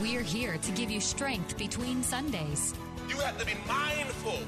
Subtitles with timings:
[0.00, 2.74] We're here to give you strength between Sundays.
[3.06, 4.38] You have to be mindful.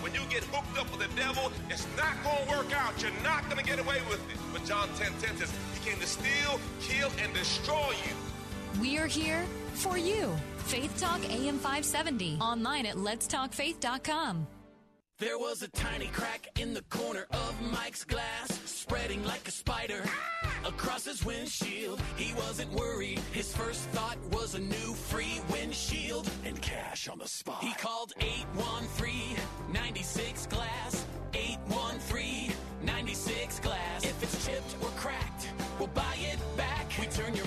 [0.00, 3.00] When you get hooked up with the devil, it's not going to work out.
[3.02, 4.38] You're not going to get away with it.
[4.54, 8.80] But John 10 10 says, He came to steal, kill, and destroy you.
[8.80, 9.44] We're here
[9.74, 10.34] for you.
[10.64, 12.38] Faith Talk AM 570.
[12.40, 14.46] Online at letstalkfaith.com.
[15.22, 20.02] There was a tiny crack in the corner of Mike's glass, spreading like a spider
[20.66, 22.02] across his windshield.
[22.16, 23.20] He wasn't worried.
[23.30, 27.62] His first thought was a new free windshield and cash on the spot.
[27.62, 29.36] He called 813
[29.72, 31.06] 96 Glass.
[31.34, 32.52] 813
[32.84, 34.04] 96 Glass.
[34.04, 35.46] If it's chipped or cracked,
[35.78, 36.90] we'll buy it back.
[36.98, 37.46] We turn your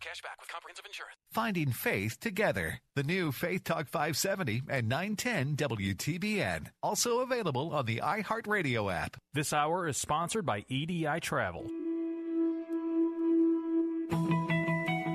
[0.00, 1.16] cash back with comprehensive insurance.
[1.32, 2.80] Finding Faith Together.
[2.96, 6.68] The new Faith Talk 570 and 910 WTBN.
[6.82, 9.16] Also available on the iHeartRadio app.
[9.34, 11.68] This hour is sponsored by EDI Travel.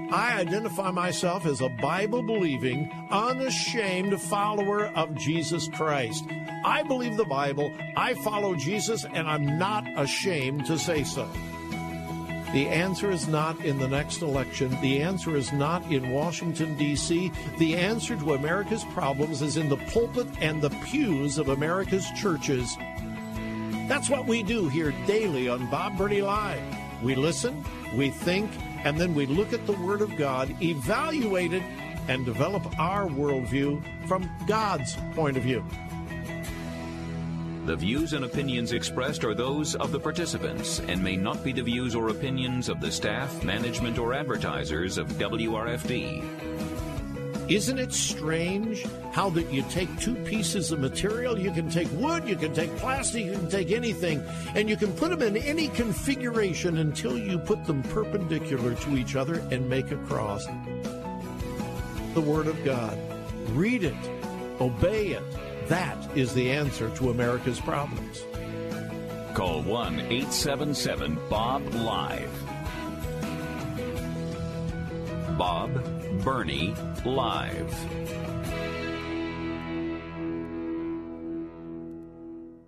[0.10, 6.24] I identify myself as a Bible believing, unashamed follower of Jesus Christ.
[6.64, 11.30] I believe the Bible, I follow Jesus, and I'm not ashamed to say so.
[12.54, 14.70] The answer is not in the next election.
[14.82, 17.32] The answer is not in Washington, D.C.
[17.58, 22.78] The answer to America's problems is in the pulpit and the pews of America's churches.
[23.88, 26.62] That's what we do here daily on Bob Burney Live.
[27.04, 28.50] We listen, we think,
[28.86, 31.64] and then we look at the Word of God, evaluate it,
[32.08, 35.64] and develop our worldview from God's point of view.
[37.68, 41.64] The views and opinions expressed are those of the participants and may not be the
[41.64, 46.24] views or opinions of the staff, management, or advertisers of WRFD.
[47.52, 51.38] Isn't it strange how that you take two pieces of material?
[51.38, 54.24] You can take wood, you can take plastic, you can take anything,
[54.56, 59.18] and you can put them in any configuration until you put them perpendicular to each
[59.18, 60.46] other and make a cross.
[62.14, 62.98] The Word of God.
[63.50, 63.94] Read it,
[64.62, 65.24] obey it.
[65.68, 68.24] That is the answer to America's problems.
[69.34, 72.32] Call 1 877 Bob Live.
[75.38, 76.74] Bob Burney
[77.04, 77.76] Live.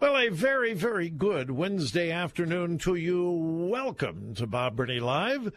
[0.01, 3.31] Well, a very, very good Wednesday afternoon to you.
[3.31, 5.53] Welcome to Bob Burney Live.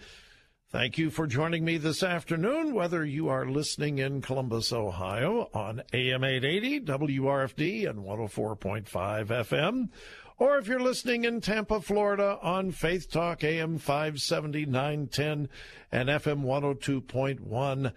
[0.73, 5.83] Thank you for joining me this afternoon, whether you are listening in Columbus, Ohio on
[5.93, 8.87] AM 880, WRFD, and 104.5
[9.27, 9.91] FM,
[10.39, 15.51] or if you're listening in Tampa, Florida on Faith Talk AM 570, 910,
[15.93, 17.93] and FM 102.1.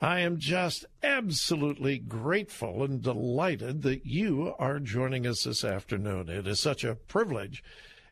[0.00, 6.28] I am just absolutely grateful and delighted that you are joining us this afternoon.
[6.28, 7.62] It is such a privilege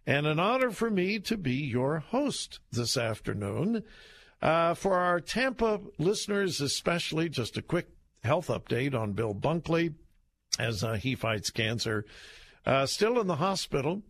[0.07, 3.83] and an honor for me to be your host this afternoon.
[4.43, 7.89] Uh, for our Tampa listeners, especially, just a quick
[8.23, 9.95] health update on Bill Bunkley
[10.59, 12.05] as uh, he fights cancer.
[12.67, 14.03] Uh, still in the hospital.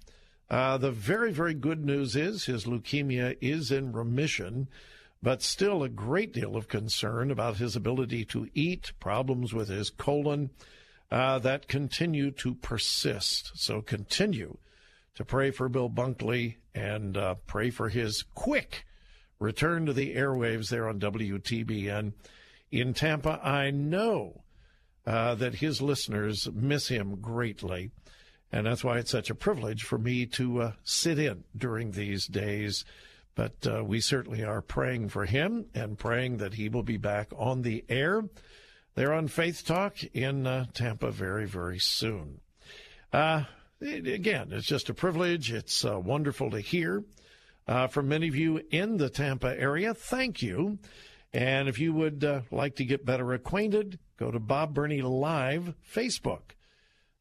[0.50, 4.68] Uh, the very, very good news is his leukemia is in remission,
[5.22, 9.88] but still a great deal of concern about his ability to eat, problems with his
[9.90, 10.50] colon
[11.10, 13.52] uh, that continue to persist.
[13.54, 14.58] So continue
[15.14, 18.84] to pray for Bill Bunkley and uh, pray for his quick
[19.38, 22.12] return to the airwaves there on WTBN
[22.70, 23.40] in Tampa.
[23.42, 24.44] I know
[25.06, 27.90] uh, that his listeners miss him greatly,
[28.50, 32.26] and that's why it's such a privilege for me to uh, sit in during these
[32.26, 32.84] days.
[33.34, 37.30] But uh, we certainly are praying for him and praying that he will be back
[37.36, 38.22] on the air
[38.94, 42.40] there on Faith Talk in uh, Tampa very, very soon.
[43.84, 45.52] Uh, again, it's just a privilege.
[45.52, 47.04] It's uh, wonderful to hear
[47.68, 49.94] uh, from many of you in the Tampa area.
[49.94, 50.78] Thank you.
[51.32, 55.74] And if you would uh, like to get better acquainted, go to Bob Burney Live
[55.92, 56.52] Facebook.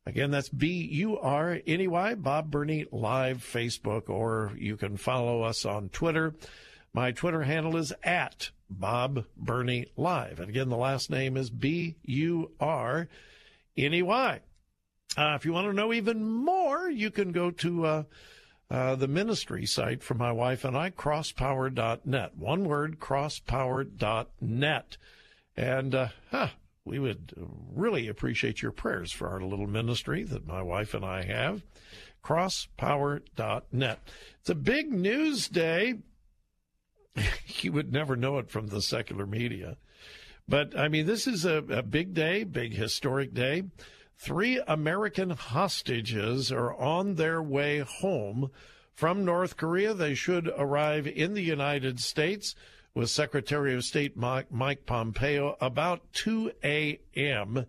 [0.06, 4.98] Again, that's B U R N E Y, Bob Burney Live Facebook, or you can
[4.98, 6.36] follow us on Twitter.
[6.94, 10.40] My Twitter handle is at Bob Burney Live.
[10.40, 13.08] And again, the last name is B U R
[13.78, 14.42] N E Y.
[15.18, 18.04] Uh, if you want to know even more, you can go to uh,
[18.70, 22.36] uh, the ministry site for my wife and I, crosspower.net.
[22.36, 24.98] One word, crosspower.net.
[25.56, 26.48] And uh, huh,
[26.84, 27.34] we would
[27.74, 31.64] really appreciate your prayers for our little ministry that my wife and I have.
[32.24, 34.00] Crosspower.net.
[34.40, 35.96] It's a big news day.
[37.62, 39.78] you would never know it from the secular media.
[40.48, 43.64] But I mean, this is a, a big day, big historic day.
[44.18, 48.52] Three American hostages are on their way home
[48.94, 49.94] from North Korea.
[49.94, 52.56] They should arrive in the United States
[52.94, 57.66] with Secretary of State Mike Pompeo about 2 a.m.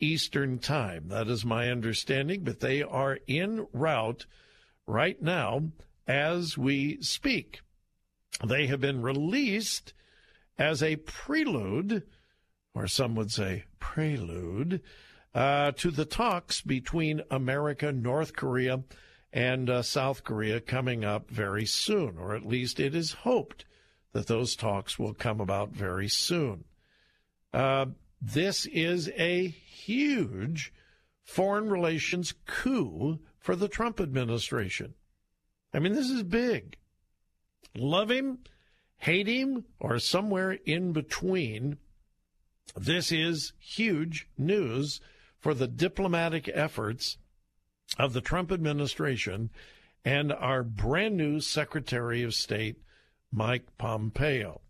[0.00, 1.08] Eastern Time.
[1.08, 4.26] That is my understanding, but they are en route
[4.86, 5.70] right now
[6.06, 7.60] as we speak.
[8.44, 9.94] They have been released
[10.58, 12.02] as a prelude,
[12.74, 14.82] or some would say prelude,
[15.34, 18.84] uh, to the talks between America, North Korea,
[19.32, 23.64] and uh, South Korea coming up very soon, or at least it is hoped
[24.12, 26.64] that those talks will come about very soon.
[27.52, 27.86] Uh,
[28.22, 30.72] this is a huge
[31.24, 34.94] foreign relations coup for the Trump administration.
[35.72, 36.76] I mean, this is big.
[37.76, 38.38] Love him,
[38.98, 41.78] hate him, or somewhere in between.
[42.76, 45.00] This is huge news
[45.44, 47.18] for the diplomatic efforts
[47.98, 49.50] of the Trump administration
[50.02, 52.78] and our brand new Secretary of State,
[53.30, 54.62] Mike Pompeo.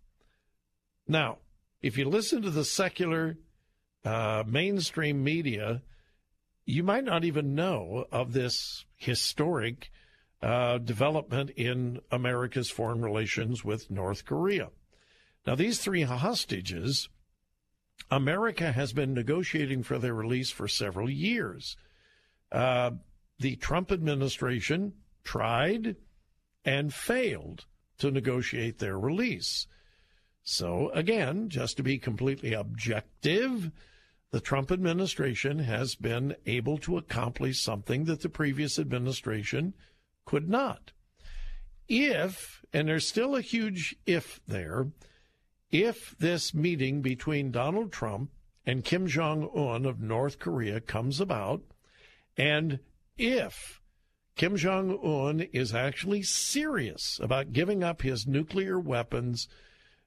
[1.06, 1.38] Now,
[1.80, 3.36] if you listen to the secular
[4.04, 5.80] uh, mainstream media,
[6.66, 9.92] you might not even know of this historic
[10.42, 14.70] uh, development in America's foreign relations with North Korea.
[15.46, 17.10] Now, these three hostages
[18.10, 21.76] America has been negotiating for their release for several years.
[22.52, 22.92] Uh,
[23.38, 24.92] the Trump administration
[25.24, 25.96] tried
[26.64, 27.64] and failed
[27.98, 29.66] to negotiate their release.
[30.42, 33.70] So, again, just to be completely objective,
[34.30, 39.74] the Trump administration has been able to accomplish something that the previous administration
[40.24, 40.92] could not.
[41.88, 44.88] If, and there's still a huge if there,
[45.74, 48.30] if this meeting between Donald Trump
[48.64, 51.62] and Kim Jong un of North Korea comes about,
[52.36, 52.78] and
[53.18, 53.80] if
[54.36, 59.48] Kim Jong un is actually serious about giving up his nuclear weapons,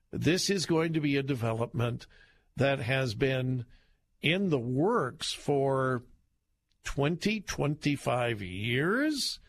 [0.09, 2.07] this is going to be a development
[2.55, 3.65] that has been
[4.21, 6.05] in the works for
[6.85, 9.39] 20, 25 years,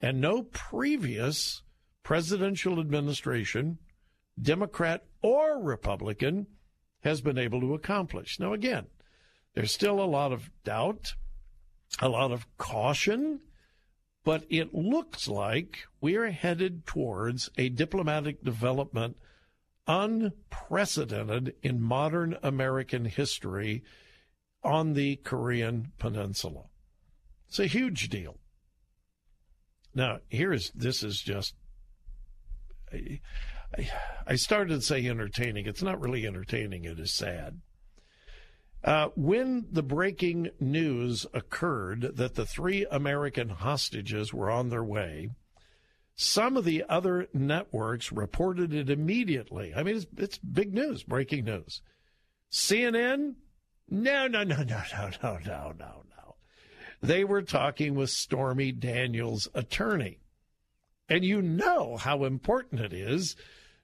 [0.00, 1.62] and no previous
[2.02, 3.78] presidential administration,
[4.40, 6.46] Democrat or Republican
[7.02, 8.38] has been able to accomplish.
[8.38, 8.86] Now, again,
[9.54, 11.14] there's still a lot of doubt,
[12.00, 13.40] a lot of caution,
[14.24, 19.16] but it looks like we are headed towards a diplomatic development
[19.86, 23.82] unprecedented in modern American history
[24.62, 26.64] on the Korean Peninsula.
[27.48, 28.38] It's a huge deal.
[29.94, 31.54] Now, here's this is just
[34.26, 35.66] I started to say entertaining.
[35.66, 37.60] It's not really entertaining, it is sad.
[38.84, 45.30] Uh, when the breaking news occurred that the three American hostages were on their way,
[46.16, 49.72] some of the other networks reported it immediately.
[49.74, 51.80] I mean, it's, it's big news, breaking news.
[52.50, 53.36] CNN?
[53.88, 56.34] No, no, no, no, no, no, no, no, no.
[57.00, 60.18] They were talking with Stormy Daniels' attorney.
[61.08, 63.36] And you know how important it is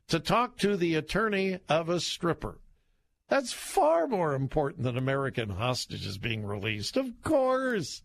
[0.08, 2.58] to talk to the attorney of a stripper.
[3.28, 6.96] That's far more important than American hostages being released.
[6.96, 8.02] Of course.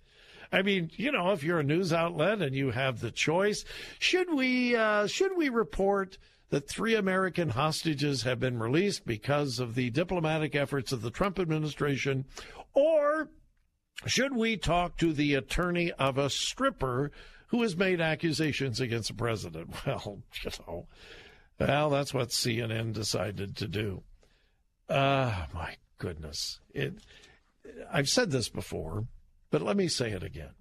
[0.52, 3.66] I mean, you know, if you're a news outlet and you have the choice,
[4.00, 6.18] should we uh, should we report
[6.50, 11.40] that three American hostages have been released because of the diplomatic efforts of the Trump
[11.40, 12.26] administration,
[12.76, 13.30] or
[14.06, 17.12] should we talk to the attorney of a stripper
[17.48, 19.72] who has made accusations against the president?
[19.86, 20.88] Well, you know,
[21.68, 24.04] well, that's what CNN decided to do.
[24.90, 26.60] Ah, uh, my goodness.
[26.74, 26.96] It,
[27.92, 29.08] I've said this before,
[29.50, 30.54] but let me say it again.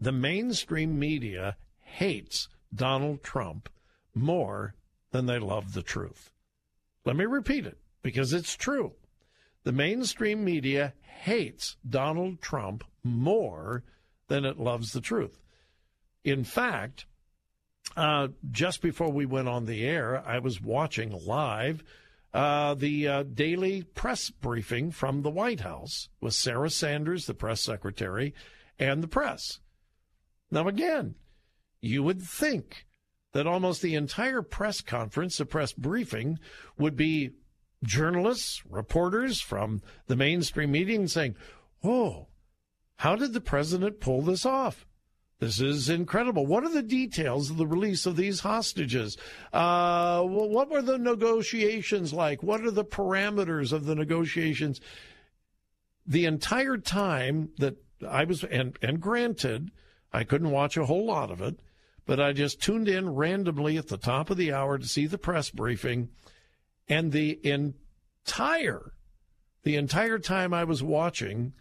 [0.00, 3.68] The mainstream media hates Donald Trump
[4.14, 4.74] more
[5.10, 6.30] than they love the truth.
[7.04, 8.92] Let me repeat it because it's true.
[9.64, 13.84] The mainstream media hates Donald Trump more
[14.28, 15.40] than it loves the truth.
[16.24, 17.06] In fact,
[17.96, 21.82] uh, just before we went on the air, I was watching live
[22.32, 27.60] uh, the uh, daily press briefing from the White House with Sarah Sanders, the press
[27.60, 28.34] secretary,
[28.78, 29.60] and the press.
[30.50, 31.16] Now, again,
[31.80, 32.86] you would think
[33.32, 36.38] that almost the entire press conference, the press briefing,
[36.78, 37.32] would be
[37.82, 41.36] journalists, reporters from the mainstream media saying,
[41.84, 42.28] Oh,
[42.96, 44.86] how did the president pull this off?
[45.42, 46.46] This is incredible.
[46.46, 49.16] What are the details of the release of these hostages?
[49.52, 52.44] Uh, what were the negotiations like?
[52.44, 54.80] What are the parameters of the negotiations?
[56.06, 57.74] The entire time that
[58.08, 59.72] I was, and, and granted,
[60.12, 61.58] I couldn't watch a whole lot of it,
[62.06, 65.18] but I just tuned in randomly at the top of the hour to see the
[65.18, 66.10] press briefing,
[66.88, 68.92] and the entire,
[69.64, 71.54] the entire time I was watching,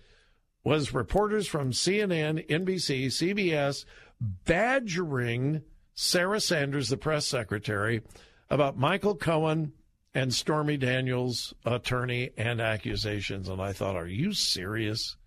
[0.64, 3.86] was reporters from CNN, NBC, CBS
[4.20, 5.64] badgering
[5.94, 8.02] Sarah Sanders, the press secretary,
[8.50, 9.74] about Michael Cohen
[10.14, 13.50] and Stormy Daniels' attorney and accusations.
[13.50, 15.18] And I thought, are you serious?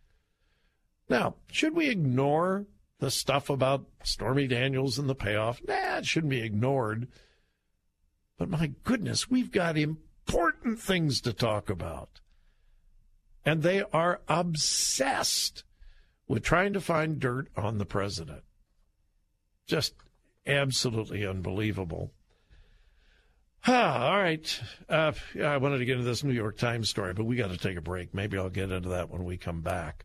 [1.09, 2.67] Now, should we ignore
[3.01, 5.61] the stuff about Stormy Daniels and the payoff?
[5.67, 7.09] Nah, it shouldn't be ignored.
[8.39, 12.21] But my goodness, we've got important things to talk about
[13.45, 15.65] and they are obsessed
[16.27, 18.43] with trying to find dirt on the president.
[19.67, 19.95] Just
[20.47, 22.13] absolutely unbelievable.
[23.67, 24.61] Ah, all right.
[24.89, 27.57] Uh, I wanted to get into this New York Times story, but we got to
[27.57, 28.13] take a break.
[28.13, 30.05] Maybe I'll get into that when we come back.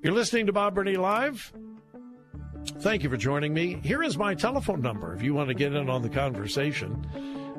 [0.00, 1.52] You're listening to Bob Burney Live.
[2.78, 3.80] Thank you for joining me.
[3.82, 7.04] Here is my telephone number if you want to get in on the conversation.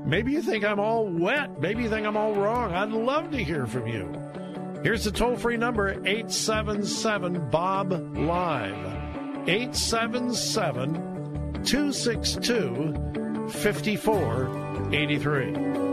[0.05, 1.59] Maybe you think I'm all wet.
[1.59, 2.73] Maybe you think I'm all wrong.
[2.73, 4.09] I'd love to hear from you.
[4.81, 8.85] Here's the toll free number 877 Bob Live.
[9.47, 10.93] 877
[11.65, 12.93] 262
[13.49, 15.88] 5483.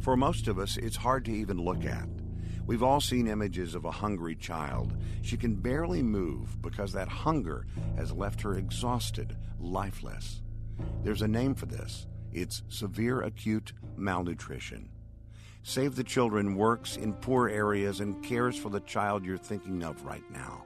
[0.00, 2.08] For most of us, it's hard to even look at.
[2.66, 4.96] We've all seen images of a hungry child.
[5.22, 10.42] She can barely move because that hunger has left her exhausted, lifeless.
[11.02, 12.06] There's a name for this.
[12.32, 14.88] It's severe acute malnutrition.
[15.62, 20.04] Save the Children works in poor areas and cares for the child you're thinking of
[20.04, 20.64] right now.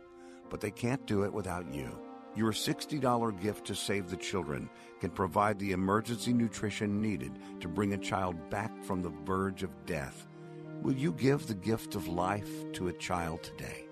[0.48, 1.90] But they can't do it without you.
[2.36, 4.68] Your $60 gift to Save the Children
[5.00, 9.86] can provide the emergency nutrition needed to bring a child back from the verge of
[9.86, 10.26] death.
[10.82, 13.84] Will you give the gift of life to a child today?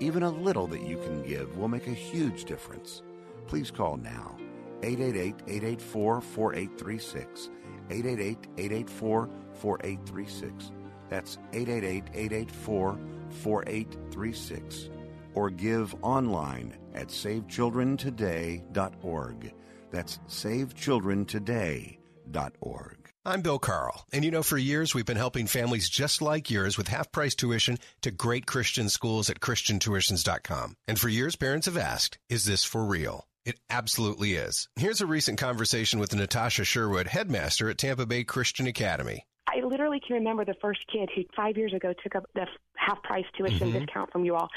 [0.00, 3.02] Even a little that you can give will make a huge difference.
[3.46, 4.36] Please call now
[4.82, 7.50] 888 884 4836.
[7.90, 10.72] 888 884 4836.
[11.08, 12.98] That's 888 884
[13.30, 14.90] 4836.
[15.34, 19.52] Or give online at SaveChildrenToday.org.
[19.90, 22.96] That's SaveChildrenToday.org.
[23.24, 26.78] I'm Bill Carl, and you know, for years we've been helping families just like yours
[26.78, 30.76] with half price tuition to great Christian schools at ChristianTuitions.com.
[30.86, 33.26] And for years, parents have asked, is this for real?
[33.46, 34.68] It absolutely is.
[34.74, 39.24] Here's a recent conversation with Natasha Sherwood, headmaster at Tampa Bay Christian Academy.
[39.48, 43.00] I literally can remember the first kid who five years ago took up the half
[43.04, 43.86] price tuition Mhm.
[43.86, 44.50] discount from you all.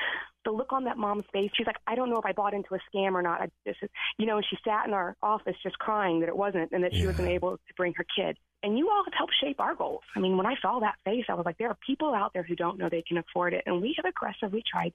[0.44, 2.74] The look on that mom's face, she's like, I don't know if I bought into
[2.74, 3.42] a scam or not.
[3.42, 6.36] I, this is, you know, and she sat in our office just crying that it
[6.36, 8.38] wasn't and that she wasn't able to bring her kid.
[8.64, 10.02] And you all have helped shape our goals.
[10.16, 12.44] I mean, when I saw that face, I was like, there are people out there
[12.44, 13.64] who don't know they can afford it.
[13.68, 14.94] And we have aggressively tried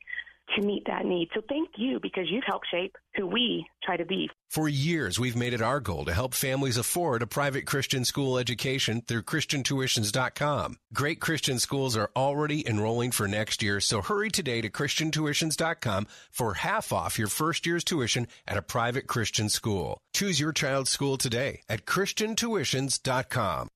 [0.57, 1.29] to meet that need.
[1.35, 4.29] So thank you because you've helped shape who we try to be.
[4.51, 8.39] For years, we've made it our goal to help families afford a private Christian school
[8.39, 10.77] education through ChristianTuitions.com.
[10.93, 16.55] Great Christian schools are already enrolling for next year, so hurry today to ChristianTuitions.com for
[16.55, 19.99] half off your first year's tuition at a private Christian school.
[20.15, 23.69] Choose your child's school today at ChristianTuitions.com.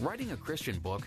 [0.00, 1.06] Writing a Christian book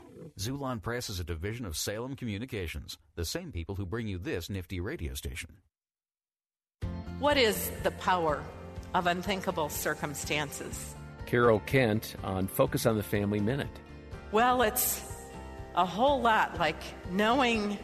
[0.37, 4.49] Xulon Press is a division of Salem Communications, the same people who bring you this
[4.49, 5.57] nifty radio station.
[7.19, 8.43] What is the power
[8.93, 10.95] of unthinkable circumstances?
[11.25, 13.79] Carol Kent on Focus on the Family Minute.
[14.31, 15.01] Well, it's
[15.75, 17.77] a whole lot like knowing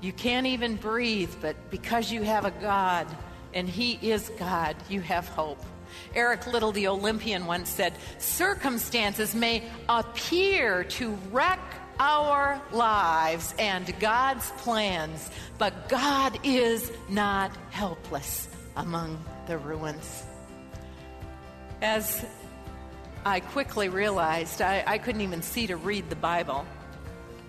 [0.00, 3.06] you can't even breathe, but because you have a God
[3.54, 5.62] and He is God, you have hope.
[6.14, 11.60] Eric Liddell, the Olympian, once said, Circumstances may appear to wreck
[12.00, 20.24] our lives and God's plans, but God is not helpless among the ruins.
[21.82, 22.24] As
[23.24, 26.66] I quickly realized I, I couldn't even see to read the Bible.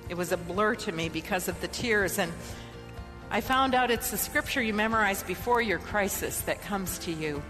[0.09, 2.31] It was a blur to me because of the tears, and
[3.29, 7.43] I found out it's the scripture you memorize before your crisis that comes to you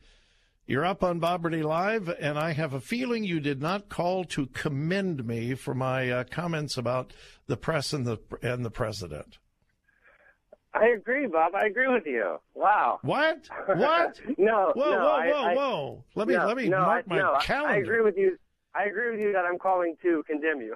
[0.66, 4.24] You're up on Bob Burney Live, and I have a feeling you did not call
[4.26, 7.14] to commend me for my uh, comments about
[7.46, 9.38] the press and the and the president.
[10.74, 11.54] I agree, Bob.
[11.54, 12.38] I agree with you.
[12.56, 13.00] Wow.
[13.04, 13.48] What?
[13.68, 14.20] What?
[14.40, 14.72] no.
[14.76, 16.04] Whoa, no, whoa, whoa, I, whoa!
[16.16, 17.74] Let me no, let me no, mark I, my calendar.
[17.74, 18.38] I agree with you.
[18.76, 20.76] I agree with you that I'm calling to condemn you.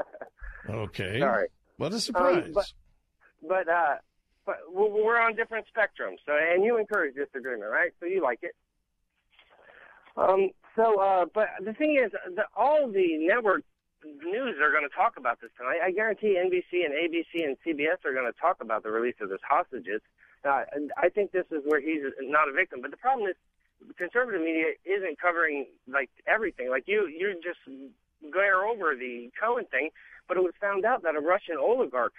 [0.70, 1.18] okay.
[1.18, 1.48] Sorry.
[1.76, 2.44] What a surprise!
[2.46, 2.72] Um, but
[3.46, 3.96] but uh,
[4.46, 6.18] but we're on different spectrums.
[6.26, 7.92] So and you encourage disagreement, right?
[8.00, 8.54] So you like it.
[10.16, 13.62] Um, so, uh, but the thing is, the, all the network
[14.04, 15.78] news are going to talk about this tonight.
[15.84, 19.30] I guarantee NBC and ABC and CBS are going to talk about the release of
[19.30, 20.00] his hostages.
[20.44, 22.80] Uh, and I think this is where he's not a victim.
[22.80, 23.36] But the problem is,
[23.96, 26.70] conservative media isn't covering like everything.
[26.70, 27.60] Like you, you just
[28.32, 29.90] glare over the Cohen thing,
[30.26, 32.14] but it was found out that a Russian oligarch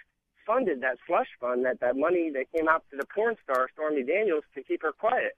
[0.46, 4.02] funded that slush fund, that that money that came out to the porn star Stormy
[4.02, 5.36] Daniels to keep her quiet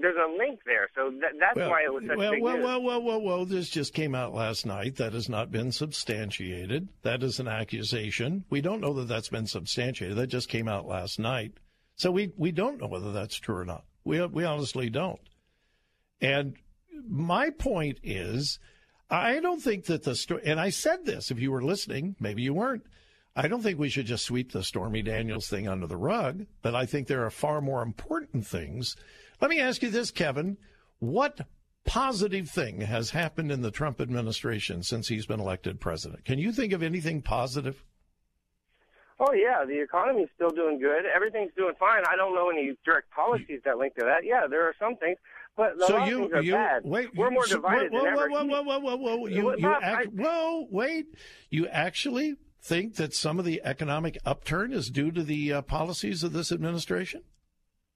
[0.00, 2.56] there's a link there, so that, that's well, why it was such well, big well,
[2.56, 2.64] news.
[2.64, 3.44] well, well, well, well.
[3.44, 4.96] This just came out last night.
[4.96, 6.88] That has not been substantiated.
[7.02, 8.44] That is an accusation.
[8.50, 10.16] We don't know that that's been substantiated.
[10.16, 11.52] That just came out last night.
[11.96, 13.84] So we we don't know whether that's true or not.
[14.04, 15.20] We we honestly don't.
[16.20, 16.56] And
[17.08, 18.58] my point is,
[19.10, 20.42] I don't think that the story.
[20.44, 21.30] And I said this.
[21.30, 22.84] If you were listening, maybe you weren't.
[23.36, 26.74] I don't think we should just sweep the Stormy Daniels thing under the rug, but
[26.74, 28.96] I think there are far more important things.
[29.40, 30.56] Let me ask you this, Kevin.
[30.98, 31.42] What
[31.84, 36.24] positive thing has happened in the Trump administration since he's been elected president?
[36.24, 37.84] Can you think of anything positive?
[39.20, 41.04] Oh yeah, the economy's still doing good.
[41.06, 42.02] Everything's doing fine.
[42.10, 44.24] I don't know any direct policies that link to that.
[44.24, 45.18] Yeah, there are some things,
[45.58, 46.82] but so you, you, bad.
[46.84, 48.30] Wait, We're more so, divided whoa, than whoa, ever.
[48.30, 49.26] Whoa, whoa, whoa, whoa, whoa, whoa!
[49.26, 51.06] You, you Bob, act, I- whoa, wait!
[51.50, 56.22] You actually think that some of the economic upturn is due to the uh, policies
[56.22, 57.22] of this administration?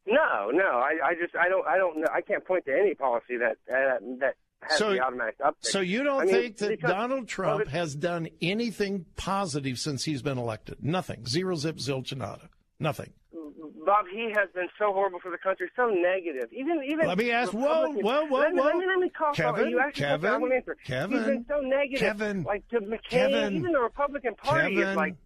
[0.06, 0.64] No, no.
[0.64, 2.08] I, I just I don't I don't know.
[2.12, 5.52] I can't point to any policy that uh, that has So- the automatic uptick.
[5.60, 10.04] So you don't I mean, think that Donald Trump well, has done anything positive since
[10.04, 10.78] he's been elected?
[10.82, 11.26] Nothing.
[11.26, 12.48] Zero zip zilch nada.
[12.80, 13.12] Nothing.
[13.84, 16.50] Bob, he has been so horrible for the country, so negative.
[16.52, 17.06] Even even.
[17.06, 18.78] Let me ask- whoa, whoa, whoa, let me, Let whoa.
[18.80, 19.34] me, let me talk.
[19.34, 20.76] Kevin, you actually Kevin, I want to answer.
[20.84, 21.98] Kevin, He's been so negative.
[21.98, 25.16] Kevin, like to McCain, Kevin, even the Republican Party Kevin, is like.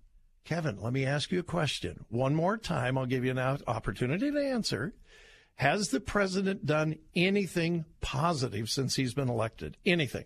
[0.44, 2.04] Kevin, let me ask you a question.
[2.08, 4.94] One more time, I'll give you an opportunity to answer.
[5.56, 9.76] Has the president done anything positive since he's been elected?
[9.84, 10.24] Anything?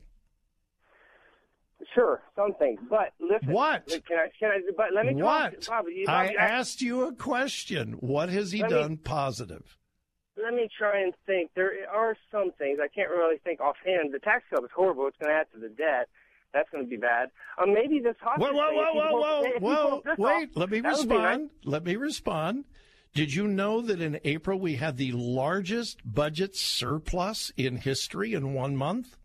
[1.95, 2.79] Sure, something.
[2.89, 3.53] But listen.
[3.53, 3.87] What?
[3.89, 4.27] Can I?
[4.39, 4.61] Can I?
[4.77, 5.61] But let me What?
[5.63, 5.85] talk.
[5.85, 7.95] Bob, you, Bob, I asked you a question.
[7.95, 9.77] What has he Let me- done positive?
[10.43, 11.51] Let me try and think.
[11.55, 14.15] There are some things I can't really think offhand.
[14.15, 15.07] The tax cut is horrible.
[15.09, 16.09] It's going to add to the debt.
[16.55, 17.31] That's going to be bad.
[17.63, 18.55] Um, maybe this hospital.
[18.55, 20.15] Whoa, whoa, whoa, whoa, pull- whoa, whoa!
[20.39, 20.97] Wait, off, let me be nice.
[20.99, 21.51] respond.
[21.65, 22.65] Let me respond.
[23.13, 28.55] Did you know that in April we had the largest budget surplus in history in
[28.55, 29.17] one month?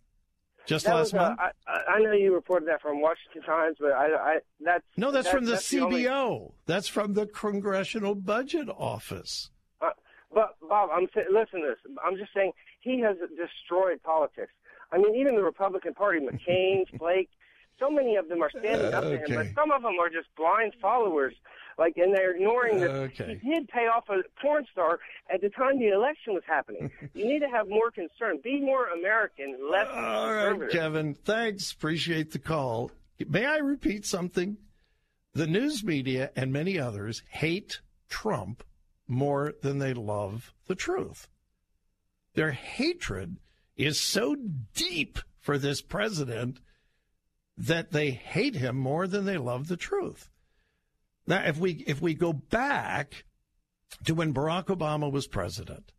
[0.65, 1.39] Just That last uh, month?
[1.39, 5.12] I, I I know you reported that from Washington Times, but I, I that's no,
[5.12, 6.54] that's that- from the that's the only- CBO.
[6.65, 9.51] That's from the Congressional Budget Office.
[9.82, 9.89] Uh,
[10.34, 11.93] but Bob, I'm listen to this.
[12.04, 12.51] I'm just saying
[12.82, 14.51] he has destroyed politics.
[14.91, 17.30] I mean, even the Republican Party, McCain, Flake,
[17.80, 20.28] so many of them are standing up to him, but some of them are just
[20.36, 21.34] blind followers.
[21.77, 23.39] Like, and they're ignoring that Okay.
[23.43, 24.99] he did pay off a porn star
[25.33, 26.89] at the time the election was happening.
[27.13, 28.39] you need to have more concern.
[28.43, 30.69] Be more American, less All right.
[30.71, 31.13] Kevin.
[31.13, 31.71] Thanks.
[31.71, 32.91] Appreciate the call.
[33.27, 34.57] May I repeat something?
[35.33, 38.63] The news media and many others hate Trump
[39.07, 41.27] more than they love the truth.
[42.35, 43.38] Their hatred
[43.75, 44.35] is so
[44.73, 46.59] deep for this president
[47.57, 50.29] that they hate him more than they love the truth.
[51.27, 53.25] Now, if we if we go back
[54.05, 55.91] to when Barack Obama was president,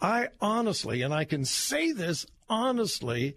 [0.00, 3.36] I honestly, and I can say this honestly,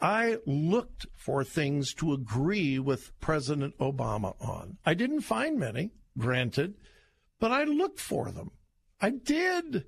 [0.00, 4.76] I looked for things to agree with President Obama on.
[4.84, 6.74] I didn't find many, granted,
[7.40, 8.50] but I looked for them.
[9.00, 9.86] I did.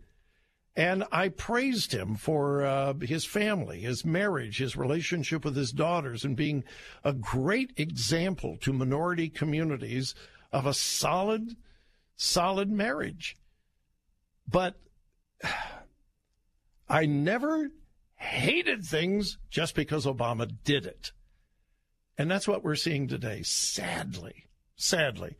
[0.77, 6.23] And I praised him for uh, his family, his marriage, his relationship with his daughters,
[6.23, 6.65] and being
[7.03, 10.15] a great example to minority communities
[10.53, 11.57] of a solid,
[12.17, 13.37] solid marriage.
[14.47, 14.75] But
[16.89, 17.71] I never
[18.17, 21.13] hated things just because Obama did it.
[22.19, 24.45] And that's what we're seeing today, sadly.
[24.77, 25.37] Sadly.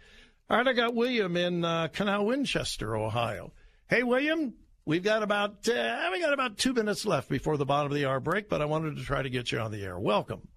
[0.49, 3.53] All right, I got William in uh, Canal Winchester, Ohio.
[3.89, 4.55] Hey, William,
[4.87, 8.07] we've got about uh, we got about two minutes left before the bottom of the
[8.07, 9.99] hour break, but I wanted to try to get you on the air.
[9.99, 10.49] Welcome.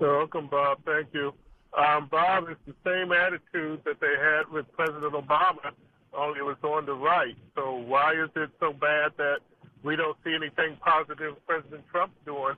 [0.00, 0.78] Welcome, Bob.
[0.84, 1.32] Thank you.
[1.76, 5.70] Um, Bob, it's the same attitude that they had with President Obama,
[6.16, 7.36] only it was on the right.
[7.54, 9.38] So why is it so bad that
[9.82, 12.54] we don't see anything positive President Trump's doing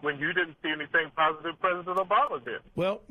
[0.00, 2.60] when you didn't see anything positive President Obama did?
[2.74, 3.02] Well,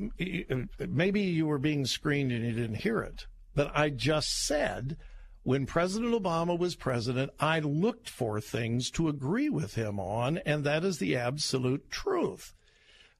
[0.79, 4.97] maybe you were being screened and you didn't hear it, but I just said
[5.43, 10.63] when President Obama was president, I looked for things to agree with him on, and
[10.63, 12.53] that is the absolute truth.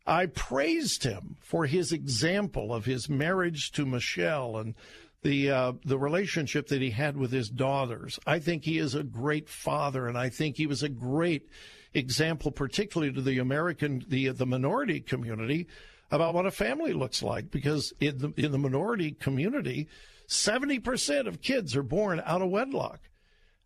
[0.05, 4.75] I praised him for his example of his marriage to Michelle and
[5.21, 8.19] the uh, the relationship that he had with his daughters.
[8.27, 11.49] I think he is a great father, and I think he was a great
[11.93, 15.67] example, particularly to the American the the minority community,
[16.11, 17.51] about what a family looks like.
[17.51, 19.87] Because in the in the minority community,
[20.27, 22.99] seventy percent of kids are born out of wedlock.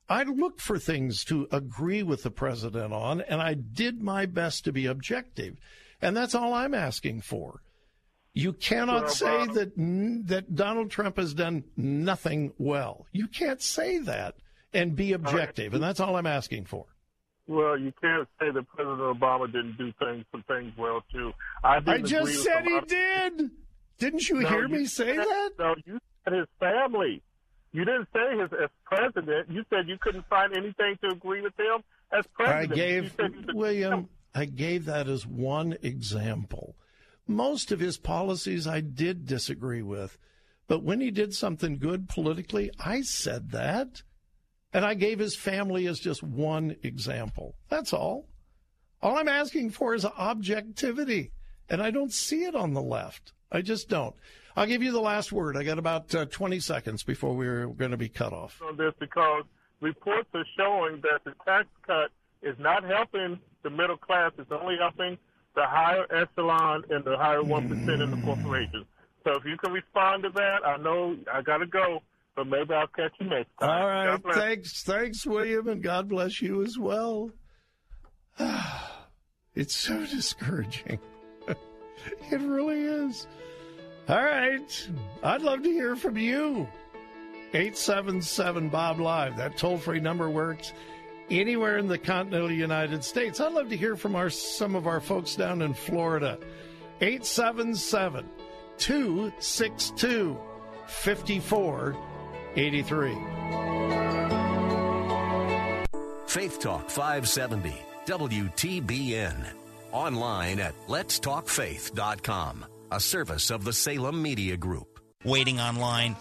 [0.10, 4.64] I looked for things to agree with the president on, and I did my best
[4.66, 5.58] to be objective.
[6.02, 7.62] And that's all I'm asking for.
[8.34, 9.72] You cannot Well, say Bob- that
[10.28, 13.08] that Donald Trump has done nothing well.
[13.12, 14.36] You can't say that
[14.74, 16.86] and be objective, and that's all I'm asking for.
[17.48, 21.32] Well, you can't say that President Obama didn't do things some things well too.
[21.64, 23.52] I, I just said he did.
[23.98, 25.52] Didn't you No, hear me say that?
[25.58, 27.22] No, you said his family.
[27.74, 29.50] You didn't say his as president.
[29.50, 32.70] You said you couldn't find anything to agree with him as president.
[32.70, 34.10] You gave said he was a- William.
[34.34, 36.76] I gave that as one example.
[37.28, 40.18] Most of his policies I did disagree with,
[40.68, 44.04] but when he did something good politically, I said that,
[44.74, 47.56] and I gave his family as just one example.
[47.70, 48.28] That's all.
[49.02, 51.32] All I'm asking for is objectivity,
[51.70, 53.34] and I don't see it on the left.
[53.52, 54.16] I just don't.
[54.58, 55.56] I'll give you the last word.
[55.56, 58.60] I got about uh, 20 seconds before we're going to be cut off.
[58.68, 59.44] on this because
[59.82, 62.10] reports are showing that the tax cut
[62.42, 64.32] is not helping the middle class.
[64.40, 65.16] It's only helping
[65.56, 68.88] the higher echelon and the higher one percent in the corporations.
[69.24, 72.02] So if you can respond to that, I know I got to go,
[72.36, 73.70] but maybe I'll catch you next time.
[73.70, 74.20] All right.
[74.34, 74.82] Thanks.
[74.82, 77.30] Thanks, William, and God bless you as well.
[79.54, 81.00] it's so discouraging.
[81.48, 83.28] it really is.
[84.10, 84.90] All right.
[85.24, 86.68] I'd love to hear from you.
[87.54, 89.38] 877 Bob Live.
[89.38, 90.74] That toll free number works
[91.30, 93.40] anywhere in the continental United States.
[93.40, 96.38] I'd love to hear from our some of our folks down in Florida.
[97.02, 98.30] 877
[98.78, 100.38] 262
[100.88, 103.16] 5483.
[106.28, 107.74] Faith Talk 570,
[108.06, 109.48] WTBN.
[109.92, 115.00] Online at letstalkfaith.com, a service of the Salem Media Group.
[115.26, 116.16] Waiting online.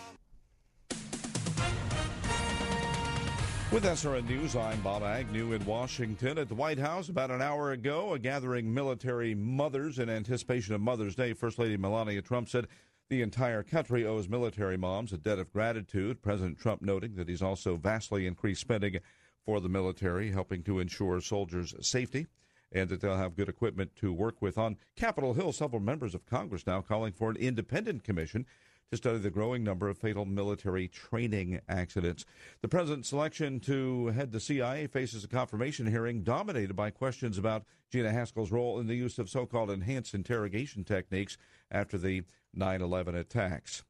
[3.71, 6.39] With SRN News, I'm Bob Agnew in Washington.
[6.39, 10.81] At the White House about an hour ago, a gathering military mothers in anticipation of
[10.81, 11.35] Mother's Day.
[11.35, 12.67] First Lady Melania Trump said
[13.11, 16.23] the entire country owes military moms a debt of gratitude.
[16.23, 18.99] President Trump noting that he's also vastly increased spending
[19.45, 22.27] for the military, helping to ensure soldiers' safety
[22.73, 24.59] and that they'll have good equipment to work with.
[24.59, 28.47] On Capitol Hill, several members of Congress now calling for an independent commission
[28.91, 32.25] to study the growing number of fatal military training accidents.
[32.63, 37.65] The president's selection to head the CIA faces a confirmation hearing dominated by questions about
[37.91, 41.37] Gina Haspel's role in the use of so called enhanced interrogation techniques
[41.71, 42.23] after the
[42.55, 43.83] 9 11 attacks.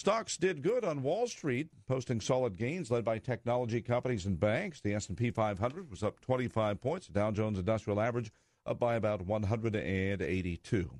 [0.00, 4.80] Stocks did good on Wall Street, posting solid gains led by technology companies and banks.
[4.80, 7.06] The S&P 500 was up 25 points.
[7.06, 8.32] The Dow Jones Industrial Average
[8.64, 10.90] up by about 182.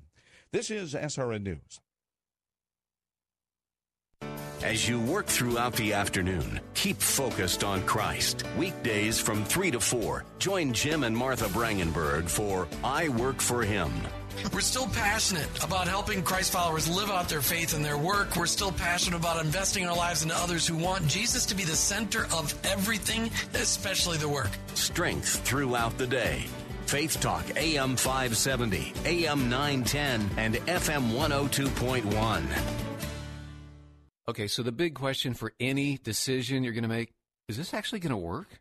[0.51, 1.81] This is SRN News.
[4.61, 8.43] As you work throughout the afternoon, keep focused on Christ.
[8.55, 13.91] Weekdays from 3 to 4, join Jim and Martha Brangenberg for I Work for Him.
[14.53, 18.35] We're still passionate about helping Christ followers live out their faith in their work.
[18.35, 21.75] We're still passionate about investing our lives into others who want Jesus to be the
[21.75, 24.51] center of everything, especially the work.
[24.73, 26.45] Strength throughout the day.
[26.85, 32.43] Faith Talk AM 570, AM 910, and FM 102.1.
[34.27, 37.11] Okay, so the big question for any decision you're going to make
[37.47, 38.59] is this actually going to work?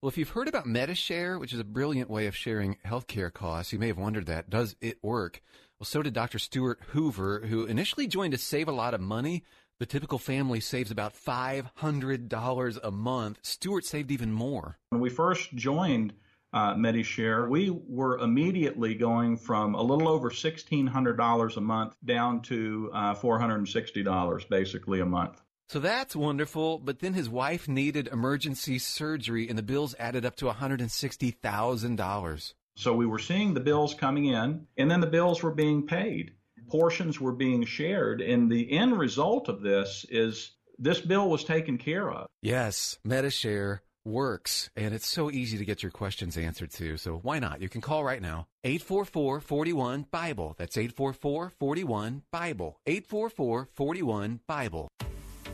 [0.00, 3.72] Well, if you've heard about Medi-Share, which is a brilliant way of sharing healthcare costs,
[3.72, 4.48] you may have wondered that.
[4.48, 5.42] Does it work?
[5.76, 6.38] Well, so did Dr.
[6.38, 9.42] Stuart Hoover, who initially joined to save a lot of money.
[9.80, 13.38] The typical family saves about $500 a month.
[13.42, 14.78] Stuart saved even more.
[14.90, 16.12] When we first joined
[16.52, 22.88] uh, Medi-Share, we were immediately going from a little over $1,600 a month down to
[22.94, 25.42] uh, $460 basically a month.
[25.68, 30.34] So that's wonderful, but then his wife needed emergency surgery and the bills added up
[30.36, 32.54] to $160,000.
[32.76, 36.32] So we were seeing the bills coming in and then the bills were being paid.
[36.70, 41.76] Portions were being shared and the end result of this is this bill was taken
[41.76, 42.28] care of.
[42.40, 46.96] Yes, Medi-Share works and it's so easy to get your questions answered too.
[46.96, 47.60] So why not?
[47.60, 48.46] You can call right now.
[48.64, 50.54] 844 41 Bible.
[50.56, 52.80] That's 844 41 Bible.
[52.86, 54.40] 844-41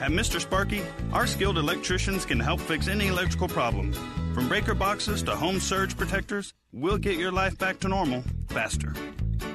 [0.00, 0.40] At Mr.
[0.40, 0.82] Sparky,
[1.12, 3.92] our skilled electricians can help fix any electrical problem.
[4.32, 8.94] From breaker boxes to home surge protectors, we'll get your life back to normal faster.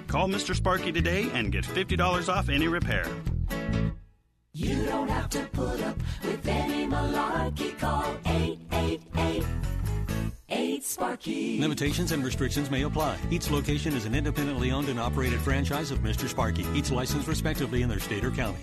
[0.07, 0.53] Call Mr.
[0.53, 3.07] Sparky today and get $50 off any repair.
[4.51, 7.79] You don't have to put up with any malarkey.
[7.79, 9.45] Call 888
[10.49, 11.61] 8 Sparky.
[11.61, 13.17] Limitations and restrictions may apply.
[13.31, 16.27] Each location is an independently owned and operated franchise of Mr.
[16.27, 18.59] Sparky, each licensed respectively in their state or county.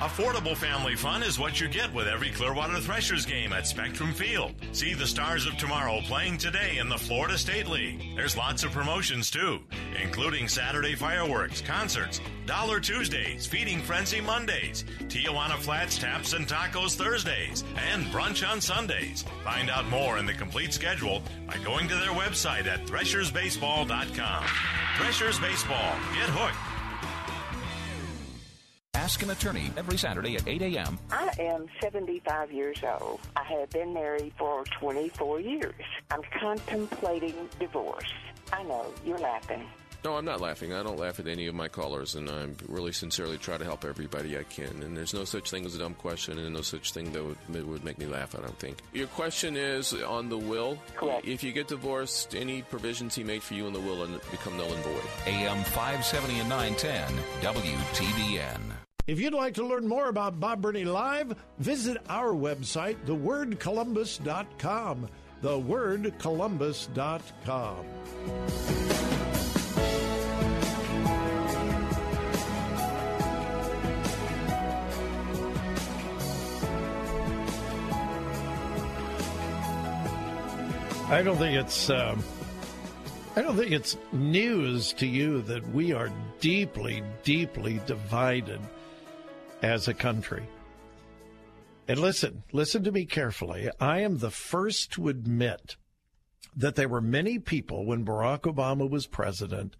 [0.00, 4.54] Affordable family fun is what you get with every Clearwater Threshers game at Spectrum Field.
[4.72, 8.02] See the stars of tomorrow playing today in the Florida State League.
[8.16, 9.60] There's lots of promotions too,
[10.02, 17.62] including Saturday fireworks, concerts, Dollar Tuesdays, Feeding Frenzy Mondays, Tijuana Flats Taps and Tacos Thursdays,
[17.92, 19.26] and brunch on Sundays.
[19.44, 24.44] Find out more in the complete schedule by going to their website at threshersbaseball.com.
[24.96, 25.94] Threshers Baseball.
[26.14, 26.69] Get hooked.
[29.00, 30.98] Ask an attorney every Saturday at 8 a.m.
[31.10, 33.18] I am 75 years old.
[33.34, 35.72] I have been married for 24 years.
[36.10, 38.12] I'm contemplating divorce.
[38.52, 39.64] I know, you're laughing.
[40.04, 40.74] No, I'm not laughing.
[40.74, 43.86] I don't laugh at any of my callers, and I really sincerely try to help
[43.86, 44.82] everybody I can.
[44.82, 47.66] And there's no such thing as a dumb question, and no such thing that would,
[47.66, 48.80] would make me laugh, I don't think.
[48.92, 50.78] Your question is on the will.
[50.94, 51.26] Correct.
[51.26, 54.70] If you get divorced, any provisions he made for you in the will become null
[54.70, 55.02] and void.
[55.26, 57.08] AM 570 and 910,
[57.40, 58.60] WTBN.
[59.06, 65.08] If you'd like to learn more about Bob Burney Live, visit our website, thewordcolumbus.com.
[65.42, 67.86] Thewordcolumbus.com.
[81.10, 81.90] I don't think it's.
[81.90, 82.22] Um,
[83.34, 86.10] I don't think it's news to you that we are
[86.40, 88.60] deeply, deeply divided
[89.62, 90.46] as a country.
[91.88, 93.68] And listen, listen to me carefully.
[93.80, 95.76] I am the first to admit
[96.56, 99.76] that there were many people when Barack Obama was president,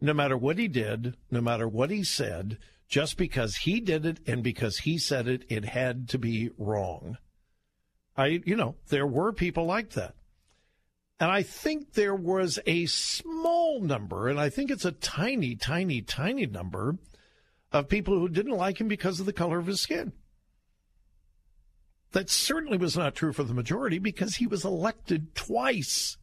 [0.00, 4.20] no matter what he did, no matter what he said, just because he did it
[4.26, 7.18] and because he said it, it had to be wrong.
[8.16, 10.14] I, you know, there were people like that.
[11.20, 16.00] And I think there was a small number, and I think it's a tiny, tiny,
[16.00, 16.96] tiny number
[17.72, 20.12] of people who didn't like him because of the color of his skin.
[22.12, 26.16] That certainly was not true for the majority because he was elected twice.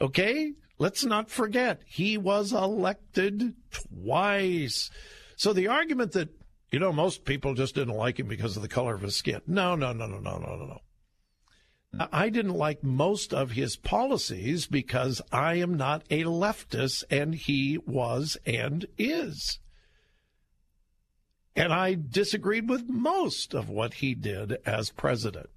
[0.00, 0.52] Okay?
[0.78, 4.90] Let's not forget, he was elected twice.
[5.36, 6.28] So the argument that,
[6.70, 9.40] you know, most people just didn't like him because of the color of his skin.
[9.46, 10.80] No, no, no, no, no, no, no, no.
[12.12, 17.78] I didn't like most of his policies because I am not a leftist and he
[17.86, 19.60] was and is.
[21.56, 25.48] And I disagreed with most of what he did as president.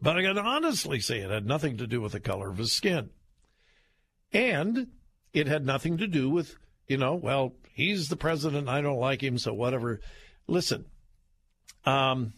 [0.00, 2.72] But I can honestly say it had nothing to do with the color of his
[2.72, 3.10] skin.
[4.32, 4.86] And
[5.32, 6.54] it had nothing to do with,
[6.86, 8.68] you know, well, he's the president.
[8.68, 9.38] I don't like him.
[9.38, 10.00] So whatever.
[10.46, 10.84] Listen,
[11.84, 12.32] um,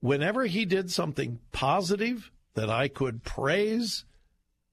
[0.00, 4.04] whenever he did something positive that I could praise,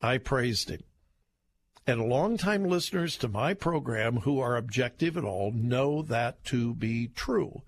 [0.02, 0.84] I praised him.
[1.88, 7.08] And longtime listeners to my program who are objective at all know that to be
[7.08, 7.62] true.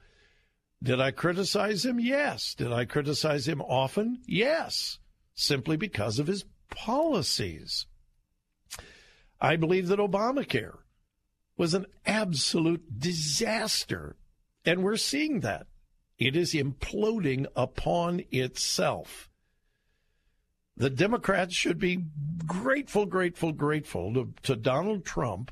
[0.83, 2.01] Did I criticize him?
[2.01, 2.53] Yes.
[2.53, 4.19] Did I criticize him often?
[4.25, 4.99] Yes.
[5.35, 7.85] Simply because of his policies.
[9.39, 10.79] I believe that Obamacare
[11.55, 14.17] was an absolute disaster.
[14.65, 15.67] And we're seeing that.
[16.17, 19.28] It is imploding upon itself.
[20.79, 22.05] The Democrats should be
[22.47, 25.51] grateful, grateful, grateful to, to Donald Trump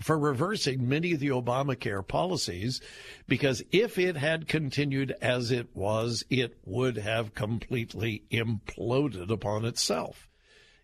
[0.00, 2.80] for reversing many of the Obamacare policies
[3.28, 10.28] because if it had continued as it was, it would have completely imploded upon itself.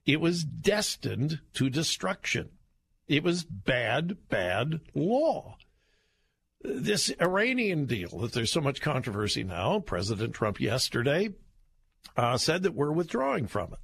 [0.07, 2.51] It was destined to destruction.
[3.09, 5.57] It was bad, bad law.
[6.63, 11.31] This Iranian deal that there's so much controversy now, President Trump yesterday
[12.17, 13.79] uh, said that we're withdrawing from it.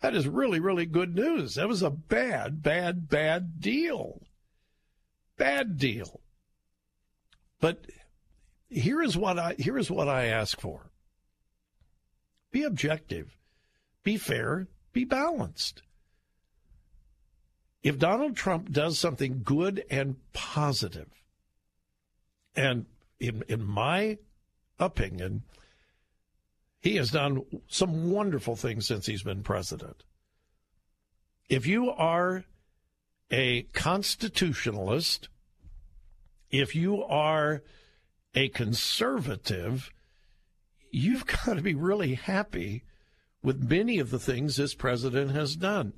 [0.00, 1.54] That is really, really good news.
[1.54, 4.20] That was a bad, bad, bad deal.
[5.36, 6.20] Bad deal.
[7.60, 7.86] But
[8.68, 10.90] here is what I here is what I ask for.
[12.50, 13.36] Be objective,
[14.02, 15.82] be fair, be balanced.
[17.82, 21.08] If Donald Trump does something good and positive,
[22.54, 22.86] and
[23.18, 24.18] in in my
[24.78, 25.44] opinion,
[26.84, 30.04] he has done some wonderful things since he's been president.
[31.48, 32.44] If you are
[33.30, 35.30] a constitutionalist,
[36.50, 37.62] if you are
[38.34, 39.90] a conservative,
[40.90, 42.84] you've got to be really happy
[43.42, 45.94] with many of the things this president has done.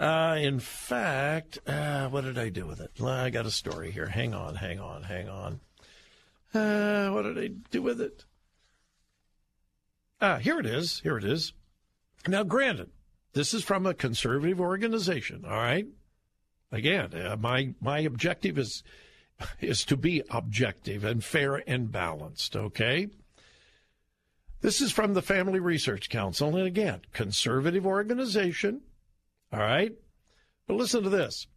[0.00, 3.02] Uh, in fact, uh, what did I do with it?
[3.02, 4.06] I got a story here.
[4.06, 5.60] Hang on, hang on, hang on.
[6.54, 8.24] Uh, what did I do with it?
[10.22, 11.00] Ah, here it is.
[11.00, 11.52] Here it is.
[12.28, 12.90] Now, granted,
[13.32, 15.44] this is from a conservative organization.
[15.44, 15.88] All right.
[16.70, 18.84] Again, uh, my my objective is
[19.60, 23.08] is to be objective and fair and balanced, okay?
[24.60, 28.82] This is from the Family Research Council, and again, conservative organization,
[29.52, 29.92] all right?
[30.68, 31.48] But listen to this.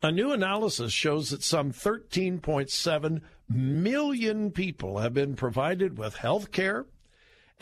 [0.00, 6.86] A new analysis shows that some 13.7 million people have been provided with health care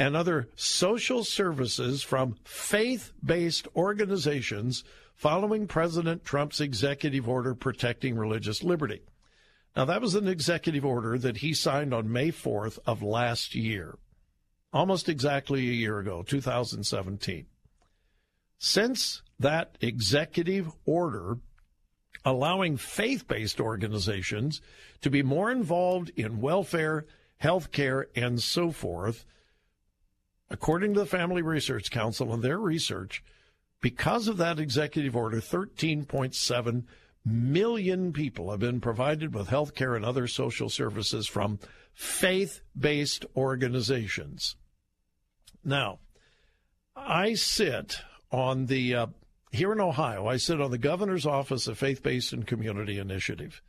[0.03, 4.83] and other social services from faith based organizations
[5.15, 9.03] following President Trump's executive order protecting religious liberty.
[9.77, 13.97] Now, that was an executive order that he signed on May 4th of last year,
[14.73, 17.47] almost exactly a year ago, 2017.
[18.59, 21.39] Since that executive order
[22.25, 24.61] allowing faith based organizations
[25.01, 29.25] to be more involved in welfare, health care, and so forth,
[30.53, 33.25] according to the Family Research Council and their research,
[33.81, 36.85] because of that executive order, 13.7
[37.25, 41.59] million people have been provided with health care and other social services from
[41.95, 44.57] faith based organizations.
[45.65, 46.01] Now,
[46.95, 47.99] I sit
[48.31, 49.07] on the, uh,
[49.53, 53.63] here in Ohio, I sit on the governor's office of faith based and community initiative.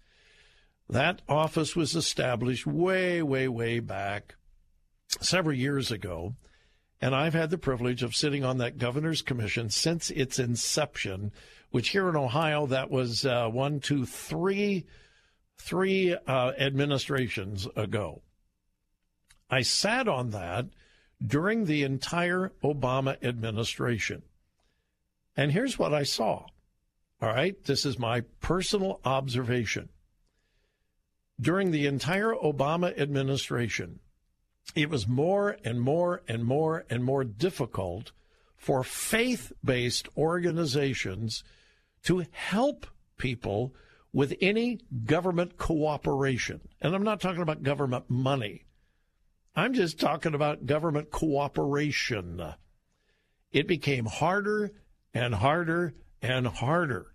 [0.89, 4.35] That office was established way, way, way back
[5.21, 6.35] several years ago.
[7.03, 11.33] And I've had the privilege of sitting on that governor's commission since its inception
[11.69, 14.85] which here in Ohio, that was uh, one, two, three,
[15.57, 18.21] three uh, administrations ago.
[19.49, 20.67] I sat on that
[21.21, 24.21] during the entire Obama administration.
[25.35, 26.45] And here's what I saw.
[27.21, 29.89] All right, this is my personal observation.
[31.41, 33.99] During the entire Obama administration,
[34.75, 38.11] it was more and more and more and more difficult
[38.55, 41.43] for faith based organizations
[42.03, 42.87] to help
[43.17, 43.73] people
[44.11, 46.61] with any government cooperation.
[46.81, 48.65] And I'm not talking about government money.
[49.55, 52.53] I'm just talking about government cooperation.
[53.51, 54.71] It became harder
[55.13, 57.07] and harder and harder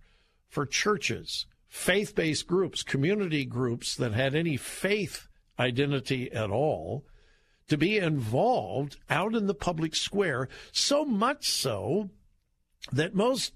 [0.47, 5.27] for churches, faith based groups, community groups that had any faith
[5.59, 7.05] identity at all
[7.69, 12.09] to be involved out in the public square, so much so
[12.91, 13.53] that most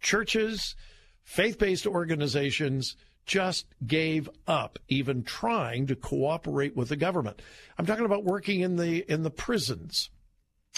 [0.00, 0.74] churches,
[1.22, 2.96] faith based organizations
[3.26, 7.42] just gave up even trying to cooperate with the government.
[7.76, 10.10] I'm talking about working in the in the prisons.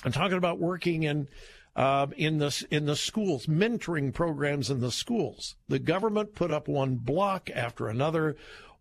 [0.05, 1.28] I'm talking about working in
[1.76, 5.57] uh, in the in the schools, mentoring programs in the schools.
[5.68, 8.36] The government put up one block after another,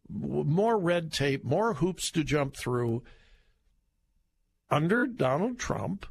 [0.09, 3.03] more red tape, more hoops to jump through.
[4.69, 6.05] Under Donald Trump,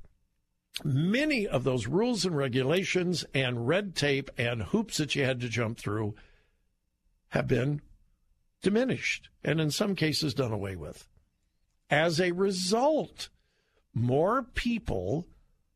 [0.84, 5.48] many of those rules and regulations and red tape and hoops that you had to
[5.48, 6.14] jump through
[7.28, 7.82] have been
[8.62, 11.08] diminished and in some cases done away with.
[11.90, 13.28] As a result,
[13.94, 15.26] more people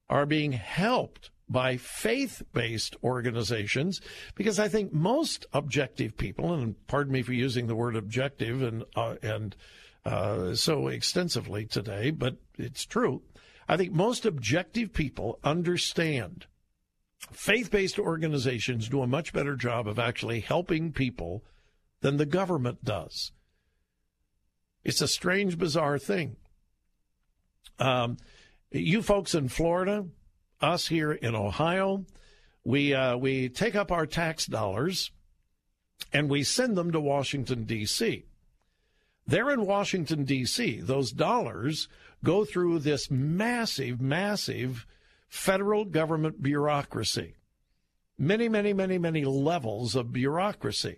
[0.08, 4.00] are being helped by faith based organizations
[4.34, 8.84] because I think most objective people, and pardon me for using the word objective and,
[8.94, 9.56] uh, and
[10.04, 13.22] uh, so extensively today, but it's true
[13.70, 16.46] I think most objective people understand
[17.30, 21.44] faith based organizations do a much better job of actually helping people
[22.00, 23.30] than the government does.
[24.82, 26.34] It's a strange, bizarre thing.
[27.78, 28.16] Um,
[28.72, 30.06] you folks in Florida,
[30.60, 32.06] us here in Ohio,
[32.64, 35.12] we uh, we take up our tax dollars
[36.12, 38.24] and we send them to Washington D.C.
[39.30, 40.80] They're in Washington D.C.
[40.80, 41.86] Those dollars
[42.24, 44.86] go through this massive, massive
[45.28, 47.36] federal government bureaucracy.
[48.18, 50.96] Many, many, many, many levels of bureaucracy.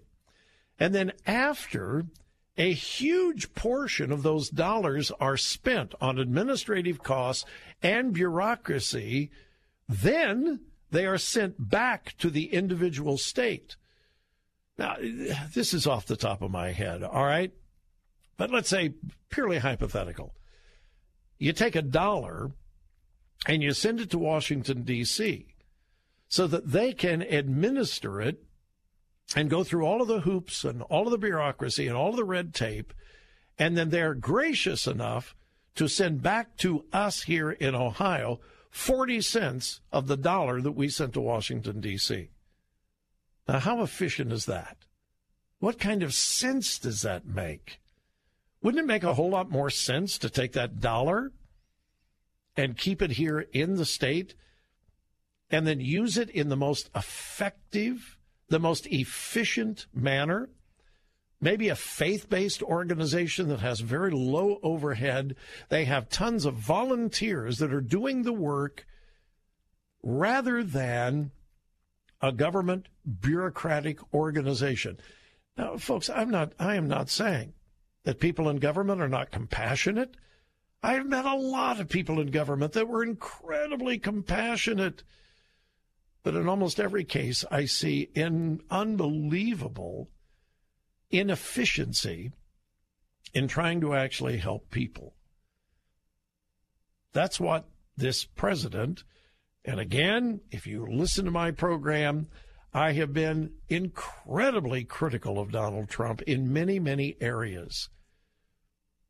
[0.80, 2.06] And then after
[2.56, 7.44] a huge portion of those dollars are spent on administrative costs
[7.82, 9.30] and bureaucracy,
[9.86, 10.60] then
[10.90, 13.76] they are sent back to the individual state.
[14.78, 14.96] Now,
[15.54, 17.52] this is off the top of my head, all right?
[18.42, 18.94] But let's say
[19.30, 20.34] purely hypothetical
[21.38, 22.50] you take a dollar
[23.46, 25.54] and you send it to Washington, D.C.,
[26.26, 28.42] so that they can administer it
[29.36, 32.16] and go through all of the hoops and all of the bureaucracy and all of
[32.16, 32.92] the red tape.
[33.60, 35.36] And then they're gracious enough
[35.76, 38.40] to send back to us here in Ohio
[38.70, 42.30] 40 cents of the dollar that we sent to Washington, D.C.
[43.46, 44.78] Now, how efficient is that?
[45.60, 47.78] What kind of sense does that make?
[48.62, 51.32] Wouldn't it make a whole lot more sense to take that dollar
[52.56, 54.34] and keep it here in the state
[55.50, 58.16] and then use it in the most effective,
[58.48, 60.48] the most efficient manner?
[61.42, 65.34] maybe a faith based organization that has very low overhead.
[65.68, 68.86] They have tons of volunteers that are doing the work
[70.02, 71.32] rather than
[72.22, 72.86] a government
[73.20, 74.98] bureaucratic organization.
[75.58, 77.52] Now, folks, I'm not, I am not saying
[78.04, 80.16] that people in government are not compassionate.
[80.82, 85.04] I've met a lot of people in government that were incredibly compassionate.
[86.24, 90.10] But in almost every case, I see an unbelievable
[91.10, 92.32] inefficiency
[93.34, 95.14] in trying to actually help people.
[97.12, 99.04] That's what this president,
[99.64, 102.28] and again, if you listen to my program,
[102.74, 107.90] I have been incredibly critical of Donald Trump in many, many areas.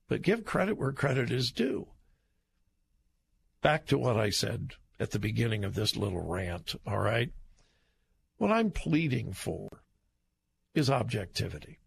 [0.08, 1.88] But give credit where credit is due.
[3.60, 7.30] Back to what I said at the beginning of this little rant, all right?
[8.38, 9.68] What I'm pleading for
[10.74, 11.78] is objectivity.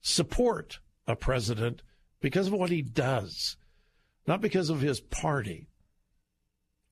[0.00, 1.82] Support a president
[2.20, 3.58] because of what he does,
[4.26, 5.68] not because of his party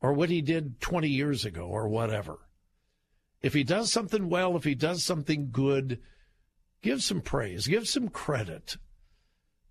[0.03, 2.46] or what he did 20 years ago or whatever.
[3.47, 6.01] If he does something well, if he does something good,
[6.83, 8.77] give some praise, give some credit.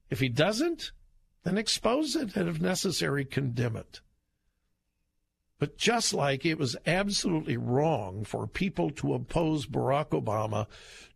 [0.09, 0.93] If he doesn't,
[1.43, 3.99] then expose it and, if necessary, condemn it.
[5.59, 10.67] But just like it was absolutely wrong for people to oppose Barack Obama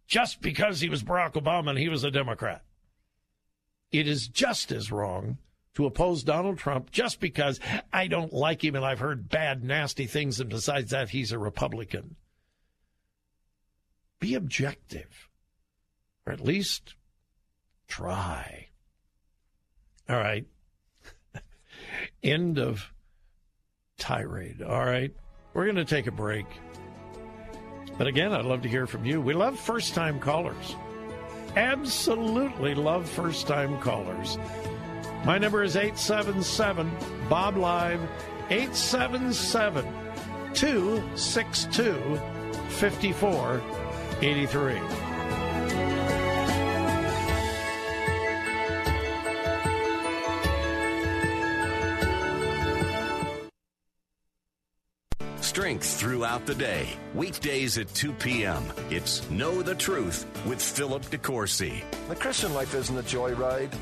[0.06, 2.66] just because he was Barack Obama and he was a Democrat,
[3.90, 5.38] it is just as wrong
[5.76, 7.58] to oppose Donald Trump just because
[7.94, 11.40] I don't like him and I've heard bad, nasty things, and besides that, he's a
[11.40, 12.18] Republican.
[14.20, 15.30] Be objective,
[16.26, 16.96] or at least
[17.88, 18.68] try.
[20.10, 20.46] All right.
[22.24, 22.92] End of
[23.98, 24.62] tirade.
[24.62, 25.14] All right.
[25.54, 26.46] We're going to take a break.
[27.98, 29.22] But again, I'd love to hear from you.
[29.22, 30.76] We love first time callers.
[31.56, 34.38] Absolutely love first time callers.
[35.26, 36.90] My number is 877
[37.28, 38.00] Bob Live,
[38.50, 39.86] 877
[40.54, 42.20] 262
[44.20, 44.80] 5483.
[55.40, 56.90] Strength throughout the day.
[57.16, 58.64] Weekdays at 2 p.m.
[58.90, 61.84] It's Know the Truth with Philip DeCourcy.
[62.10, 63.74] The Christian life isn't a joyride,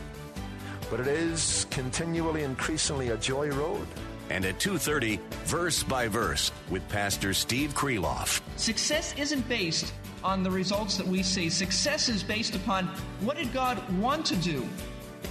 [0.91, 3.87] but it is continually, increasingly a joy road.
[4.29, 8.41] And at 2.30, Verse by Verse with Pastor Steve Kreloff.
[8.57, 9.93] Success isn't based
[10.23, 11.49] on the results that we see.
[11.49, 12.87] Success is based upon
[13.21, 14.67] what did God want to do?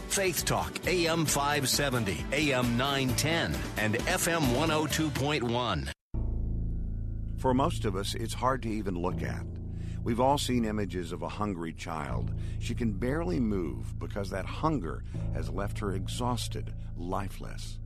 [0.08, 5.88] Faith Talk, AM 570, AM 910, and FM 102.1.
[7.38, 9.44] For most of us, it's hard to even look at.
[10.02, 12.32] We've all seen images of a hungry child.
[12.60, 15.02] She can barely move because that hunger
[15.34, 17.78] has left her exhausted, lifeless.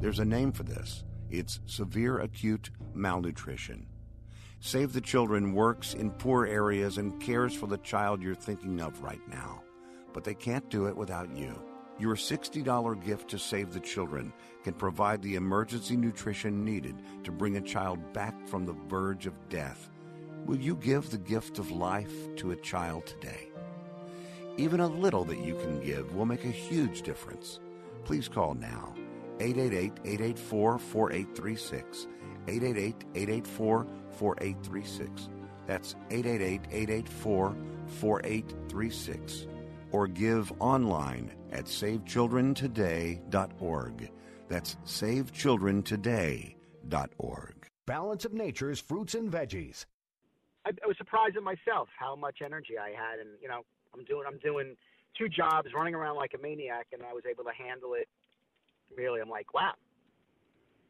[0.00, 3.86] There's a name for this it's severe acute malnutrition.
[4.60, 9.02] Save the Children works in poor areas and cares for the child you're thinking of
[9.02, 9.62] right now.
[10.12, 11.62] But they can't do it without you.
[11.98, 14.32] Your $60 gift to Save the Children
[14.64, 19.48] can provide the emergency nutrition needed to bring a child back from the verge of
[19.48, 19.90] death.
[20.46, 23.48] Will you give the gift of life to a child today?
[24.56, 27.60] Even a little that you can give will make a huge difference.
[28.04, 28.94] Please call now
[29.38, 32.06] 888 884 4836.
[32.48, 33.86] 888 884
[34.16, 35.28] 4836.
[35.66, 37.56] That's 888 884
[37.86, 39.46] 4836.
[39.92, 44.10] Or give online at SaveChildrenToday.org.
[44.48, 47.66] That's SaveChildrenToday.org.
[47.86, 49.84] Balance of Nature's fruits and veggies.
[50.66, 53.62] I, I was surprised at myself how much energy I had, and you know,
[53.94, 54.76] I'm doing I'm doing
[55.16, 58.08] two jobs, running around like a maniac, and I was able to handle it.
[58.96, 59.74] Really, I'm like, wow,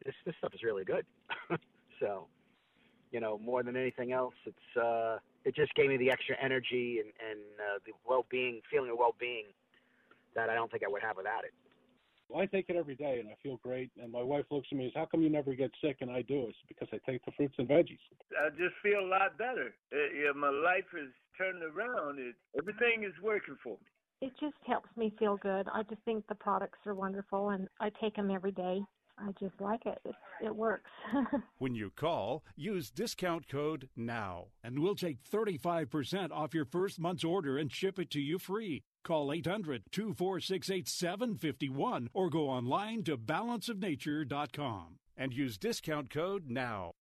[0.05, 1.05] this this stuff is really good.
[2.01, 2.27] so,
[3.11, 7.01] you know, more than anything else, it's uh, it just gave me the extra energy
[7.01, 9.47] and and uh, the well-being, feeling of well-being
[10.35, 11.53] that I don't think I would have without it.
[12.29, 13.91] Well, I take it every day and I feel great.
[14.03, 15.99] And my wife looks at me and says, How come you never get sick?
[16.01, 16.47] And I do.
[16.49, 18.03] It's because I take the fruits and veggies.
[18.35, 19.75] I just feel a lot better.
[19.93, 22.19] Uh, yeah, my life is turned around.
[22.19, 23.87] It, everything is working for me.
[24.23, 25.69] It just helps me feel good.
[25.73, 28.81] I just think the products are wonderful and I take them every day.
[29.19, 29.99] I just like it.
[30.05, 30.15] It,
[30.45, 30.91] it works.
[31.59, 37.25] when you call, use discount code NOW and we'll take 35% off your first month's
[37.25, 38.83] order and ship it to you free.
[39.05, 46.95] Call 800 246 8751 or go online to balanceofnature.com and use discount code NOW.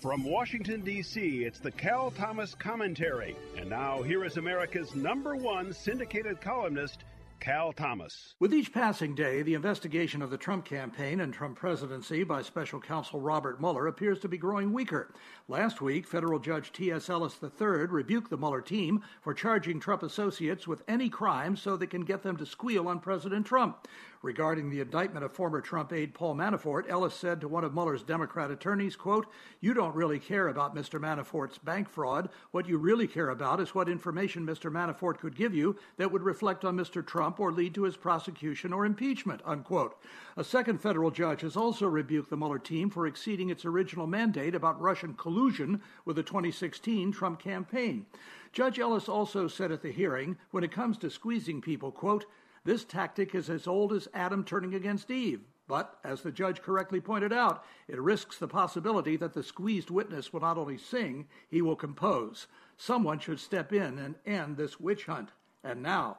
[0.00, 3.34] From Washington, D.C., it's the Cal Thomas Commentary.
[3.56, 7.04] And now, here is America's number one syndicated columnist,
[7.40, 8.34] Cal Thomas.
[8.40, 12.80] With each passing day, the investigation of the Trump campaign and Trump presidency by special
[12.80, 15.12] counsel Robert Mueller appears to be growing weaker.
[15.48, 17.08] Last week, federal judge T.S.
[17.08, 21.86] Ellis III rebuked the Mueller team for charging Trump associates with any crime so they
[21.86, 23.86] can get them to squeal on President Trump.
[24.22, 28.02] Regarding the indictment of former Trump aide Paul Manafort, Ellis said to one of Mueller's
[28.02, 29.26] Democrat attorneys, quote,
[29.60, 30.98] "You don't really care about Mr.
[31.00, 32.30] Manafort's bank fraud.
[32.50, 34.70] What you really care about is what information Mr.
[34.70, 37.06] Manafort could give you that would reflect on Mr.
[37.06, 39.96] Trump or lead to his prosecution or impeachment." Unquote.
[40.36, 44.54] A second federal judge has also rebuked the Mueller team for exceeding its original mandate
[44.54, 48.06] about Russian collusion with the 2016 Trump campaign.
[48.52, 52.24] Judge Ellis also said at the hearing, when it comes to squeezing people, quote,
[52.66, 55.40] this tactic is as old as Adam turning against Eve.
[55.68, 60.32] But, as the judge correctly pointed out, it risks the possibility that the squeezed witness
[60.32, 62.46] will not only sing, he will compose.
[62.76, 65.30] Someone should step in and end this witch hunt.
[65.64, 66.18] And now,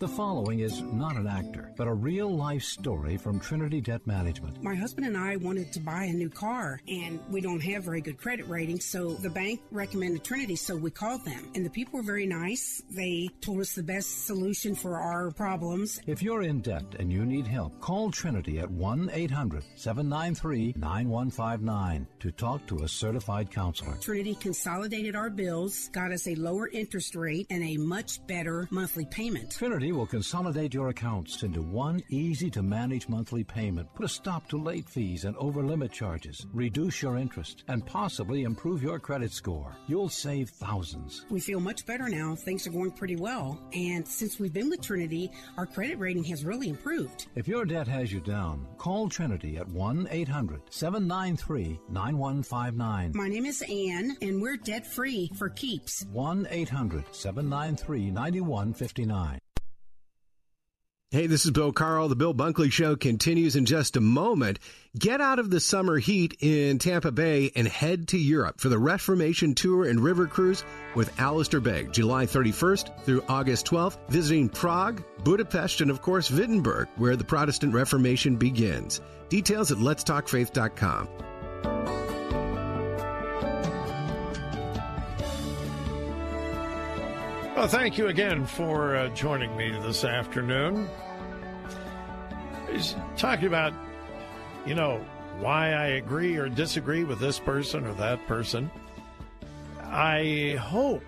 [0.00, 4.62] The following is not an actor, but a real life story from Trinity Debt Management.
[4.62, 8.00] My husband and I wanted to buy a new car, and we don't have very
[8.00, 11.50] good credit ratings, so the bank recommended Trinity, so we called them.
[11.56, 12.80] And the people were very nice.
[12.88, 15.98] They told us the best solution for our problems.
[16.06, 22.06] If you're in debt and you need help, call Trinity at 1 800 793 9159
[22.20, 23.96] to talk to a certified counselor.
[23.96, 29.04] Trinity consolidated our bills, got us a lower interest rate, and a much better monthly
[29.04, 29.50] payment.
[29.50, 34.48] Trinity will consolidate your accounts into one easy to manage monthly payment, put a stop
[34.48, 39.32] to late fees and over limit charges, reduce your interest, and possibly improve your credit
[39.32, 39.76] score.
[39.86, 41.24] You'll save thousands.
[41.30, 42.34] We feel much better now.
[42.34, 43.60] Things are going pretty well.
[43.72, 47.26] And since we've been with Trinity, our credit rating has really improved.
[47.34, 53.12] If your debt has you down, call Trinity at 1 800 793 9159.
[53.14, 56.04] My name is Anne, and we're debt free for keeps.
[56.12, 59.38] 1 800 793 9159.
[61.10, 62.08] Hey, this is Bill Carl.
[62.08, 64.58] The Bill Bunkley Show continues in just a moment.
[64.94, 68.78] Get out of the summer heat in Tampa Bay and head to Europe for the
[68.78, 75.02] Reformation Tour and River Cruise with Alistair Begg, July 31st through August 12th, visiting Prague,
[75.24, 79.00] Budapest, and of course Wittenberg, where the Protestant Reformation begins.
[79.30, 81.97] Details at letstalkfaith.com.
[87.58, 90.88] Well, thank you again for uh, joining me this afternoon.
[92.70, 93.72] He's talking about,
[94.64, 95.04] you know,
[95.40, 98.70] why I agree or disagree with this person or that person.
[99.82, 101.02] I hope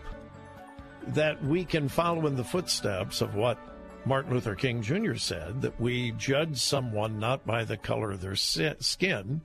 [1.06, 3.56] that we can follow in the footsteps of what
[4.04, 5.14] Martin Luther King Jr.
[5.14, 9.40] said that we judge someone not by the color of their skin,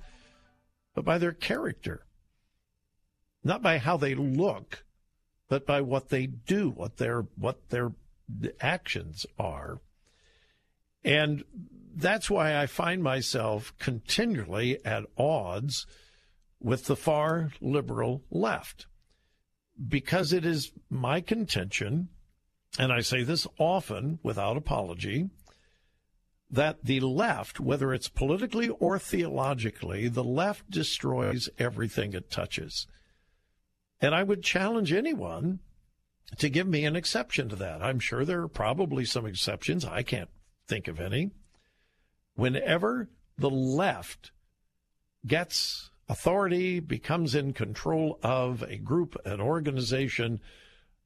[0.96, 2.04] but by their character,
[3.44, 4.85] not by how they look
[5.48, 7.92] but by what they do, what their what their
[8.60, 9.80] actions are.
[11.04, 11.44] And
[11.96, 15.86] that's why I find myself continually at odds
[16.60, 18.88] with the far liberal left.
[19.88, 22.10] Because it is my contention,
[22.80, 25.30] and I say this often without apology,
[26.50, 32.88] that the left, whether it's politically or theologically, the left destroys everything it touches.
[34.02, 35.60] And I would challenge anyone
[36.38, 37.82] to give me an exception to that.
[37.82, 39.86] I'm sure there are probably some exceptions.
[39.86, 40.30] I can't
[40.68, 41.32] think of any.
[42.36, 44.32] Whenever the left
[45.26, 50.40] gets authority, becomes in control of a group, an organization,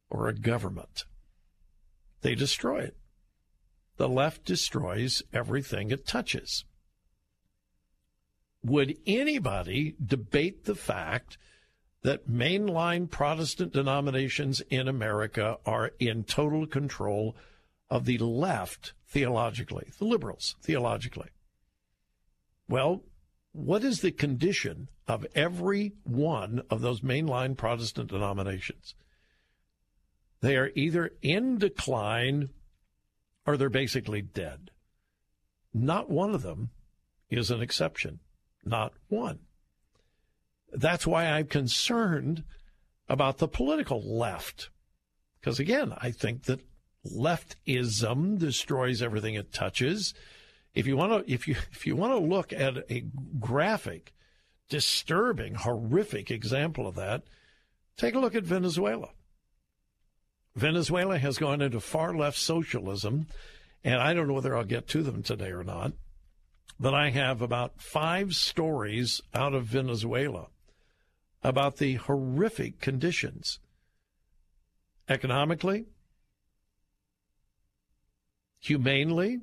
[0.10, 1.06] or a government,
[2.22, 2.98] they destroy it.
[3.98, 6.66] The left destroys everything it touches.
[8.64, 11.38] Would anybody debate the fact
[12.02, 17.36] that mainline Protestant denominations in America are in total control
[17.90, 21.30] of the left theologically, the liberals theologically.
[22.68, 23.04] Well,
[23.52, 28.96] what is the condition of every one of those mainline Protestant denominations?
[30.42, 32.50] They are either in decline
[33.46, 34.72] or they're basically dead.
[35.74, 36.70] Not one of them
[37.30, 38.20] is an exception.
[38.64, 39.40] Not one.
[40.72, 42.44] That's why I'm concerned
[43.08, 44.70] about the political left.
[45.40, 46.62] Because again, I think that
[47.06, 50.14] leftism destroys everything it touches.
[50.74, 53.06] If you want to, if you if you want to look at a
[53.40, 54.14] graphic,
[54.70, 57.24] disturbing, horrific example of that,
[57.98, 59.10] take a look at Venezuela.
[60.56, 63.28] Venezuela has gone into far left socialism,
[63.84, 65.94] and I don't know whether I'll get to them today or not,
[66.80, 70.48] but I have about five stories out of Venezuela
[71.44, 73.60] about the horrific conditions
[75.08, 75.86] economically,
[78.60, 79.40] humanely.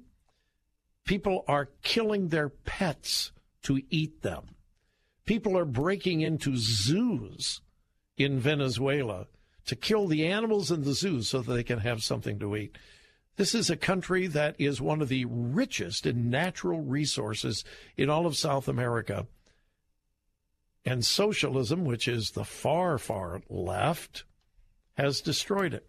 [1.05, 3.33] People are killing their pets
[3.63, 4.45] to eat them.
[5.25, 7.61] People are breaking into zoos
[8.17, 9.27] in Venezuela
[9.67, 12.77] to kill the animals in the zoos so that they can have something to eat.
[13.37, 17.65] This is a country that is one of the richest in natural resources
[17.97, 19.27] in all of South America.
[20.87, 24.25] And socialism, which is the far, far left,
[24.95, 25.87] has destroyed it.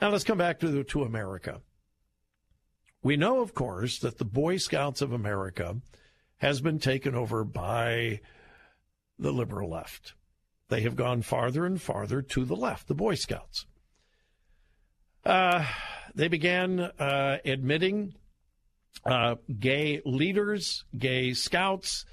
[0.00, 1.62] Now let's come back to, to America.
[3.02, 5.76] We know, of course, that the Boy Scouts of America
[6.36, 8.20] has been taken over by
[9.18, 10.14] the liberal left.
[10.68, 13.66] They have gone farther and farther to the left, the Boy Scouts.
[15.24, 15.64] Uh,
[16.14, 18.14] they began uh, admitting
[19.04, 22.04] uh, gay leaders, gay scouts,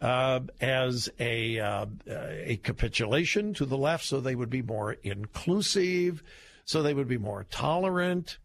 [0.00, 6.22] uh, as a uh, a capitulation to the left, so they would be more inclusive,
[6.64, 8.38] so they would be more tolerant.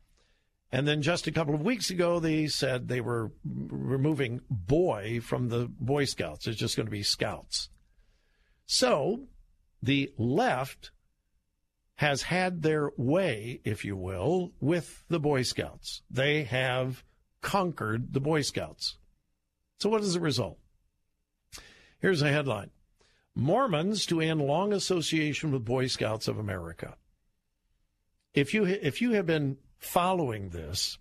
[0.71, 5.49] And then just a couple of weeks ago, they said they were removing boy from
[5.49, 6.47] the Boy Scouts.
[6.47, 7.69] It's just going to be scouts.
[8.65, 9.27] So
[9.83, 10.89] the left
[11.97, 16.01] has had their way, if you will, with the Boy Scouts.
[16.09, 17.03] They have
[17.41, 18.97] conquered the Boy Scouts.
[19.79, 20.57] So, what is the result?
[22.03, 22.69] Here's a headline
[23.33, 26.97] Mormons to end long association with Boy Scouts of America.
[28.33, 30.97] If you, if you have been following this,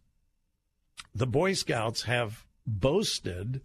[1.13, 3.63] the Boy Scouts have boasted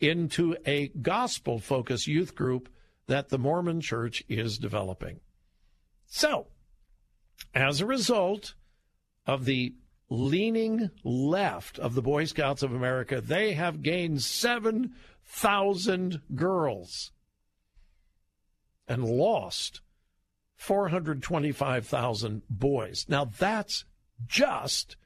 [0.00, 2.68] into a gospel focused youth group
[3.06, 5.20] that the Mormon Church is developing.
[6.06, 6.46] So,
[7.54, 8.54] as a result
[9.26, 9.74] of the
[10.08, 17.12] leaning left of the Boy Scouts of America, they have gained 7,000 girls
[18.88, 19.80] and lost
[20.56, 23.06] 425,000 boys.
[23.08, 23.84] Now, that's
[24.26, 24.96] just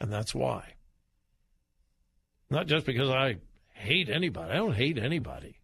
[0.01, 0.75] and that's why.
[2.51, 3.37] Not just because I
[3.73, 5.57] hate anybody, I don't hate anybody.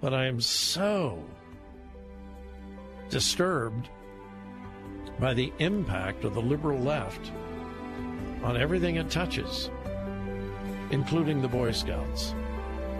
[0.00, 1.24] But I am so
[3.08, 3.88] disturbed
[5.18, 7.32] by the impact of the liberal left
[8.42, 9.70] on everything it touches,
[10.90, 12.34] including the Boy Scouts.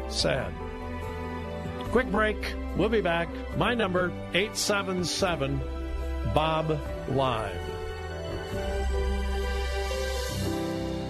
[0.08, 0.52] Sad.
[1.90, 2.54] Quick break.
[2.76, 3.28] We'll be back.
[3.56, 5.60] My number 877
[6.34, 6.80] Bob
[7.10, 7.60] Live.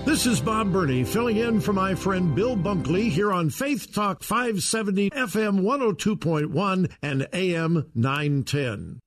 [0.05, 4.23] This is Bob Burney filling in for my friend Bill Bunkley here on Faith Talk
[4.23, 9.01] 570 FM 102.1 and AM 910.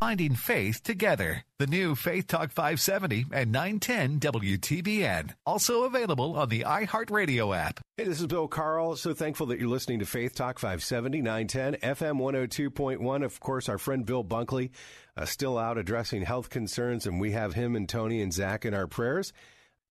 [0.00, 1.44] Finding faith together.
[1.58, 5.30] The new Faith Talk 570 and 910 WTBN.
[5.46, 7.80] Also available on the iHeartRadio app.
[7.96, 8.96] Hey, this is Bill Carl.
[8.96, 13.24] So thankful that you're listening to Faith Talk 570, 910, FM 102.1.
[13.24, 14.70] Of course, our friend Bill Bunkley
[15.16, 18.74] uh, still out addressing health concerns, and we have him and Tony and Zach in
[18.74, 19.32] our prayers.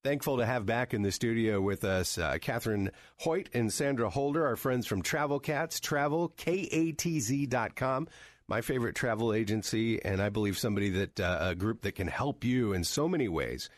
[0.03, 4.45] Thankful to have back in the studio with us uh, Catherine Hoyt and Sandra Holder,
[4.45, 8.07] our friends from Travel Katz, travelkatz.com
[8.47, 12.43] my favorite travel agency, and I believe somebody that uh, a group that can help
[12.43, 13.69] you in so many ways.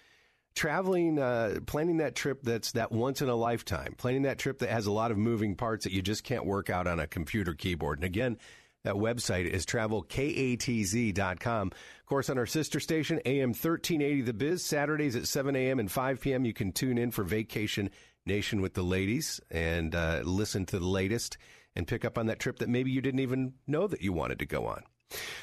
[0.55, 4.69] Traveling, uh, planning that trip that's that once in a lifetime, planning that trip that
[4.69, 7.53] has a lot of moving parts that you just can't work out on a computer
[7.53, 7.97] keyboard.
[7.97, 8.37] And again,
[8.85, 11.67] that website is travelkatz.com.
[11.67, 15.79] Of course, on our sister station, AM 1380 The Biz, Saturdays at 7 a.m.
[15.79, 17.89] and 5 p.m., you can tune in for Vacation
[18.25, 21.37] Nation with the ladies and uh, listen to the latest
[21.75, 24.39] and pick up on that trip that maybe you didn't even know that you wanted
[24.39, 24.83] to go on.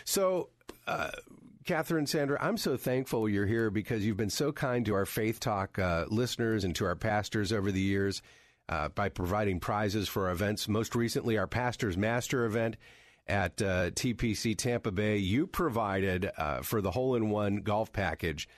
[0.05, 0.51] So,
[0.87, 1.11] uh,
[1.65, 5.39] Catherine Sandra, I'm so thankful you're here because you've been so kind to our Faith
[5.39, 8.21] Talk uh, listeners and to our pastors over the years
[8.69, 10.67] uh, by providing prizes for our events.
[10.67, 12.77] Most recently, our Pastor's Master event
[13.29, 15.19] at uh, TPC Tampa Bay.
[15.19, 18.49] You provided uh, for the hole in one golf package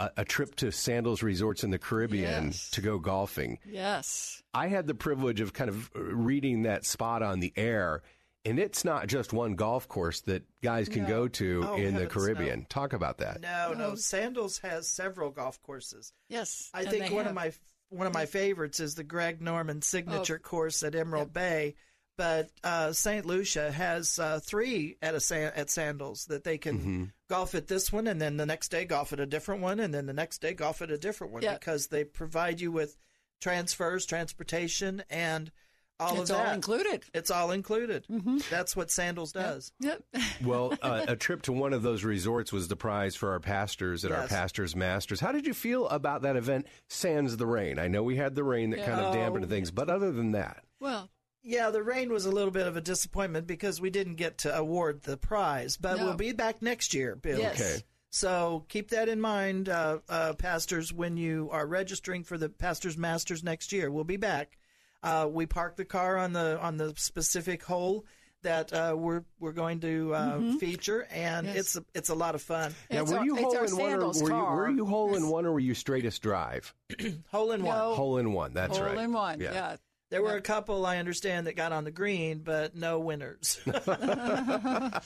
[0.00, 2.70] a, a, trip to Sandals Resorts in the Caribbean yes.
[2.70, 3.58] to go golfing.
[3.64, 4.42] Yes.
[4.54, 8.02] I had the privilege of kind of reading that spot on the air.
[8.46, 11.08] And it's not just one golf course that guys can no.
[11.08, 12.60] go to oh, in the Caribbean.
[12.60, 12.66] No.
[12.70, 13.42] Talk about that.
[13.42, 13.94] No, no.
[13.94, 16.14] Sandals has several golf courses.
[16.28, 17.32] Yes, I think one have.
[17.32, 17.52] of my
[17.90, 20.48] one of my favorites is the Greg Norman signature oh.
[20.48, 21.34] course at Emerald yep.
[21.34, 21.74] Bay.
[22.16, 23.26] But uh, St.
[23.26, 27.04] Lucia has uh, three at a Sa- at Sandals that they can mm-hmm.
[27.30, 29.94] Golf at this one, and then the next day golf at a different one, and
[29.94, 31.60] then the next day golf at a different one yep.
[31.60, 32.96] because they provide you with
[33.40, 35.52] transfers, transportation, and
[36.00, 36.42] all it's of that.
[36.42, 37.04] It's all included.
[37.14, 38.06] It's all included.
[38.10, 38.38] Mm-hmm.
[38.50, 39.72] That's what Sandals does.
[39.78, 40.02] Yep.
[40.44, 44.04] well, uh, a trip to one of those resorts was the prize for our pastors
[44.04, 44.20] at yes.
[44.20, 45.20] our pastors masters.
[45.20, 46.66] How did you feel about that event?
[46.88, 47.78] Sans the rain.
[47.78, 48.86] I know we had the rain that yeah.
[48.86, 51.08] kind of dampened things, but other than that, well.
[51.42, 54.54] Yeah, the rain was a little bit of a disappointment because we didn't get to
[54.54, 56.04] award the prize, but no.
[56.04, 57.38] we'll be back next year, Bill.
[57.38, 57.60] Yes.
[57.60, 57.84] Okay.
[58.10, 62.98] So keep that in mind, uh, uh, pastors, when you are registering for the pastors
[62.98, 63.90] masters next year.
[63.90, 64.58] We'll be back.
[65.02, 68.04] Uh, we park the car on the on the specific hole
[68.42, 70.56] that uh, we're we're going to uh, mm-hmm.
[70.56, 71.56] feature, and yes.
[71.56, 72.74] it's it's a lot of fun.
[72.90, 75.46] Now, it's were you hole in one, or were you, were you hole in one,
[75.46, 76.74] or were you straightest drive?
[77.30, 77.78] hole in one.
[77.78, 77.94] No.
[77.94, 78.52] Hole in one.
[78.52, 78.94] That's hole right.
[78.94, 79.40] Hole in one.
[79.40, 79.52] Yeah.
[79.52, 79.76] yeah.
[80.10, 83.60] There were a couple, I understand, that got on the green, but no winners.
[83.64, 83.86] that's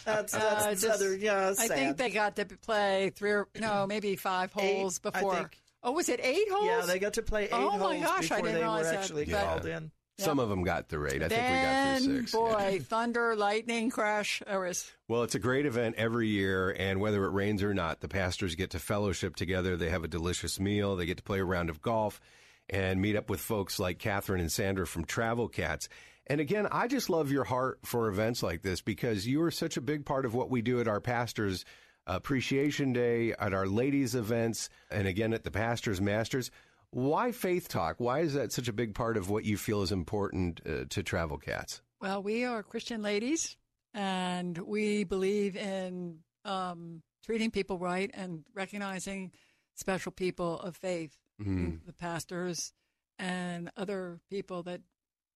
[0.04, 1.52] that's uh, just, other, yeah.
[1.58, 5.50] I think they got to play three or no, maybe five holes eight, before.
[5.82, 6.66] Oh, was it eight holes?
[6.66, 8.60] Yeah, they got to play eight oh holes Oh my gosh, before I didn't they
[8.60, 8.98] realize were that.
[9.00, 9.44] actually Yeah.
[9.44, 9.90] called in.
[10.16, 11.22] Some of them got through eight.
[11.24, 12.32] I think we got then, through six.
[12.32, 12.78] boy, yeah.
[12.88, 14.42] thunder, lightning, crash.
[14.46, 14.90] There was.
[15.08, 18.54] Well, it's a great event every year, and whether it rains or not, the pastors
[18.54, 19.76] get to fellowship together.
[19.76, 20.94] They have a delicious meal.
[20.94, 22.20] They get to play a round of golf
[22.68, 25.88] and meet up with folks like Catherine and Sandra from Travel Katz.
[26.26, 29.76] And again, I just love your heart for events like this because you are such
[29.76, 31.64] a big part of what we do at our pastors'
[32.06, 36.50] appreciation day, at our ladies' events, and again at the pastors' masters.
[36.90, 37.96] Why Faith Talk?
[37.98, 41.02] Why is that such a big part of what you feel is important uh, to
[41.02, 41.82] Travel Katz?
[42.00, 43.56] Well, we are Christian ladies,
[43.92, 49.32] and we believe in um, treating people right and recognizing
[49.74, 51.84] special people of faith, Mhm.
[51.86, 52.72] the pastors
[53.18, 54.80] and other people that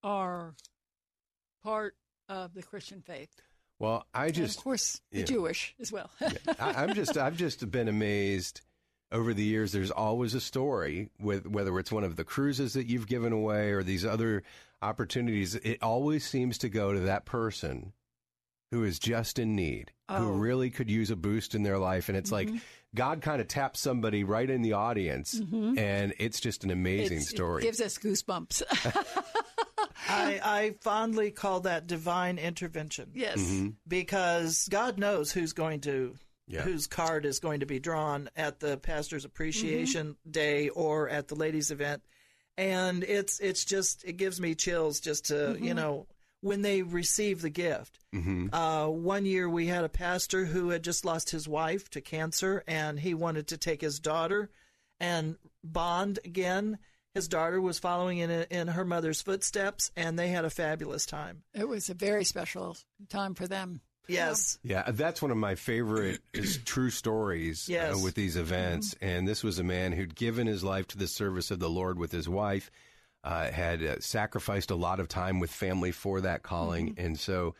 [0.02, 0.54] are
[1.62, 1.96] part
[2.28, 3.30] of the Christian faith.
[3.78, 5.24] Well, I And just of course, the yeah.
[5.24, 6.10] Jewish as well.
[6.20, 8.60] I, I'm just I've just been amazed
[9.12, 9.72] over the years.
[9.72, 13.70] There's always a story with whether it's one of the cruises that you've given away
[13.70, 14.42] or these other
[14.82, 15.54] opportunities.
[15.56, 17.92] It always seems to go to that person
[18.70, 20.30] who is just in need, who Oh.
[20.32, 22.60] really could use a boost in their life, and it's like Mhm.
[22.94, 25.78] God kind of taps somebody right in the audience, Mhm.
[25.78, 27.62] and it's just an amazing It's- story.
[27.62, 28.62] It gives us goosebumps.
[30.08, 33.10] I, I fondly call that divine intervention.
[33.14, 33.38] yes.
[33.38, 33.74] Mhm.
[33.86, 36.14] because God knows who's going to
[36.46, 36.62] Yeah.
[36.62, 40.30] whose card is going to be drawn at the pastor's appreciation Mm-hmm.
[40.30, 42.02] day or at the ladies event
[42.56, 45.64] and it's it's just it gives me chills just to Mm-hmm.
[45.64, 46.06] you know
[46.40, 48.48] when they receive the gift Mhm.
[48.52, 52.62] uh, one year we had a pastor who had just lost his wife to cancer
[52.66, 54.50] and he wanted to take his daughter
[55.00, 56.78] and bond again
[57.14, 61.42] his daughter was following in in her mother's footsteps and they had a fabulous time
[61.54, 62.76] It was a very special
[63.08, 63.80] time for them.
[64.06, 67.96] yes Yeah, that's one of my favorite is true stories Yes.
[67.96, 68.94] uh, with these events.
[69.00, 71.98] And this was a man who'd given his life to the service of the Lord
[71.98, 72.70] with his wife,
[73.28, 76.94] uh, had uh, sacrificed a lot of time with family for that calling.
[76.96, 77.54] And so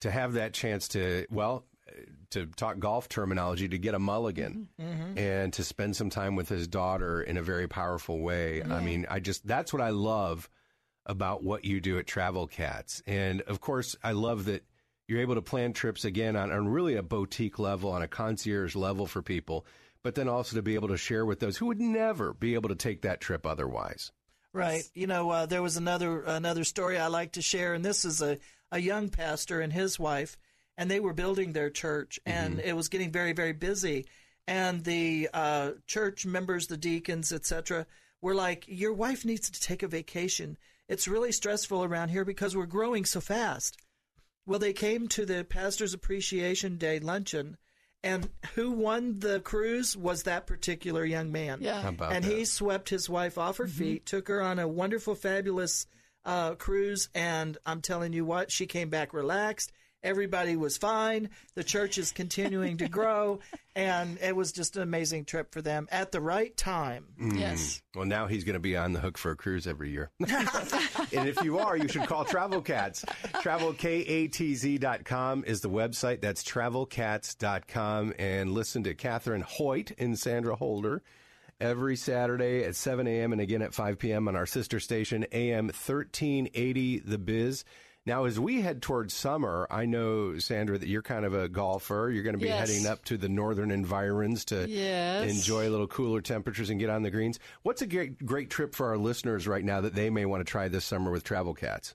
[0.00, 1.64] to have that chance to, well,
[2.30, 5.16] to talk golf terminology, to get a mulligan Mhm.
[5.16, 8.62] and to spend some time with his daughter in a very powerful way.
[8.64, 10.48] I mean, I just that's what I love
[11.06, 13.00] about what you do at Travel Katz.
[13.06, 14.64] And of course, I love that
[15.06, 18.74] you're able to plan trips again on, on really a boutique level, on a concierge
[18.74, 19.66] level for people,
[20.02, 22.70] but then also to be able to share with those who would never be able
[22.70, 24.10] to take that trip otherwise.
[24.52, 24.84] Right.
[24.94, 28.20] You know, uh, there was another another story I like to share, and this is
[28.20, 28.38] a,
[28.70, 30.36] a young pastor and his wife,
[30.76, 34.06] and they were building their church, and it was getting very very busy,
[34.46, 37.86] and the uh, church members, the deacons, etc.,
[38.20, 40.58] were like, "Your wife needs to take a vacation.
[40.86, 43.78] It's really stressful around here because we're growing so fast."
[44.44, 47.56] Well, they came to the pastor's appreciation day luncheon.
[48.04, 51.58] And who won the cruise was that particular young man.
[51.60, 51.86] Yeah.
[51.86, 52.24] And that?
[52.24, 55.86] he swept his wife off her feet, took her on a wonderful, fabulous
[56.24, 59.72] uh, cruise, and I'm telling you what, she came back relaxed.
[60.02, 61.30] Everybody was fine.
[61.54, 63.38] The church is continuing to grow,
[63.76, 67.06] and it was just an amazing trip for them at the right time.
[67.20, 67.80] Mm.
[67.94, 70.10] Well, now he's going to be on the hook for a cruise every year.
[70.20, 73.04] and if you are, you should call Travel Katz.
[73.04, 76.20] TravelKatz.com is the website.
[76.20, 78.14] That's travelkatz.com.
[78.18, 81.02] And listen to Catherine Hoyt and Sandra Holder
[81.60, 83.32] every Saturday at 7 a.m.
[83.32, 84.26] and again at 5 p.m.
[84.26, 87.64] on our sister station, AM 1380 The Biz.
[88.04, 92.10] Now, as we head towards summer, I know, Sandra, that you're kind of a golfer.
[92.12, 92.68] You're going to be Yes.
[92.68, 95.30] heading up to the northern environs to Yes.
[95.30, 97.38] enjoy a little cooler temperatures and get on the greens.
[97.62, 100.50] What's a great, great trip for our listeners right now that they may want to
[100.50, 101.94] try this summer with Travel Katz?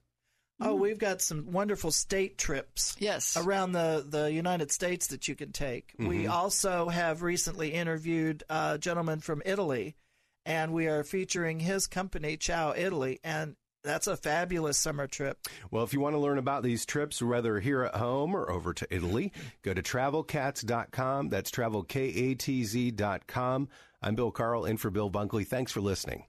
[0.61, 2.95] Oh, we've got some wonderful state trips.
[2.99, 3.35] Yes.
[3.35, 5.93] Around the, the United States that you can take.
[5.99, 6.29] We Mhm.
[6.29, 9.97] also have recently interviewed a gentleman from Italy,
[10.45, 13.55] and we are featuring his company, Ciao Italy, and
[13.87, 15.37] that's a fabulous summer trip.
[15.71, 18.73] Well, if you want to learn about these trips, whether here at home or over
[18.73, 19.31] to Italy,
[19.61, 21.29] go to travelkatz.com.
[21.29, 23.69] That's travelkatz.com.
[24.01, 25.45] I'm Bill Carl, in for Bill Bunkley.
[25.45, 26.25] Thanks for listening.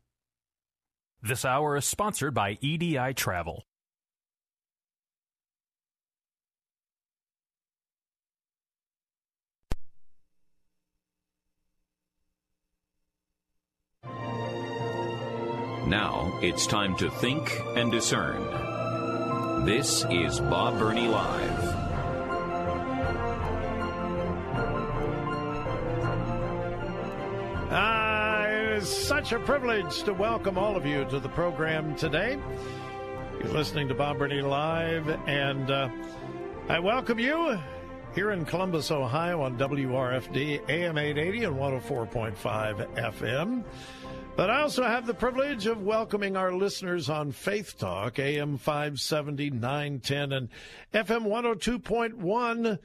[1.20, 3.64] This hour is sponsored by EDI Travel.
[15.88, 18.44] Now it's time to think and discern.
[19.64, 21.74] This is Bob Burney Live.
[27.70, 32.38] Ah, it is such a privilege to welcome all of you to the program today.
[33.42, 35.88] You're listening to Bob Burney Live, and uh,
[36.68, 37.58] I welcome you
[38.14, 43.64] here in Columbus, Ohio on WRFD AM 880 and 104.5 FM.
[44.38, 49.50] But I also have the privilege of welcoming our listeners on Faith Talk, AM 570,
[49.50, 50.48] 910, and
[50.94, 52.78] FM 102.1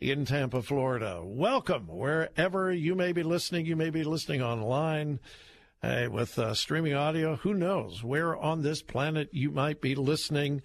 [0.00, 1.20] in Tampa, Florida.
[1.22, 3.66] Welcome wherever you may be listening.
[3.66, 5.20] You may be listening online
[5.82, 7.36] uh, with uh, streaming audio.
[7.36, 10.62] Who knows where on this planet you might be listening?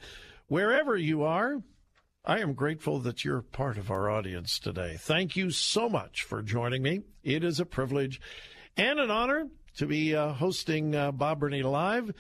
[0.48, 1.62] Wherever you are,
[2.24, 4.96] I am grateful that you're part of our audience today.
[4.98, 7.02] Thank you so much for joining me.
[7.26, 8.22] It is a privilege
[8.78, 12.11] and an honor to be uh, hosting uh, Bob Burney Live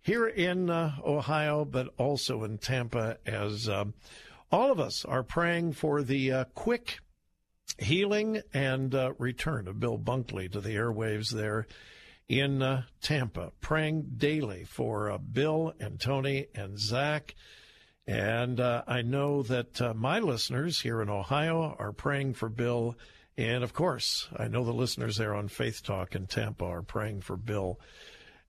[0.00, 3.94] here in uh, Ohio, but also in Tampa as um,
[4.50, 7.00] all of us are praying for the uh, quick
[7.78, 11.66] healing and uh, return of Bill Bunkley to the airwaves there
[12.28, 17.34] in Tampa, praying daily for Bill and Tony and Zach.
[18.06, 22.96] And I know that my listeners here in Ohio are praying for Bill.
[23.38, 27.20] And of course, I know the listeners there on Faith Talk in Tampa are praying
[27.20, 27.78] for Bill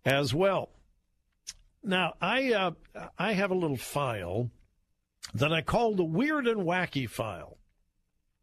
[0.04, 0.70] as well.
[1.84, 2.72] Now, I uh,
[3.16, 4.50] I have a little file
[5.36, 7.60] that I call the Weird and Wacky file.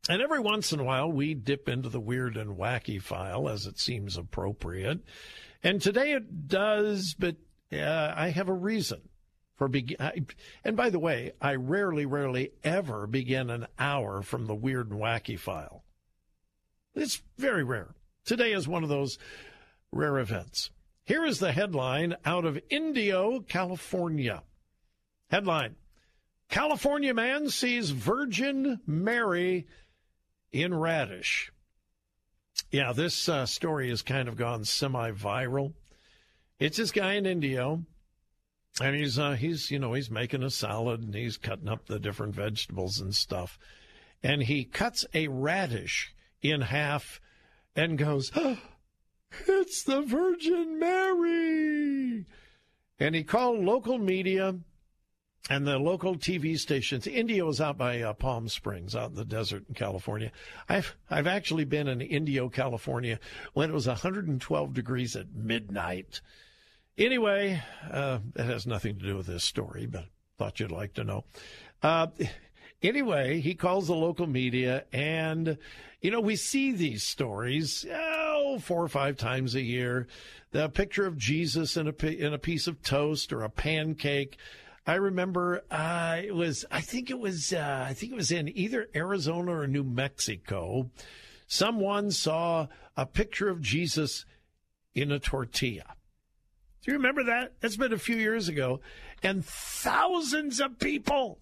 [0.09, 3.67] And every once in a while, we dip into the weird and wacky file as
[3.67, 5.01] it seems appropriate.
[5.65, 7.35] And today it does, but
[7.73, 9.01] uh, I have a reason
[9.57, 10.29] for begin.
[10.63, 15.01] And by the way, I rarely, rarely ever begin an hour from the weird and
[15.01, 15.83] wacky file.
[16.97, 17.95] It's very rare.
[18.25, 19.19] Today is one of those
[19.93, 20.71] rare events.
[21.05, 24.43] Here is the headline out of Indio, California.
[25.31, 25.77] Headline
[26.49, 29.67] California man sees Virgin Mary
[30.53, 31.53] in Radish.
[32.71, 35.75] Yeah, this uh, story has kind of gone semi-viral.
[36.59, 37.85] It's this guy in Indio,
[38.81, 41.99] and he's uh, he's you know he's making a salad and he's cutting up the
[41.99, 43.59] different vegetables and stuff,
[44.23, 47.21] and he cuts a radish in half,
[47.75, 48.59] and goes, oh,
[49.47, 52.27] "It's the Virgin Mary,"
[52.99, 54.57] and he called local media
[55.49, 57.07] and the local TV stations.
[57.07, 60.33] Indio is out by uh, Palm Springs, out in the desert in California.
[60.69, 63.21] I've I've actually been in Indio, California,
[63.53, 66.21] when it was 112 degrees at midnight.
[66.99, 70.07] Anyway, uh, has nothing to do with this story, but
[70.39, 71.25] thought you'd like to know.
[71.83, 72.09] Uh,
[72.83, 75.59] anyway, he calls the local media, and
[76.01, 80.07] you know we see these stories oh, four or five times a year.
[80.53, 84.39] The picture of Jesus in a in a piece of toast or a pancake.
[84.87, 88.57] I remember uh, it was I think it was uh, I think it was in
[88.57, 90.91] either Arizona or New Mexico.
[91.49, 94.25] Someone saw a picture of Jesus
[94.95, 95.97] in a tortilla.
[96.83, 97.55] Do you remember that?
[97.61, 98.81] That's been a few years ago.
[99.23, 101.41] And thousands of people,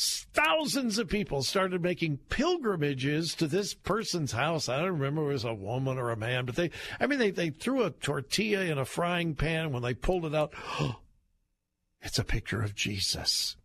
[0.00, 4.68] thousands of people started making pilgrimages to this person's house.
[4.68, 7.18] I don't remember if it was a woman or a man, but they, I mean,
[7.18, 9.72] they, they threw a tortilla in a frying pan.
[9.72, 10.54] When they pulled it out,
[12.02, 13.56] it's a picture of Jesus.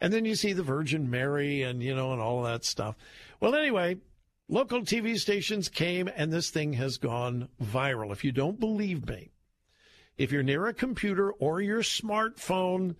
[0.00, 2.96] And then you see the Virgin Mary and, you know, and all that stuff.
[3.40, 3.98] Well, anyway,
[4.48, 8.12] local TV stations came and this thing has gone viral.
[8.12, 9.30] If you don't believe me,
[10.18, 12.96] if you're near a computer or your smartphone,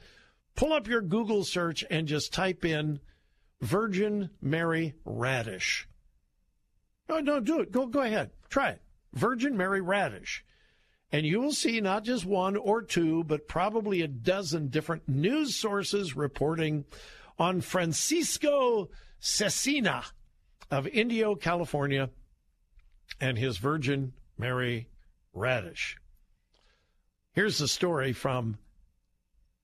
[0.54, 3.00] pull up your Google search and just type in
[3.60, 5.88] Virgin Mary Radish.
[7.08, 7.70] No, no, do it.
[7.72, 8.30] Go, go ahead.
[8.48, 8.82] Try it.
[9.12, 10.44] Virgin Mary Radish.
[11.10, 15.54] And you will see not just one or two, but probably a dozen different news
[15.54, 16.86] sources reporting
[17.38, 18.88] on Francisco
[19.20, 20.04] Cecina
[20.70, 22.08] of Indio, California,
[23.20, 24.88] and his Virgin Mary
[25.34, 25.98] Radish.
[27.32, 28.58] Here's the story from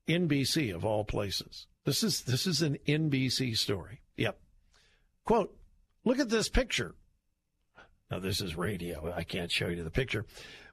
[0.09, 1.67] NBC of all places.
[1.85, 4.01] This is this is an NBC story.
[4.17, 4.39] Yep.
[5.25, 5.55] Quote,
[6.03, 6.95] look at this picture.
[8.11, 9.13] Now this is radio.
[9.15, 10.25] I can't show you the picture.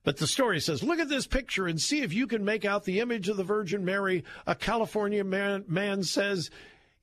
[0.03, 2.85] But the story says, look at this picture and see if you can make out
[2.85, 4.25] the image of the Virgin Mary.
[4.47, 6.49] A California man, man says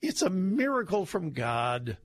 [0.00, 1.98] it's a miracle from God.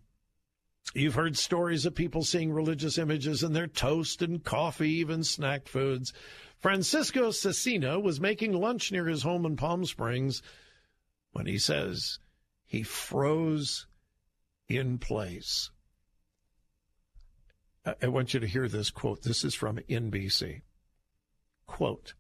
[0.94, 5.68] You've heard stories of people seeing religious images in their toast and coffee, even snack
[5.68, 6.14] foods.
[6.60, 10.42] Francisco Cecina was making lunch near his home in Palm Springs
[11.32, 12.20] when he says
[12.66, 13.88] he froze
[14.68, 15.72] in place.
[18.02, 19.24] I want you to hear this quote.
[19.24, 20.62] This is from NBC.
[21.66, 22.14] Quote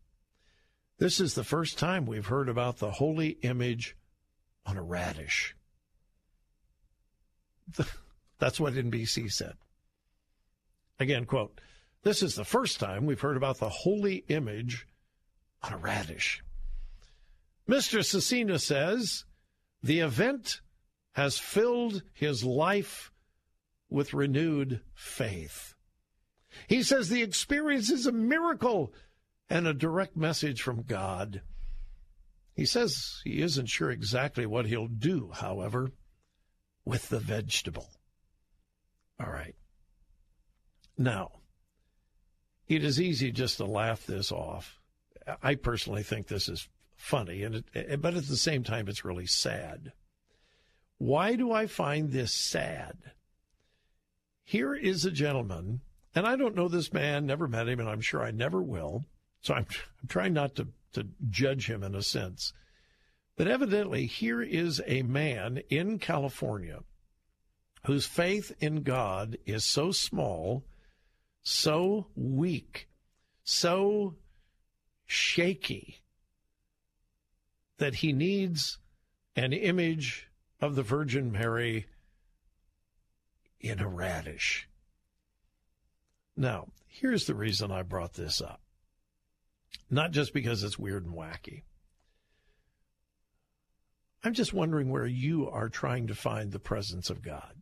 [0.97, 3.97] This is the first time we've heard about the holy image
[4.65, 5.55] on a radish.
[8.39, 9.55] That's what NBC said.
[10.97, 11.59] Again, quote
[12.03, 14.87] this is the first time we've heard about the holy image
[15.63, 16.43] on a radish.
[17.67, 17.99] Mr.
[17.99, 19.25] Cecina says
[19.83, 20.61] the event
[21.13, 23.11] has filled his life
[23.89, 25.75] with renewed faith.
[26.67, 28.93] He says the experience is a miracle
[29.49, 31.41] and a direct message from God.
[32.55, 35.91] He says he isn't sure exactly what he'll do, however,
[36.85, 37.87] with the vegetable.
[39.19, 39.55] All right.
[40.97, 41.38] Now,
[42.69, 44.79] it is easy just to laugh this off.
[45.41, 49.03] I personally think this is funny, and it, eh, but at the same time, it's
[49.03, 49.91] really sad.
[50.99, 52.97] Why do I find this sad?
[54.43, 55.81] Here is a gentleman,
[56.13, 59.05] and I don't know this man, never met him, and I'm sure I never will.
[59.41, 59.65] So I'm,
[60.01, 62.53] I'm trying not to, to judge him in a sense.
[63.35, 66.81] But evidently, here is a man in California
[67.85, 70.65] whose faith in God is so small
[71.49, 72.87] so weak,
[73.43, 74.13] so
[75.07, 76.03] shaky
[77.79, 78.77] that he needs
[79.35, 80.29] an image
[80.61, 81.87] of the Virgin Mary
[83.59, 84.69] in a radish.
[86.37, 88.61] Now, here's the reason I brought this up.
[89.89, 91.63] Not just because it's weird and wacky.
[94.23, 97.58] I'm just wondering where you are trying to find the presence of God.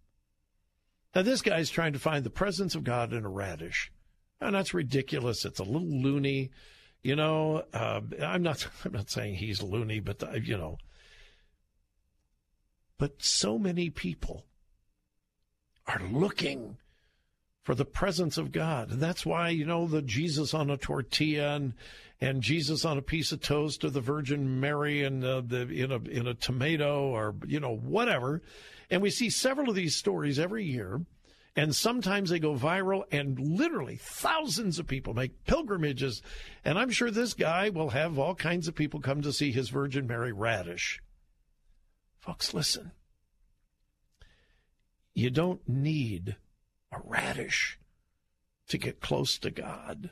[1.17, 3.91] Now, this guy's trying to find the presence of God in a radish.
[4.39, 5.45] And that's ridiculous.
[5.45, 6.51] It's a little loony.
[7.01, 8.67] You know, uh, I'm not.
[8.85, 10.77] I'm not saying he's loony, but uh, you know.
[12.99, 14.45] But so many people
[15.87, 16.77] are looking
[17.67, 21.53] for the presence of God, and that's why you know the Jesus on a tortilla
[21.57, 21.73] and
[22.21, 25.91] and Jesus on a piece of toast, or the Virgin Mary and uh, the in
[25.91, 28.41] a in a tomato, or you know whatever.
[28.89, 31.01] And we see several of these stories every year.
[31.57, 36.21] And sometimes they go viral, and literally thousands of people make pilgrimages.
[36.63, 39.67] And I'm sure this guy will have all kinds of people come to see his
[39.67, 41.01] Virgin Mary radish.
[42.21, 42.93] Folks, listen.
[45.13, 46.37] You don't need
[46.97, 47.79] a radish
[48.67, 50.09] to get close to God.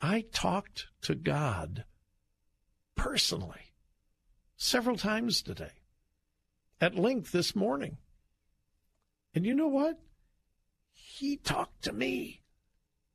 [0.00, 1.84] I talked to God
[2.94, 3.72] personally
[4.56, 5.72] several times today,
[6.80, 7.98] at length this morning.
[9.34, 9.98] And you know what?
[10.92, 12.42] He talked to me.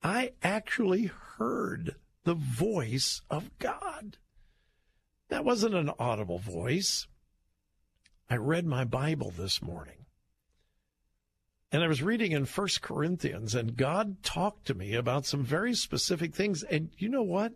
[0.03, 4.17] I actually heard the voice of God.
[5.29, 7.07] That wasn't an audible voice.
[8.29, 10.00] I read my Bible this morning.
[11.71, 15.73] And I was reading in First Corinthians, and God talked to me about some very
[15.73, 16.63] specific things.
[16.63, 17.53] And you know what?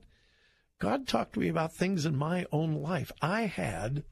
[0.80, 3.12] God talked to me about things in my own life.
[3.22, 4.04] I had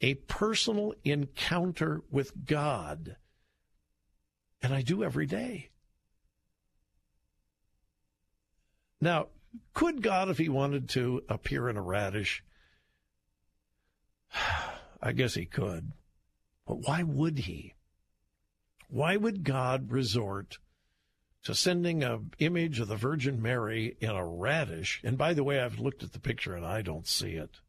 [0.00, 3.16] a personal encounter with God,
[4.60, 5.70] and I do every day.
[9.00, 9.28] Now,
[9.72, 12.42] could God, if he wanted to, appear in a radish?
[15.02, 15.92] I guess he could.
[16.66, 17.74] But why would he?
[18.92, 20.58] Why would God resort
[21.44, 25.00] to sending an image of the Virgin Mary in a radish?
[25.02, 27.60] And by the way, I've looked at the picture and I don't see it.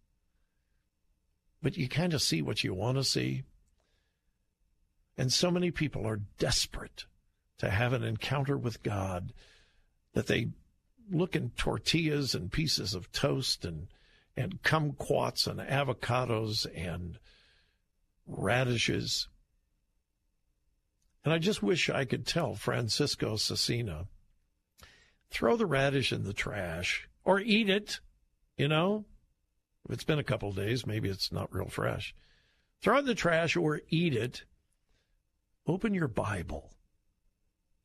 [1.62, 3.44] But you kind of see what you want to see.
[5.18, 7.06] And so many people are desperate
[7.60, 9.32] to have an encounter with God
[10.12, 10.50] that they
[11.10, 13.88] look in tortillas and pieces of toast and
[14.36, 17.18] and kumquats and avocados and
[18.28, 19.30] radishes.
[21.24, 24.08] And I just wish I could tell Francisco Cecina,
[25.30, 28.00] throw the radish in the trash or eat it,
[28.58, 29.06] you know?
[29.86, 32.14] If it's been a couple days, maybe it's not real fresh.
[32.82, 34.44] Throw it in the trash or eat it.
[35.66, 36.74] Open your Bible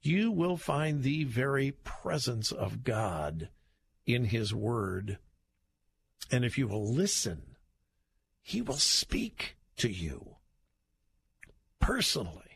[0.02, 3.48] you will find the very presence of God
[4.06, 5.18] in His Word.
[6.30, 7.56] And if you will listen,
[8.42, 10.36] He will speak to you
[11.80, 12.47] personally.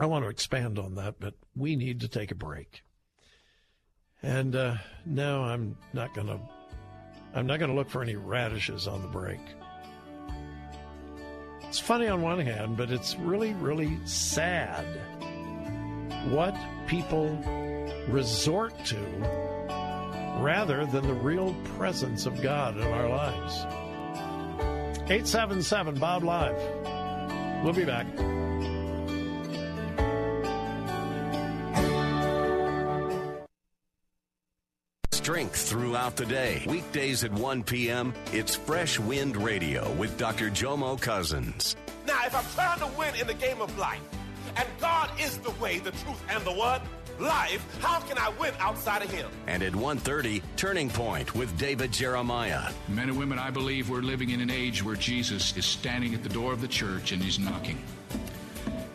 [0.00, 2.82] I want to expand on that, but we need to take a break.
[4.22, 4.76] And uh,
[5.44, 6.40] I'm not going to.
[7.34, 9.40] I'm not going to look for any radishes on the break.
[11.62, 14.84] It's funny on one hand, but it's really, really sad
[16.32, 16.56] what
[16.88, 17.36] people
[18.08, 18.98] resort to
[20.40, 23.64] rather than the real presence of God in our lives.
[25.10, 26.56] 877 Bob Live.
[27.62, 28.06] We'll be back.
[35.30, 36.64] Strength throughout the day.
[36.66, 40.50] Weekdays at 1 p.m., it's Fresh Wind Radio with Dr.
[40.50, 41.76] Jomo Cousins.
[42.04, 44.00] Now, if I'm trying to win in the game of life,
[44.56, 46.82] and God is the way, the truth, and the what?
[47.20, 47.64] Life.
[47.80, 49.30] How can I win outside of Him?
[49.46, 52.72] And at 1.30, Turning Point with David Jeremiah.
[52.88, 56.24] Men and women, I believe we're living in an age where Jesus is standing at
[56.24, 57.80] the door of the church and He's knocking.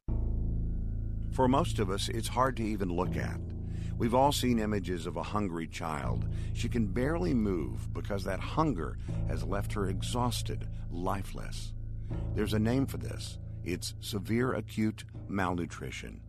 [1.32, 3.40] For most of us, it's hard to even look at.
[3.98, 6.24] We've all seen images of a hungry child.
[6.54, 8.96] She can barely move because that hunger
[9.26, 11.72] has left her exhausted, lifeless.
[12.34, 16.20] There's a name for this it's severe acute malnutrition.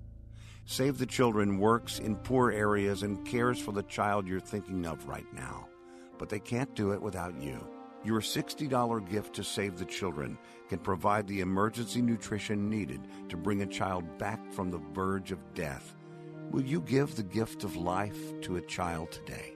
[0.66, 5.08] Save the Children works in poor areas and cares for the child you're thinking of
[5.08, 5.68] right now.
[6.18, 7.66] But they can't do it without you.
[8.04, 10.38] Your $60 gift to Save the Children
[10.70, 15.54] can provide the emergency nutrition needed to bring a child back from the verge of
[15.54, 15.96] death.
[16.52, 19.54] Will you give the gift of life to a child today?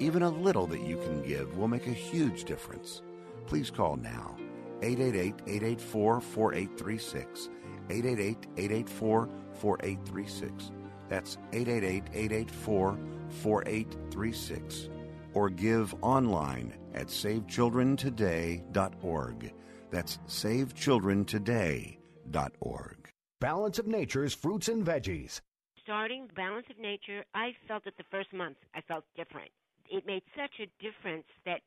[0.00, 3.02] Even a little that you can give will make a huge difference.
[3.46, 4.36] Please call now
[4.82, 7.48] 888 884 4836.
[7.88, 10.72] 888 884 4836.
[11.08, 12.98] That's 888 884
[13.28, 14.88] 4836.
[15.34, 19.52] Or give online at SaveChildrenToday.org.
[19.90, 23.12] That's SaveChildrenToday.org.
[23.38, 25.40] Balance of Nature's fruits and veggies.
[25.86, 28.56] Starting Balance of Nature, I felt it the first month.
[28.74, 29.50] I felt different.
[29.88, 31.60] It made such a difference that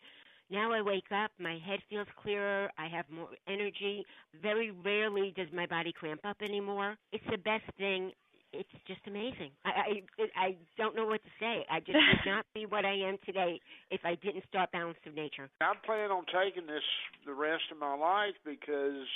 [0.51, 4.03] now I wake up, my head feels clearer, I have more energy.
[4.41, 6.97] Very rarely does my body cramp up anymore.
[7.13, 8.11] It's the best thing.
[8.51, 9.51] It's just amazing.
[9.63, 11.65] I I, I don't know what to say.
[11.71, 15.15] I just would not be what I am today if I didn't start Balance of
[15.15, 15.49] Nature.
[15.61, 16.83] I'm planning on taking this
[17.25, 19.07] the rest of my life because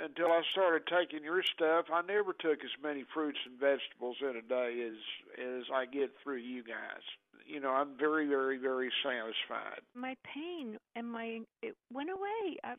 [0.00, 4.36] until I started taking your stuff, I never took as many fruits and vegetables in
[4.36, 4.98] a day as
[5.38, 7.02] as I get through you guys.
[7.46, 9.80] You know, I'm very, very, very satisfied.
[9.94, 12.56] My pain and my it went away.
[12.64, 12.74] I,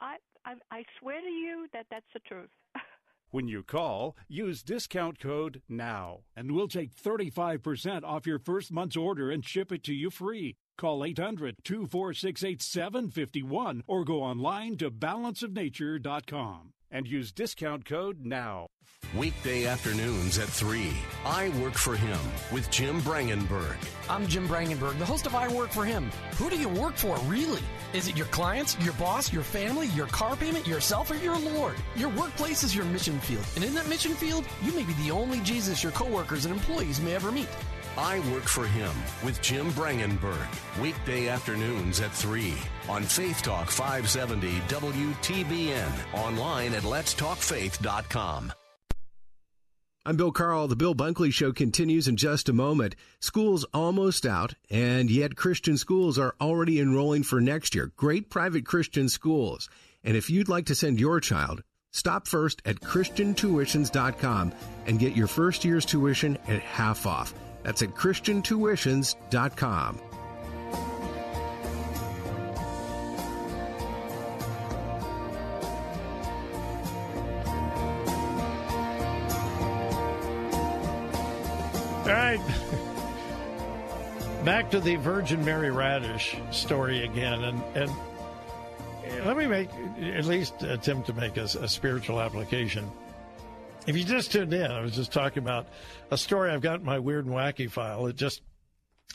[0.00, 2.50] I, I, I swear to you that that's the truth.
[3.30, 8.96] When you call, use discount code NOW, and we'll take 35% off your first month's
[8.96, 10.56] order and ship it to you free.
[10.78, 18.68] Call 800 246 8751 or go online to balanceofnature.com and use discount code NOW.
[19.16, 20.92] Weekday afternoons at 3.
[21.24, 22.18] I Work for Him
[22.52, 23.76] with Jim Brangenberg.
[24.08, 26.10] I'm Jim Brangenberg, the host of I Work for Him.
[26.36, 27.62] Who do you work for, really?
[27.92, 31.74] Is it your clients, your boss, your family, your car payment, yourself, or your Lord?
[31.96, 33.46] Your workplace is your mission field.
[33.56, 37.00] And in that mission field, you may be the only Jesus your coworkers and employees
[37.00, 37.48] may ever meet.
[37.98, 38.92] I Work for Him
[39.24, 40.46] with Jim Brangenberg.
[40.80, 42.54] Weekday afternoons at 3
[42.88, 45.90] on Faith Talk 570 WTBN.
[46.14, 48.52] Online at letstalkfaith.com.
[50.06, 50.68] I'm Bill Carl.
[50.68, 52.94] The Bill Bunkley Show continues in just a moment.
[53.18, 57.90] School's almost out, and yet Christian schools are already enrolling for next year.
[57.96, 59.68] Great private Christian schools.
[60.04, 64.52] And if you'd like to send your child, stop first at ChristianTuitions.com
[64.86, 67.34] and get your first year's tuition at half off.
[67.68, 70.00] That's at ChristianTuitions.com.
[82.04, 82.40] All right.
[84.46, 87.44] Back to the Virgin Mary Radish story again.
[87.44, 87.92] And, and
[89.26, 89.68] let me make,
[90.00, 92.90] at least attempt to make a, a spiritual application.
[93.88, 95.66] If you just tuned in, I was just talking about
[96.10, 98.06] a story I've got in my weird and wacky file.
[98.06, 98.42] It just,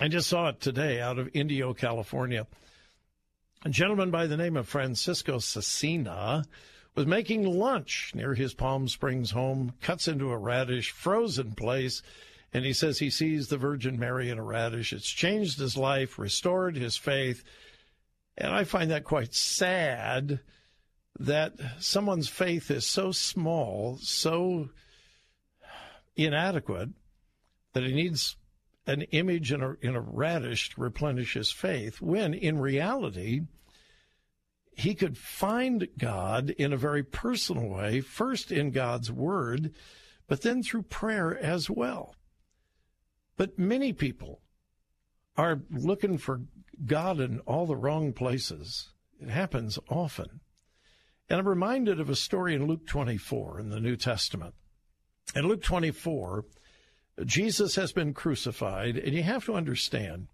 [0.01, 2.47] I just saw it today out of Indio, California.
[3.63, 6.43] A gentleman by the name of Francisco Cecina
[6.95, 12.01] was making lunch near his Palm Springs home, cuts into a radish, frozen place,
[12.51, 14.91] and he says he sees the Virgin Mary in a radish.
[14.91, 17.43] It's changed his life, restored his faith.
[18.39, 20.39] And I find that quite sad
[21.19, 24.69] that someone's faith is so small, so
[26.15, 26.89] inadequate,
[27.73, 28.35] that he needs
[28.85, 33.41] an image in a, in a radish to replenish his faith, when in reality,
[34.75, 39.73] he could find God in a very personal way, first in God's Word,
[40.27, 42.15] but then through prayer as well.
[43.37, 44.41] But many people
[45.37, 46.41] are looking for
[46.85, 48.89] God in all the wrong places.
[49.19, 50.41] It happens often.
[51.29, 54.55] And I'm reminded of a story in Luke 24 in the New Testament.
[55.35, 56.45] In Luke 24,
[57.25, 60.27] Jesus has been crucified, and you have to understand,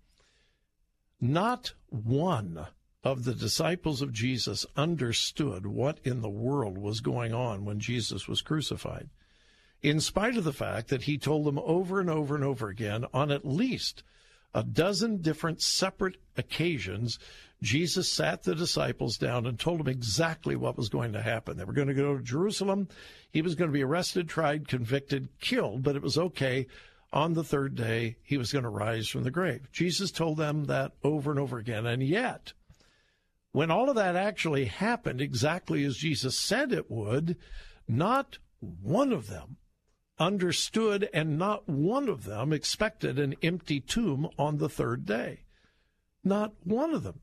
[1.21, 2.67] not one
[3.03, 8.27] of the disciples of Jesus understood what in the world was going on when Jesus
[8.27, 9.09] was crucified,
[9.81, 13.05] in spite of the fact that he told them over and over and over again
[13.13, 14.03] on at least
[14.53, 17.19] a dozen different separate occasions,
[17.61, 21.57] Jesus sat the disciples down and told them exactly what was going to happen.
[21.57, 22.87] They were going to go to Jerusalem.
[23.31, 26.67] He was going to be arrested, tried, convicted, killed, but it was okay.
[27.11, 29.67] On the third day, he was going to rise from the grave.
[29.71, 31.85] Jesus told them that over and over again.
[31.85, 32.53] And yet,
[33.51, 37.35] when all of that actually happened exactly as Jesus said it would,
[37.87, 39.57] not one of them
[40.19, 45.43] understood, and not one of them expected an empty tomb on the third day.
[46.23, 47.21] Not one of them.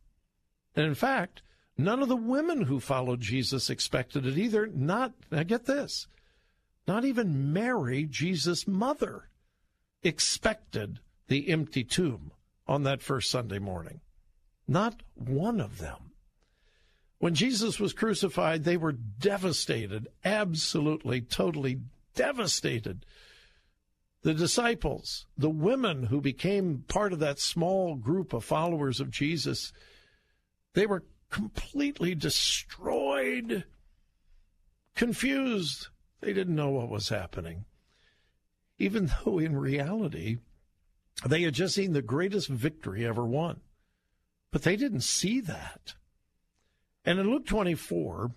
[0.74, 1.42] And in fact,
[1.76, 4.66] none of the women who followed Jesus expected it either.
[4.66, 6.06] Not, now get this,
[6.86, 9.28] not even Mary, Jesus' mother,
[10.02, 12.30] expected the empty tomb
[12.66, 14.00] on that first Sunday morning.
[14.68, 16.12] Not one of them.
[17.18, 21.80] When Jesus was crucified, they were devastated, absolutely, totally
[22.16, 23.06] devastated.
[24.22, 29.72] The disciples, the women who became part of that small group of followers of Jesus,
[30.74, 33.64] they were completely destroyed,
[34.96, 35.88] confused.
[36.20, 37.66] They didn't know what was happening.
[38.78, 40.38] Even though in reality,
[41.24, 43.60] they had just seen the greatest victory ever won.
[44.50, 45.94] But they didn't see that.
[47.04, 48.32] And in Luke 24,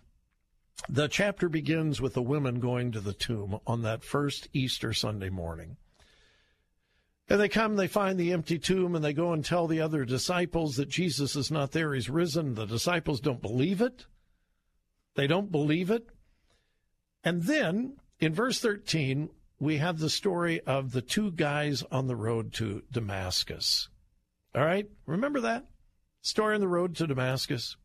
[0.87, 5.29] the chapter begins with the women going to the tomb on that first Easter Sunday
[5.29, 5.77] morning.
[7.27, 10.03] And they come, they find the empty tomb, and they go and tell the other
[10.03, 12.55] disciples that Jesus is not there, he's risen.
[12.55, 14.05] The disciples don't believe it.
[15.15, 16.07] They don't believe it.
[17.23, 19.29] And then in verse 13,
[19.59, 23.89] we have the story of the two guys on the road to Damascus.
[24.55, 24.87] All right?
[25.05, 25.65] Remember that?
[26.21, 27.77] Story on the road to Damascus.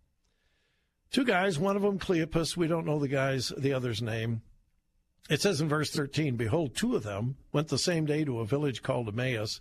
[1.15, 4.43] Two guys, one of them Cleopas, we don't know the guy's the other's name.
[5.31, 8.45] It says in verse 13, Behold, two of them went the same day to a
[8.45, 9.61] village called Emmaus,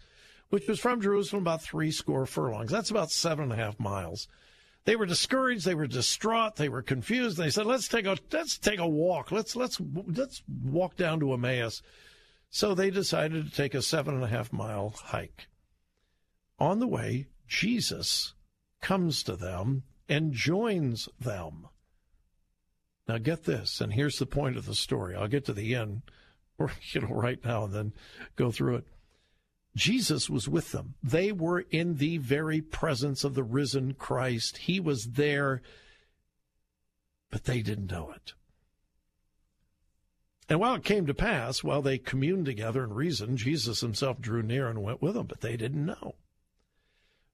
[0.50, 2.72] which was from Jerusalem about three score furlongs.
[2.72, 4.28] That's about seven and a half miles.
[4.86, 7.38] They were discouraged, they were distraught, they were confused.
[7.38, 9.32] They said, Let's take a let's take a walk.
[9.32, 11.84] Let's let's let's walk down to Emmaus.
[12.50, 15.50] So they decided to take a seven and a half mile hike.
[16.58, 18.34] On the way, Jesus
[18.82, 21.68] comes to them and joins them.
[23.08, 25.16] Now get this, and here's the point of the story.
[25.16, 26.04] I'll get to the end,
[26.58, 27.94] or you know, right now, and then
[28.36, 28.88] go through it.
[29.76, 30.94] Jesus was with them.
[31.02, 34.58] They were in the very presence of the risen Christ.
[34.58, 35.62] He was there,
[37.32, 38.34] but they didn't know it.
[40.50, 44.44] And while it came to pass, while they communed together and reasoned, Jesus himself drew
[44.44, 46.16] near and went with them, but they didn't know.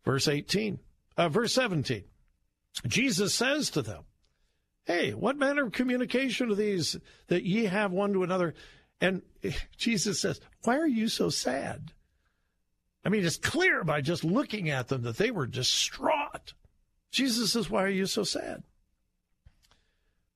[0.06, 0.80] Verse 18,
[1.18, 2.04] uh, verse 17,
[2.88, 4.04] Jesus says to them,
[4.86, 6.98] Hey, what manner of communication are these
[7.28, 8.56] that ye have one to another?
[9.02, 9.22] And
[9.78, 11.94] Jesus says, Why are you so sad?
[13.06, 16.54] I mean, it's clear by just looking at them that they were distraught.
[17.12, 18.64] Jesus says, Why are you so sad?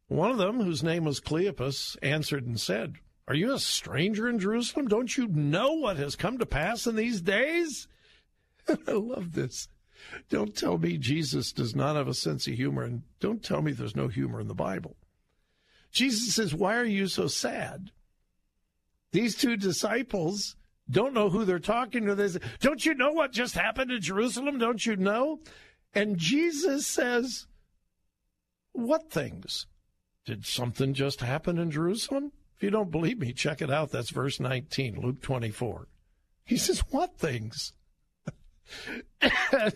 [0.08, 2.96] One of them, whose name was Cleopas, answered and said,
[3.28, 4.88] Are you a stranger in Jerusalem?
[4.88, 7.88] Don't you know what has come to pass in these days?
[8.68, 9.68] I love this.
[10.30, 13.72] Don't tell me Jesus does not have a sense of humor, and don't tell me
[13.72, 14.96] there's no humor in the Bible.
[15.92, 17.92] Jesus says, Why are you so sad?
[19.12, 20.56] These two disciples
[20.90, 22.16] don't know who they're talking to.
[22.16, 24.58] They say, Don't you know what just happened in Jerusalem?
[24.58, 25.40] Don't you know?
[25.94, 27.48] And Jesus says,
[28.74, 29.68] What things?
[30.26, 32.32] Did something just happen in Jerusalem?
[32.56, 33.92] If you don't believe me, check it out.
[33.92, 35.88] That's verse 19, Luke 24.
[36.46, 37.74] He says, What things?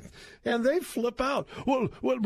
[0.45, 1.47] and they flip out.
[1.65, 2.19] Well, well,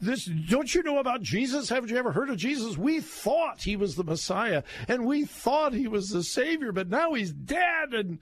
[0.00, 1.68] this don't you know about Jesus?
[1.68, 2.76] Haven't you ever heard of Jesus?
[2.76, 7.14] We thought he was the Messiah, and we thought he was the Savior, but now
[7.14, 8.18] he's dead, and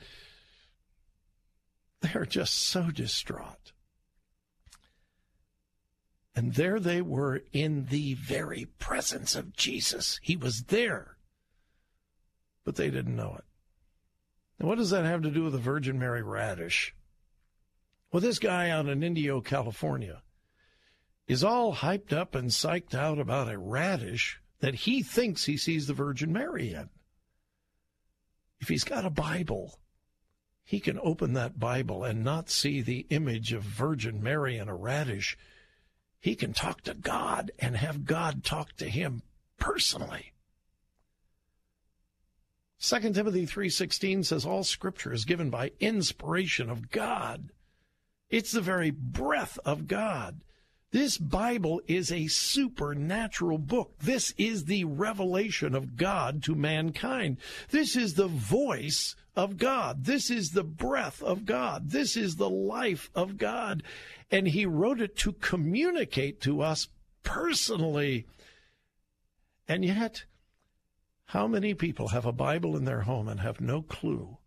[2.01, 3.73] they're just so distraught.
[6.35, 10.21] And there they were in the very presence of Jesus.
[10.23, 11.17] He was there,
[12.63, 13.45] but they didn't know it.
[14.59, 16.95] And what does that have to do with the Virgin Mary radish?
[18.17, 20.23] Well, this guy out in Indio, California,
[21.29, 25.87] is all hyped up and psyched out about a radish that he thinks he sees
[25.87, 26.89] the Virgin Mary in.
[28.59, 29.79] If he's got a Bible,
[30.65, 34.75] he can open that Bible and not see the image of Virgin Mary in a
[34.75, 35.37] radish.
[36.19, 39.21] He can talk to God and have God talk to him
[39.59, 40.33] personally.
[42.81, 47.51] 2 Timothy 3:16 says all scripture is given by inspiration of God
[48.31, 50.41] it's the very breath of God.
[50.93, 53.99] This Bible is a supernatural book.
[53.99, 57.39] This is the revelation of God to mankind.
[57.71, 60.05] This is the voice of God.
[60.05, 61.91] This is the breath of God.
[61.91, 63.83] This is the life of God.
[64.31, 66.89] And He wrote it to communicate to us
[67.23, 68.27] personally.
[69.69, 70.25] And yet,
[71.27, 74.39] how many people have a Bible in their home and have no clue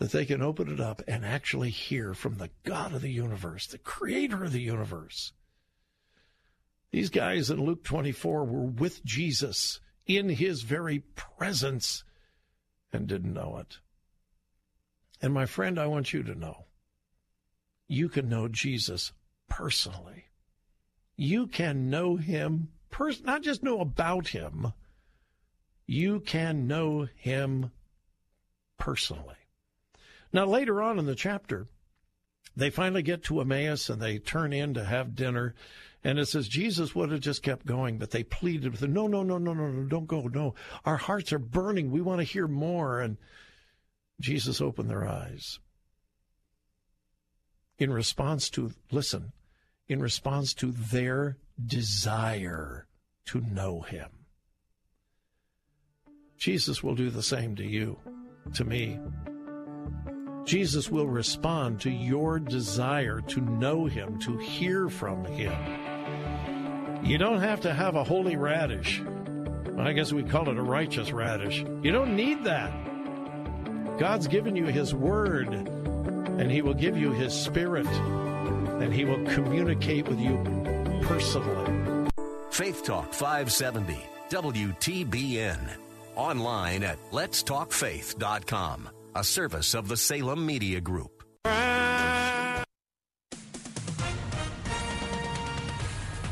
[0.00, 3.66] that they can open it up and actually hear from the God of the universe,
[3.66, 5.32] the creator of the universe.
[6.90, 12.02] These guys in Luke 24 were with Jesus in his very presence,
[12.90, 13.76] and didn't know it.
[15.20, 16.64] And my friend, I want you to know
[17.86, 19.12] you can know Jesus
[19.50, 20.24] personally.
[21.14, 24.72] You can know him, pers- not just know about him,
[25.86, 27.70] you can know him
[28.78, 29.34] personally.
[30.32, 31.66] Now, later on in the chapter,
[32.56, 35.54] they finally get to Emmaus and they turn in to have dinner.
[36.02, 39.06] And it says Jesus would have just kept going, but they pleaded with him, no,
[39.06, 40.22] no, no, no, no, no, don't go.
[40.22, 40.54] No,
[40.84, 41.90] our hearts are burning.
[41.90, 43.00] We want to hear more.
[43.00, 43.18] And
[44.20, 45.58] Jesus opened their eyes.
[47.78, 49.32] In response to, listen,
[49.88, 52.86] in response to their desire
[53.26, 54.08] to know him.
[56.36, 57.98] Jesus will do the same to you,
[58.54, 58.98] to me.
[60.44, 65.54] Jesus will respond to your desire to know him, to hear from him.
[67.04, 69.02] You don't have to have a holy radish.
[69.78, 71.64] I guess we call it a righteous radish.
[71.82, 72.72] You don't need that.
[73.98, 79.24] God's given you his word, and he will give you his spirit, and he will
[79.26, 80.36] communicate with you
[81.02, 82.08] personally.
[82.50, 83.98] Faith Talk 570,
[84.30, 85.58] WTBN.
[86.16, 91.24] Online at letstalkfaith.com, a service of the Salem Media Group.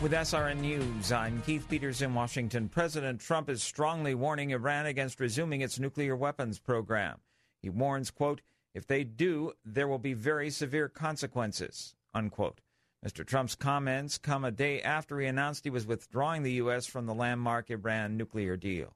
[0.01, 2.69] With SRN News, I'm Keith Peters in Washington.
[2.69, 7.19] President Trump is strongly warning Iran against resuming its nuclear weapons program.
[7.63, 8.41] He warns, quote,
[8.75, 12.61] if they do, there will be very severe consequences, unquote.
[13.05, 13.27] Mr.
[13.27, 16.87] Trump's comments come a day after he announced he was withdrawing the U.S.
[16.87, 18.95] from the landmark Iran nuclear deal.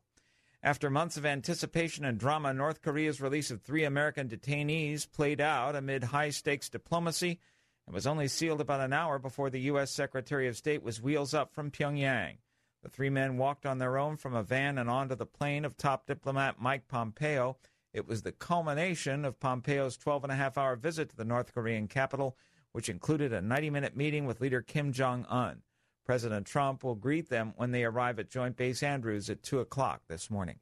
[0.64, 5.74] After months of anticipation and drama, North Korea's release of three American detainees played out
[5.74, 7.40] amid high stakes diplomacy
[7.84, 9.90] and was only sealed about an hour before the U.S.
[9.90, 12.36] Secretary of State was wheels up from Pyongyang.
[12.84, 15.76] The three men walked on their own from a van and onto the plane of
[15.76, 17.56] top diplomat Mike Pompeo.
[17.92, 21.52] It was the culmination of Pompeo's 12 and a half hour visit to the North
[21.52, 22.36] Korean capital,
[22.70, 25.62] which included a 90 minute meeting with leader Kim Jong un.
[26.04, 30.02] President Trump will greet them when they arrive at Joint Base Andrews at 2 o'clock
[30.08, 30.58] this morning.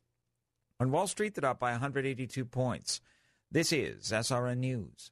[0.79, 3.01] On Wall Street, they're up by 182 points.
[3.51, 5.11] This is SRN News.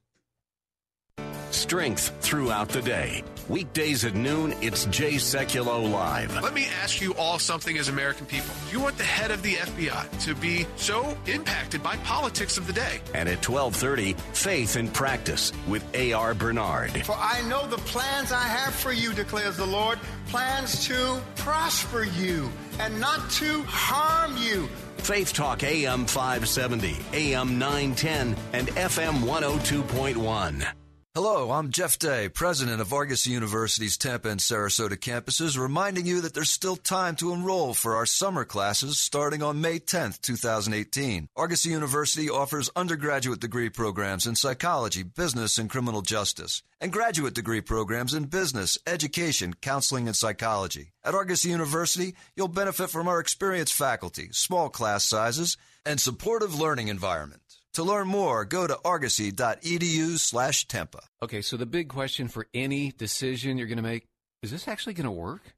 [1.59, 3.21] Strength throughout the day.
[3.49, 6.41] Weekdays at noon, it's Jay Sekulow Live.
[6.41, 8.55] Let me ask you all something as American people.
[8.67, 12.65] Do you want the head of the FBI to be so impacted by politics of
[12.65, 13.01] the day?
[13.13, 16.33] And at 1230, Faith in Practice with A.R.
[16.33, 16.91] Bernard.
[17.05, 22.03] For I know the plans I have for you, declares the Lord, plans to prosper
[22.03, 22.49] you
[22.79, 24.69] and not to harm you.
[24.99, 30.78] Faith Talk AM 570, AM 910, and FM 102.1.
[31.15, 36.35] Hello, I'm Jeff Day, president of Argosy University's Tampa and Sarasota campuses, reminding you that
[36.35, 41.27] there's still time to enroll for our summer classes starting on May 10th, 2018.
[41.35, 47.61] Argosy University offers undergraduate degree programs in psychology, business, and criminal justice, and graduate degree
[47.61, 50.91] programs in business, education, counseling, and psychology.
[51.03, 55.57] At Argosy University, you'll benefit from our experienced faculty, small class sizes,
[55.87, 57.48] and supportive learning environment.
[57.75, 61.01] To learn more, go to argosy.edu slash Tampa.
[61.21, 64.05] Okay, so the big question for any decision you're going to make,
[64.41, 65.53] is this actually going to work?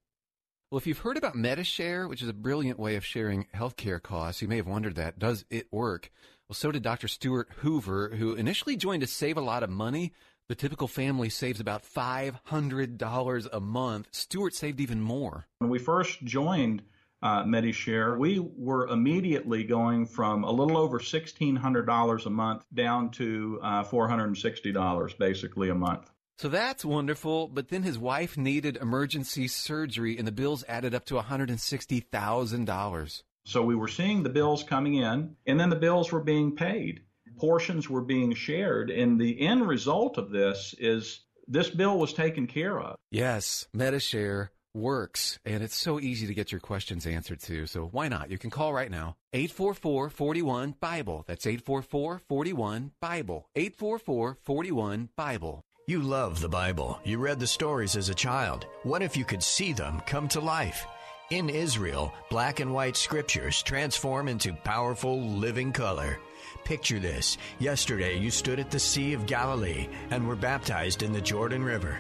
[0.70, 4.42] Well, if you've heard about Medi-Share, which is a brilliant way of sharing healthcare costs,
[4.42, 5.20] you may have wondered that.
[5.20, 6.12] Does it work?
[6.48, 7.08] Well, so did Dr.
[7.08, 10.12] Stuart Hoover, who initially joined to save a lot of money.
[10.50, 14.08] The typical family saves about $500 a month.
[14.12, 15.48] Stuart saved even more.
[15.60, 16.84] When we first joined
[17.22, 23.60] uh, Medi-Share, we were immediately going from a little over $1,600 a month down to
[23.61, 26.11] uh, $460 basically a month.
[26.39, 31.06] So that's wonderful, but then his wife needed emergency surgery and the bills added up
[31.06, 33.23] to $160,000.
[33.45, 37.02] So we were seeing the bills coming in and then the bills were being paid.
[37.38, 42.48] Portions were being shared and the end result of this is this bill was taken
[42.48, 42.95] care of.
[43.11, 47.65] Yes, Medi-Share works and it's so easy to get your questions answered too.
[47.68, 48.31] So why not?
[48.31, 49.15] You can call right now.
[49.34, 51.23] 844-41 Bible.
[51.27, 53.49] That's 844-41 Bible.
[53.56, 55.64] 844-41 Bible.
[55.88, 56.99] You love the Bible.
[57.03, 58.65] You read the stories as a child.
[58.84, 60.85] What if you could see them come to life?
[61.31, 66.19] In Israel, black and white scriptures transform into powerful living color.
[66.65, 67.38] Picture this.
[67.60, 71.98] Yesterday you stood at the Sea of Galilee and were baptized in the Jordan River.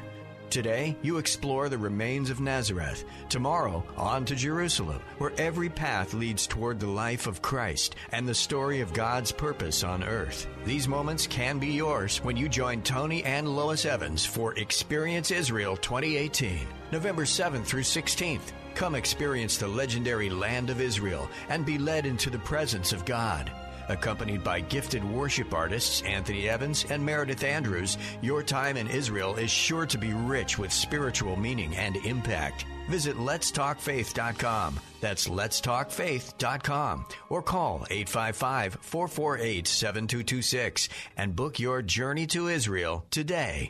[0.51, 3.05] Today, you explore the remains of Nazareth.
[3.29, 8.35] Tomorrow, on to Jerusalem, where every path leads toward the life of Christ and the
[8.35, 10.47] story of God's purpose on earth.
[10.65, 15.77] These moments can be yours when you join Tony and Lois Evans for Experience Israel
[15.77, 18.51] 2018, November 7th through 16th.
[18.75, 23.49] Come experience the legendary land of Israel and be led into the presence of God.
[23.89, 29.51] Accompanied by gifted worship artists Anthony Evans and Meredith Andrews, your time in Israel is
[29.51, 32.65] sure to be rich with spiritual meaning and impact.
[32.89, 34.79] Visit letstalkfaith.com.
[34.99, 43.69] That's letstalkfaith.com or call 855 448 7226 and book your journey to Israel today.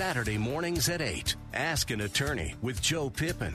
[0.00, 1.36] Saturday mornings at 8.
[1.52, 3.54] Ask an attorney with Joe Pippin.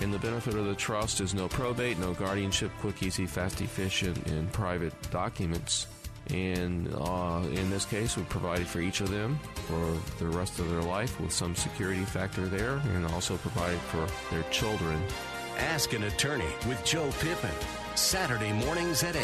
[0.00, 4.26] And the benefit of the trust is no probate, no guardianship, quick, easy, fast, efficient,
[4.26, 5.86] and private documents.
[6.28, 10.68] And uh, in this case, we provided for each of them for the rest of
[10.68, 15.02] their life with some security factor there, and also provided for their children.
[15.58, 17.50] Ask an attorney with Joe Pippin.
[17.94, 19.22] Saturday mornings at 8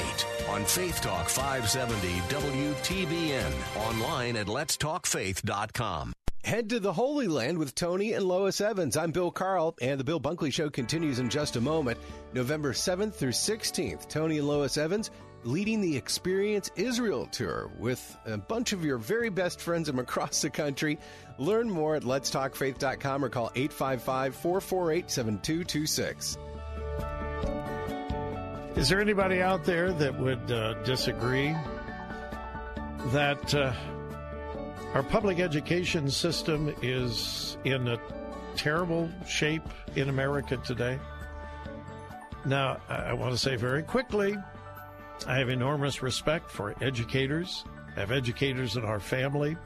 [0.51, 3.53] on Faith Talk 570 WTBN.
[3.89, 6.13] Online at letstalkfaith.com.
[6.45, 8.97] Head to the Holy Land with Tony and Lois Evans.
[8.97, 11.99] I'm Bill Carl, and the Bill Bunkley Show continues in just a moment.
[12.33, 15.11] November 7th through 16th, Tony and Lois Evans
[15.49, 20.43] leading the Experience Israel Tour with a bunch of your very best friends from across
[20.43, 20.99] the country.
[21.39, 26.37] Learn more at letstalkfaith.com or call 855 448 7226.
[28.77, 31.57] Is there anybody out there that would uh, disagree
[33.07, 33.73] that uh,
[34.93, 37.99] our public education system is in a
[38.55, 39.67] terrible shape
[39.97, 40.99] in America today?
[42.45, 44.37] Now, I want to say very quickly
[45.27, 47.65] I have enormous respect for educators.
[47.97, 49.57] I have educators in our family.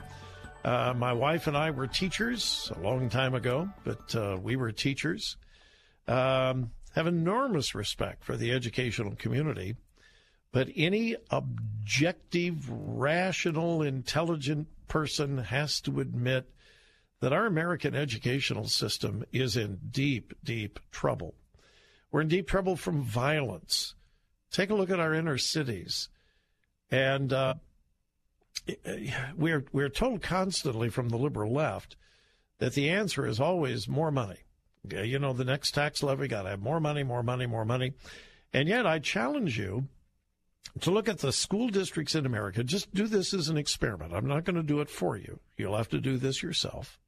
[0.64, 4.72] Uh, my wife and I were teachers a long time ago, but uh, we were
[4.72, 5.36] teachers.
[6.08, 9.76] Um, have enormous respect for the educational community,
[10.52, 16.48] but any objective, rational, intelligent person has to admit
[17.20, 21.34] that our American educational system is in deep, deep trouble.
[22.10, 23.91] We're in deep trouble from violence.
[24.52, 26.08] Take a look at our inner cities,
[26.90, 27.54] and uh,
[29.34, 31.96] we're we're told constantly from the liberal left
[32.58, 34.40] that the answer is always more money.
[34.88, 37.94] You know, the next tax levy got to have more money, more money, more money,
[38.52, 39.88] and yet I challenge you
[40.80, 42.62] to look at the school districts in America.
[42.62, 44.12] Just do this as an experiment.
[44.12, 45.40] I'm not going to do it for you.
[45.56, 46.98] You'll have to do this yourself.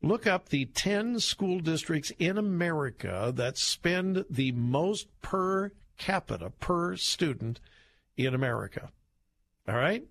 [0.00, 6.96] Look up the 10 school districts in America that spend the most per capita per
[6.96, 7.60] student
[8.16, 8.90] in America.
[9.68, 10.04] All right?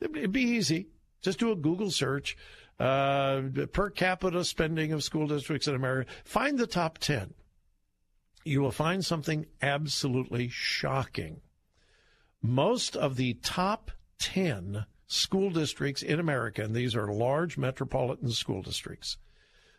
[0.00, 0.88] It'd be easy.
[1.22, 2.36] Just do a Google search.
[2.78, 3.42] Uh,
[3.72, 6.10] per capita spending of school districts in America.
[6.24, 7.32] Find the top 10.
[8.44, 11.40] You will find something absolutely shocking.
[12.42, 18.62] Most of the top 10 school districts in America, and these are large metropolitan school
[18.62, 19.16] districts,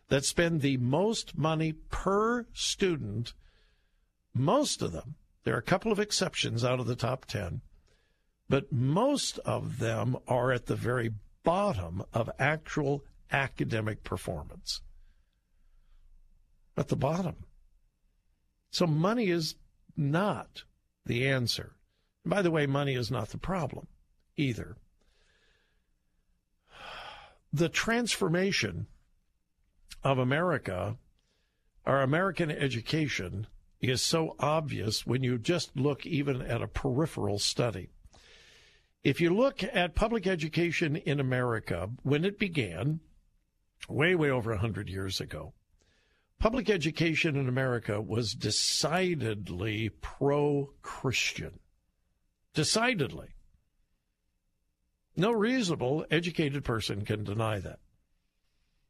[0.10, 3.34] that spend the most money per student
[4.40, 7.62] most of them, there are a couple of exceptions out of the top 10,
[8.50, 11.12] but most of them are at the very
[11.44, 14.82] bottom of actual academic performance.
[16.76, 17.36] At the bottom.
[18.72, 19.56] So money is
[19.96, 20.64] not
[21.06, 21.76] the answer.
[22.24, 23.88] And by the way, money is not the problem
[24.36, 24.78] either.
[27.52, 28.88] The transformation
[30.04, 30.98] of America,
[31.86, 33.48] our American education,
[33.82, 37.90] is so obvious when you just look even at a peripheral study.
[39.04, 43.00] If you look at public education in America, when it began,
[43.88, 45.54] way, way over 100 years ago,
[46.40, 51.60] public education in America was decidedly pro Christian.
[52.54, 53.30] Decidedly.
[55.16, 57.80] No reasonable, educated person can deny that.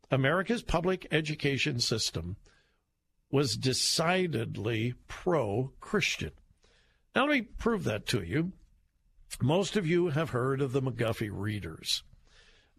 [0.09, 2.37] America's public education system
[3.29, 6.31] was decidedly pro Christian.
[7.15, 8.53] Now, let me prove that to you.
[9.41, 12.03] Most of you have heard of the McGuffey Readers.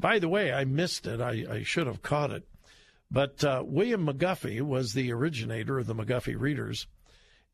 [0.01, 1.21] By the way, I missed it.
[1.21, 2.49] I, I should have caught it.
[3.11, 6.87] But uh, William McGuffey was the originator of the McGuffey Readers.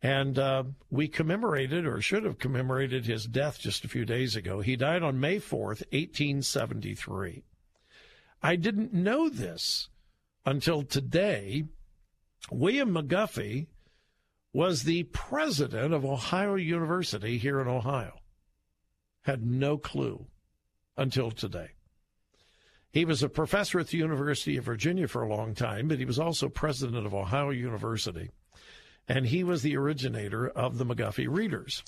[0.02, 4.60] And uh, we commemorated, or should have commemorated, his death just a few days ago.
[4.60, 7.42] He died on May 4th, 1873.
[8.42, 9.88] I didn't know this
[10.44, 11.64] until today
[12.50, 13.66] William McGuffey
[14.52, 18.20] was the president of Ohio University here in Ohio.
[19.22, 20.26] Had no clue
[20.96, 21.70] until today.
[22.92, 26.04] He was a professor at the University of Virginia for a long time, but he
[26.04, 28.30] was also president of Ohio University.
[29.08, 31.82] And he was the originator of the McGuffey Readers,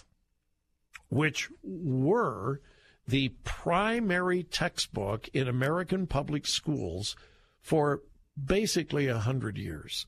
[1.08, 2.60] which were
[3.06, 7.14] the primary textbook in American public schools
[7.60, 8.02] for
[8.42, 10.06] basically a hundred years.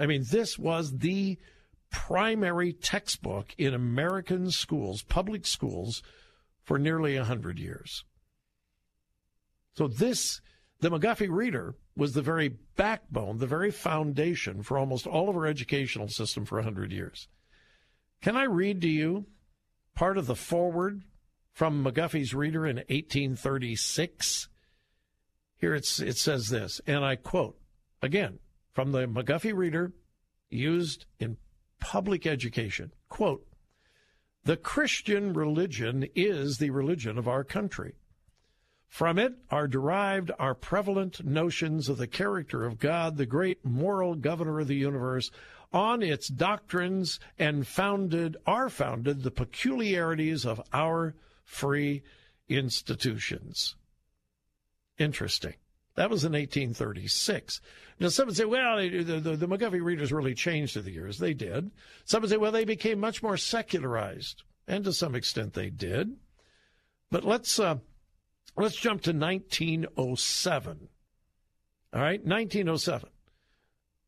[0.00, 1.38] I mean, this was the
[1.90, 6.02] primary textbook in American schools, public schools,
[6.64, 8.04] for nearly a hundred years.
[9.74, 10.40] So this,
[10.80, 15.46] the McGuffey Reader, was the very backbone, the very foundation for almost all of our
[15.46, 17.28] educational system for 100 years.
[18.22, 19.26] Can I read to you
[19.94, 21.02] part of the foreword
[21.52, 24.48] from McGuffey's Reader in 1836?
[25.58, 27.58] Here it says this, and I quote
[28.00, 28.38] again
[28.72, 29.92] from the McGuffey Reader
[30.48, 31.36] used in
[31.80, 32.92] public education.
[33.08, 33.46] Quote,
[34.44, 37.94] the Christian religion is the religion of our country.
[38.88, 44.14] From it are derived our prevalent notions of the character of God, the great moral
[44.14, 45.30] governor of the universe.
[45.72, 51.14] On its doctrines and founded are founded the peculiarities of our
[51.44, 52.02] free
[52.48, 53.76] institutions.
[54.98, 55.54] Interesting.
[55.96, 57.60] That was in 1836.
[57.98, 61.18] Now, some would say, well, the, the, the McGuffey readers really changed through the years.
[61.18, 61.70] They did.
[62.04, 64.42] Some would say, well, they became much more secularized.
[64.66, 66.16] And to some extent, they did.
[67.10, 67.78] But let's uh,
[68.56, 70.88] Let's jump to 1907.
[71.92, 73.08] All right, 1907.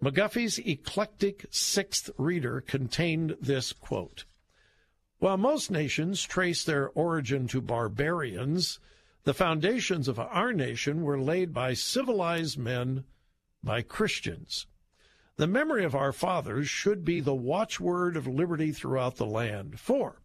[0.03, 4.25] McGuffey's eclectic sixth reader contained this quote
[5.21, 8.81] While most nations trace their origin to barbarians,
[9.25, 13.05] the foundations of our nation were laid by civilized men,
[13.63, 14.67] by Christians.
[15.37, 19.79] The memory of our fathers should be the watchword of liberty throughout the land.
[19.79, 20.21] For,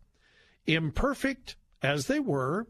[0.66, 2.68] imperfect as they were,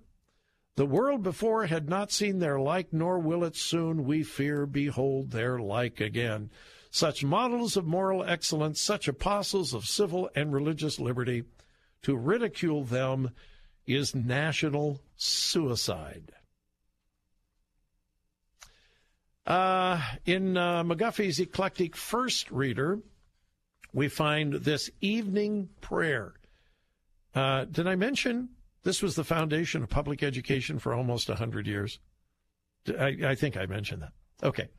[0.75, 5.31] the world before had not seen their like, nor will it soon, we fear, behold
[5.31, 6.51] their like again.
[6.91, 11.45] Such models of moral excellence, such apostles of civil and religious liberty,
[12.03, 13.31] to ridicule them
[13.87, 16.31] is national suicide.
[19.45, 22.99] Uh, in uh, McGuffey's eclectic first reader,
[23.93, 26.33] we find this evening prayer.
[27.33, 28.49] Uh, did I mention
[28.87, 31.99] this was the foundation of public education for almost 100 years.
[32.87, 34.13] I, I think I mentioned that.
[34.41, 34.69] Okay.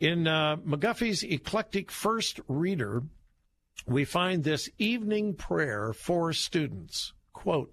[0.00, 3.04] In uh, McGuffey's eclectic first reader,
[3.86, 7.12] we find this evening prayer for students.
[7.32, 7.72] Quote,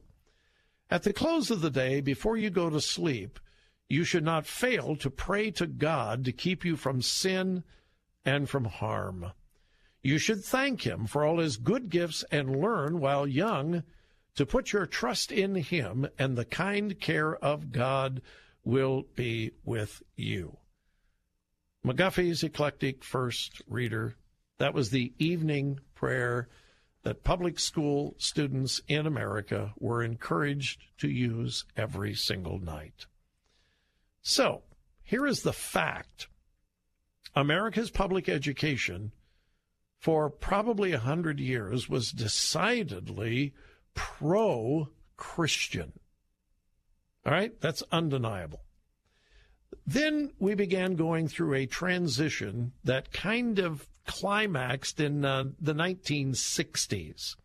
[0.91, 3.39] At the close of the day, before you go to sleep,
[3.87, 7.63] you should not fail to pray to God to keep you from sin
[8.25, 9.31] and from harm.
[10.01, 13.83] You should thank Him for all His good gifts and learn while young
[14.35, 18.21] to put your trust in Him, and the kind care of God
[18.63, 20.57] will be with you.
[21.85, 24.15] McGuffey's Eclectic First Reader.
[24.57, 26.49] That was the evening prayer
[27.10, 33.07] that public school students in America were encouraged to use every single night.
[34.22, 34.61] So,
[35.02, 36.27] here is the fact
[37.36, 39.11] America's public education
[39.98, 43.56] for probably a hundred years was decidedly
[43.95, 45.94] pro Christian.
[47.26, 48.61] All right, that's undeniable.
[49.88, 57.36] Then we began going through a transition that kind of climaxed in uh, the 1960s.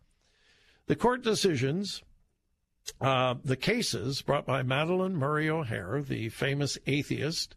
[0.87, 2.01] The court decisions,
[2.99, 7.55] uh, the cases brought by Madalyn Murray O'Hair, the famous atheist,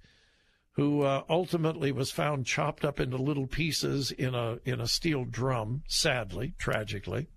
[0.73, 5.25] who uh, ultimately was found chopped up into little pieces in a in a steel
[5.25, 7.29] drum, sadly, tragically.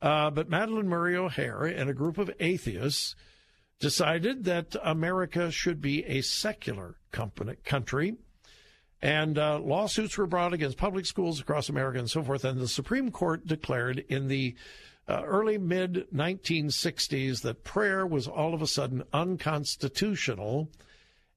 [0.00, 3.16] Uh, but Madalyn Murray O'Hair and a group of atheists
[3.80, 8.14] decided that America should be a secular company, country.
[9.04, 12.42] And uh, lawsuits were brought against public schools across America and so forth.
[12.42, 14.54] And the Supreme Court declared in the
[15.06, 20.70] uh, early mid 1960s that prayer was all of a sudden unconstitutional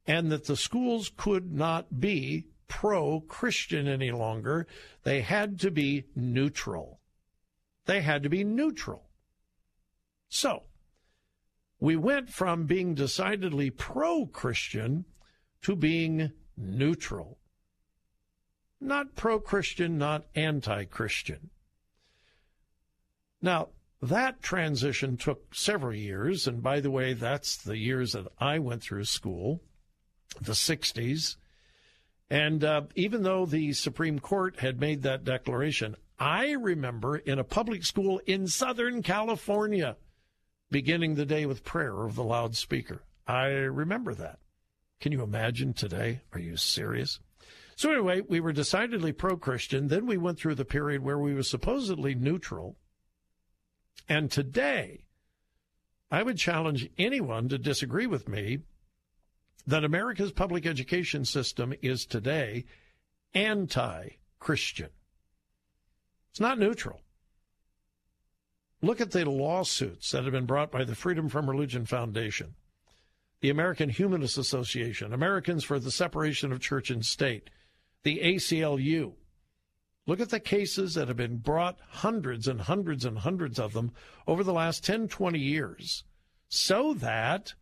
[0.07, 4.65] and that the schools could not be pro Christian any longer.
[5.03, 7.01] They had to be neutral.
[7.83, 9.09] They had to be neutral.
[10.29, 10.63] So,
[11.81, 15.03] we went from being decidedly pro Christian
[15.63, 17.39] to being neutral.
[18.79, 21.49] Not pro Christian, not anti Christian.
[23.41, 23.69] Now,
[24.01, 28.83] that transition took several years, and by the way, that's the years that I went
[28.83, 29.61] through school,
[30.39, 31.37] the 60s.
[32.29, 37.43] And uh, even though the Supreme Court had made that declaration, I remember in a
[37.43, 39.97] public school in Southern California
[40.69, 43.01] beginning the day with prayer of the loudspeaker.
[43.25, 44.39] I remember that.
[44.99, 46.21] Can you imagine today?
[46.33, 47.19] Are you serious?
[47.77, 49.87] So anyway, we were decidedly pro-Christian.
[49.87, 52.75] Then we went through the period where we were supposedly neutral.
[54.09, 55.05] And today,
[56.09, 58.61] I would challenge anyone to disagree with me
[59.67, 62.65] that America's public education system is today
[63.35, 64.89] anti-Christian.
[66.31, 67.01] It's not neutral.
[68.81, 72.55] Look at the lawsuits that have been brought by the Freedom from Religion Foundation,
[73.41, 77.51] the American Humanist Association, Americans for the Separation of Church and State,
[78.07, 79.15] the ACLU.
[80.05, 83.91] Look at the cases that have been brought, hundreds and hundreds and hundreds of them,
[84.25, 86.05] over the last 10, 20 years,
[86.47, 87.53] so that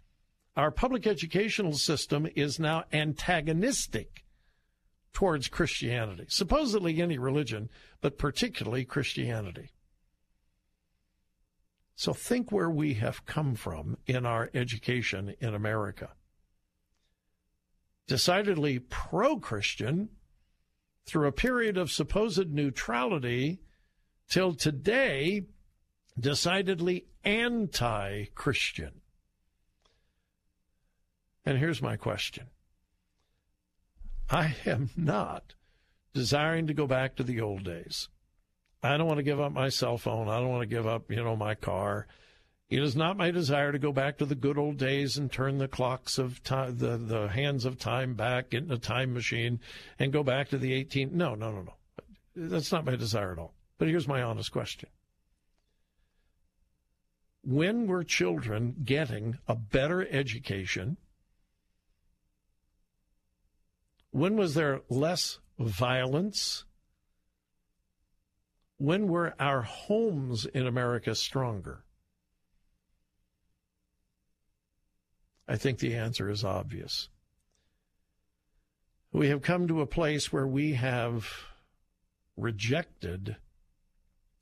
[0.56, 4.24] our public educational system is now antagonistic
[5.14, 7.68] towards Christianity, supposedly any religion,
[8.00, 9.72] but particularly Christianity.
[11.96, 16.12] So think where we have come from in our education in America.
[18.06, 20.10] Decidedly pro Christian
[21.06, 23.60] through a period of supposed neutrality
[24.30, 25.46] till today,
[26.20, 29.02] decidedly anti Christian.
[31.46, 32.48] And here's my question
[34.30, 35.54] I am not
[36.14, 38.10] desiring to go back to the old days.
[38.82, 40.30] I don't want to give up my cell phone.
[40.30, 42.08] I don't want to give up, you know, my car.
[42.68, 45.60] It is not my desire to go back to the good old days and turn
[45.60, 49.60] the clocks of time, the, the hands of time back, in a time machine
[50.00, 51.12] and go back to the 18th.
[51.12, 51.74] No, no, no, no.
[52.36, 53.54] That's not my desire at all.
[53.78, 54.90] But here's my honest question.
[57.44, 60.98] When were children getting a better education?
[64.10, 66.66] When was there less violence?
[68.78, 71.85] When were our homes in America stronger?
[75.48, 77.10] I think the answer is obvious.
[79.12, 81.28] We have come to a place where we have
[82.36, 83.38] rejected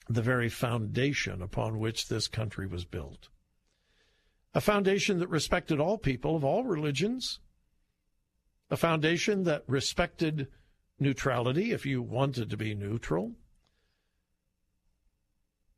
[0.09, 3.29] the very foundation upon which this country was built.
[4.53, 7.39] A foundation that respected all people of all religions,
[8.69, 10.47] a foundation that respected
[10.99, 13.33] neutrality if you wanted to be neutral,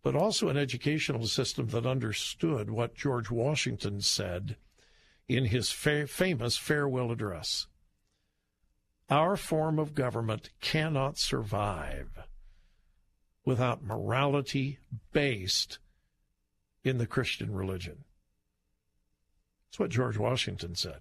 [0.04, 4.56] but also an educational system that understood what George Washington said
[5.28, 7.68] in his fa- famous farewell address.
[9.10, 12.10] Our form of government cannot survive
[13.44, 14.80] without morality
[15.12, 15.78] based
[16.84, 18.06] in the Christian religion.
[19.68, 21.00] That's what George Washington said.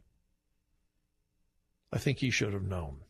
[1.93, 3.03] I think he should have known.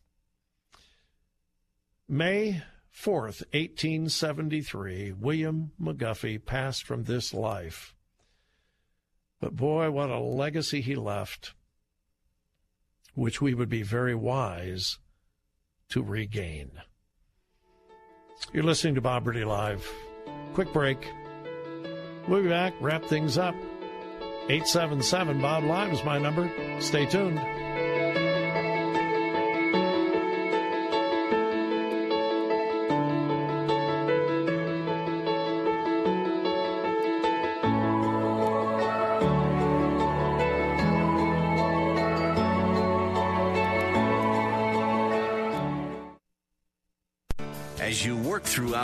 [2.07, 2.61] May
[2.95, 7.94] 4th, 1873, William McGuffey passed from this life.
[9.45, 11.53] But boy, what a legacy he left,
[13.13, 14.97] which we would be very wise
[15.89, 16.71] to regain.
[18.53, 19.87] You're listening to Bob Burney Live.
[20.55, 20.97] Quick break.
[22.27, 23.53] We'll be back, wrap things up.
[24.49, 26.51] 877 Bob Live is my number.
[26.79, 27.37] Stay tuned.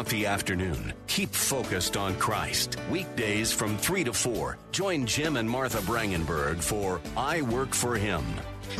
[0.02, 0.94] Throughout the afternoon.
[1.08, 2.78] Keep focused on Christ.
[2.90, 4.58] Weekdays from 3 to 4.
[4.72, 8.24] Join Jim and Martha Brangenberg for I Work for Him.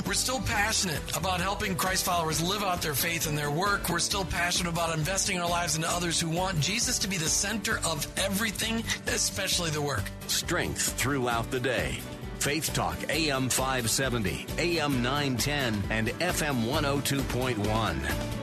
[0.06, 3.90] We're still passionate about helping Christ followers live out their faith in their work.
[3.90, 7.30] We're still passionate about investing our lives into others who want Jesus to be the
[7.30, 10.04] center of everything, especially the work.
[10.28, 12.00] Strength throughout the day.
[12.40, 18.41] Faith Talk AM 570, AM 910, and FM 102.1.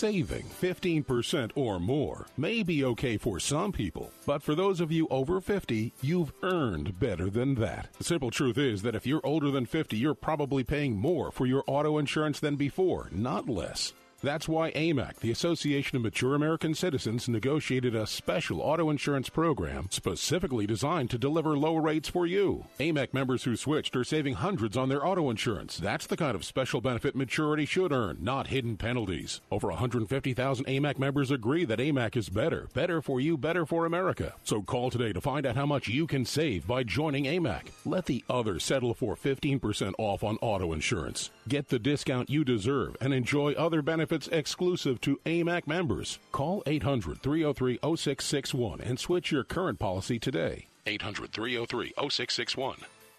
[0.00, 5.06] Saving 15% or more may be okay for some people, but for those of you
[5.10, 7.92] over 50, you've earned better than that.
[7.98, 11.44] The simple truth is that if you're older than 50, you're probably paying more for
[11.44, 13.92] your auto insurance than before, not less.
[14.22, 19.86] That's why AMAC, the Association of Mature American Citizens, negotiated a special auto insurance program
[19.90, 22.66] specifically designed to deliver low rates for you.
[22.78, 25.78] AMAC members who switched are saving hundreds on their auto insurance.
[25.78, 29.40] That's the kind of special benefit maturity should earn, not hidden penalties.
[29.50, 32.68] Over 150,000 AMAC members agree that AMAC is better.
[32.74, 34.34] Better for you, better for America.
[34.44, 37.68] So call today to find out how much you can save by joining AMAC.
[37.86, 41.30] Let the others settle for 15% off on auto insurance.
[41.50, 46.20] Get the discount you deserve and enjoy other benefits exclusive to AMAC members.
[46.30, 50.66] Call 800 303 0661 and switch your current policy today.
[50.86, 52.76] 800 303 0661.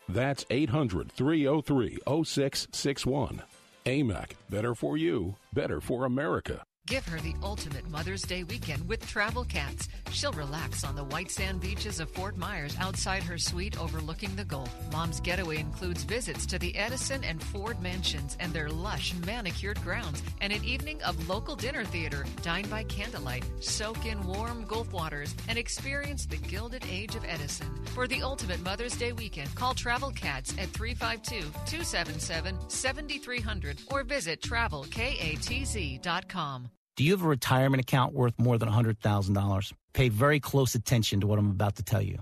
[0.07, 3.41] That's 800 303 0661.
[3.85, 6.63] AMAC, better for you, better for America.
[6.87, 9.87] Give her the ultimate Mother's Day weekend with Travel Katz.
[10.11, 14.43] She'll relax on the white sand beaches of Fort Myers outside her suite overlooking the
[14.43, 14.75] Gulf.
[14.91, 20.21] Mom's getaway includes visits to the Edison and Ford mansions and their lush manicured grounds,
[20.41, 22.25] and an evening of local dinner theater.
[22.41, 27.69] Dine by candlelight, soak in warm Gulf waters, and experience the gilded age of Edison.
[27.93, 34.41] For the ultimate Mother's Day weekend, call Travel Katz at 352 277 7300 or visit
[34.41, 36.69] travelkatz.com.
[36.97, 39.73] Do you have a retirement account worth more than $100,000?
[39.93, 42.19] Pay very close attention to what I'm about to tell you.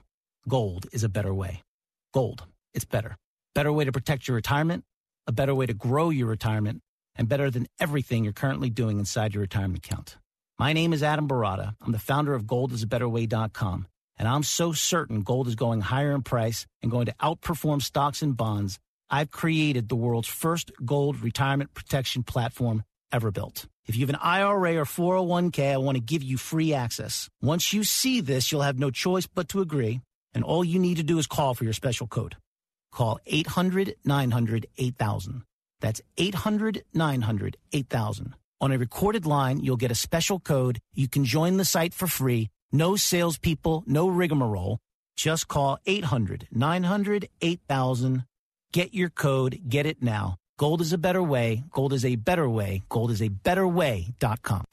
[0.48, 1.64] Gold is a better way.
[2.14, 2.44] Gold,
[2.76, 3.18] it's better.
[3.56, 4.84] Better way to protect your retirement,
[5.26, 6.82] a better way to grow your retirement,
[7.16, 10.18] and better than everything you're currently doing inside your retirement account.
[10.60, 11.74] My name is Adam Baratta.
[11.82, 13.88] I'm the founder of goldisabetterway.com,
[14.18, 18.22] and I'm so certain gold is going higher in price and going to outperform stocks
[18.22, 18.78] and bonds.
[19.10, 23.68] I've created the world's first gold retirement protection platform ever built.
[23.86, 27.30] If you have an IRA or 401k, I want to give you free access.
[27.42, 30.02] Once you see this, you'll have no choice but to agree,
[30.34, 32.36] and all you need to do is call for your special code.
[32.92, 35.44] Call 800 900 8000.
[35.82, 38.36] That's 800 900 8000.
[38.62, 40.80] On a recorded line, you'll get a special code.
[40.94, 42.50] You can join the site for free.
[42.72, 44.80] No salespeople, no rigmarole.
[45.16, 48.26] Just call 800 900 8000.
[48.72, 49.62] Get your code.
[49.68, 50.36] Get it now.
[50.60, 51.64] Gold is a better way.
[51.72, 52.84] Gold is a better way.
[52.90, 54.66] Gold is a better way.com.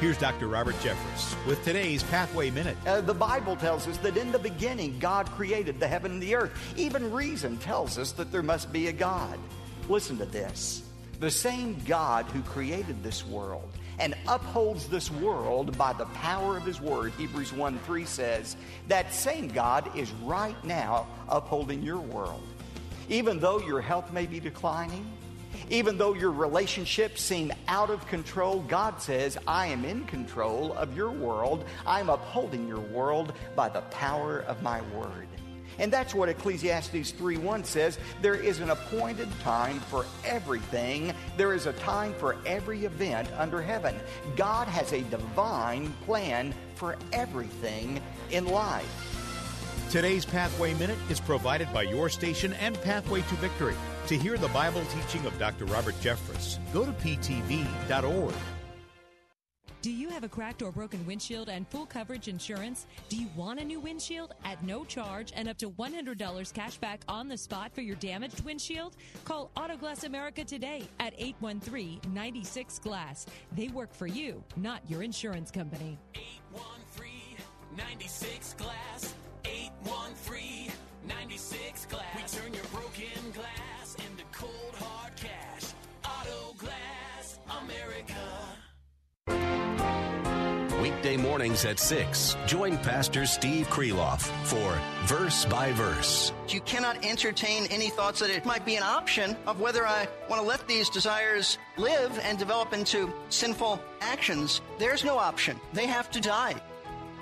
[0.00, 0.48] Here's Dr.
[0.48, 2.76] Robert Jeffress with today's Pathway Minute.
[2.84, 6.34] Uh, the Bible tells us that in the beginning, God created the heaven and the
[6.34, 6.50] earth.
[6.76, 9.38] Even reason tells us that there must be a God.
[9.88, 10.82] Listen to this
[11.20, 13.70] the same God who created this world
[14.00, 18.56] and upholds this world by the power of his word, Hebrews 1 3 says,
[18.88, 22.42] that same God is right now upholding your world.
[23.08, 25.06] Even though your health may be declining,
[25.70, 30.96] even though your relationships seem out of control, God says, I am in control of
[30.96, 31.64] your world.
[31.86, 35.28] I'm upholding your world by the power of my word.
[35.78, 41.14] And that's what Ecclesiastes 3:1 says, there is an appointed time for everything.
[41.36, 43.98] There is a time for every event under heaven.
[44.36, 49.11] God has a divine plan for everything in life.
[49.92, 53.74] Today's Pathway Minute is provided by your station and Pathway to Victory.
[54.06, 55.66] To hear the Bible teaching of Dr.
[55.66, 58.32] Robert Jeffress, go to ptv.org.
[59.82, 62.86] Do you have a cracked or broken windshield and full coverage insurance?
[63.10, 67.02] Do you want a new windshield at no charge and up to $100 cash back
[67.06, 68.96] on the spot for your damaged windshield?
[69.26, 73.26] Call Autoglass America today at 813 96 Glass.
[73.54, 75.98] They work for you, not your insurance company.
[76.14, 76.81] 813
[77.76, 79.14] 96 Glass.
[79.44, 80.70] 813
[81.08, 82.34] 96 Glass.
[82.34, 85.72] We turn your broken glass into cold hard cash.
[86.04, 88.14] Auto Glass America.
[90.82, 92.36] Weekday mornings at 6.
[92.46, 96.32] Join Pastor Steve Kreloff for Verse by Verse.
[96.48, 100.42] You cannot entertain any thoughts that it might be an option of whether I want
[100.42, 104.60] to let these desires live and develop into sinful actions.
[104.78, 105.58] There's no option.
[105.72, 106.60] They have to die.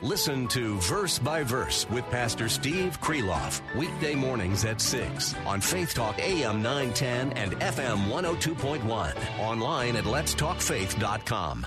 [0.03, 3.61] Listen to Verse by Verse with Pastor Steve Kreloff.
[3.77, 9.39] Weekday mornings at 6 on Faith Talk AM 910 and FM 102.1.
[9.39, 11.67] Online at letstalkfaith.com.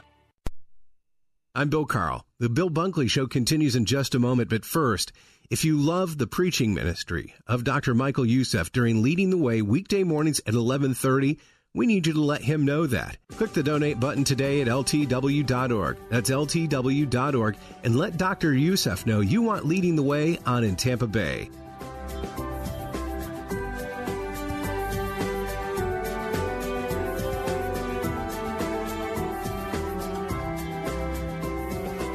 [1.53, 2.25] I'm Bill Carl.
[2.39, 5.11] The Bill Bunkley Show continues in just a moment, but first,
[5.51, 7.93] if you love the preaching ministry of Dr.
[7.93, 11.37] Michael Youssef during Leading the Way weekday mornings at 1130,
[11.73, 13.17] we need you to let him know that.
[13.29, 15.97] Click the donate button today at ltw.org.
[16.09, 18.53] That's ltw.org and let Dr.
[18.53, 21.49] Youssef know you want Leading the Way on in Tampa Bay.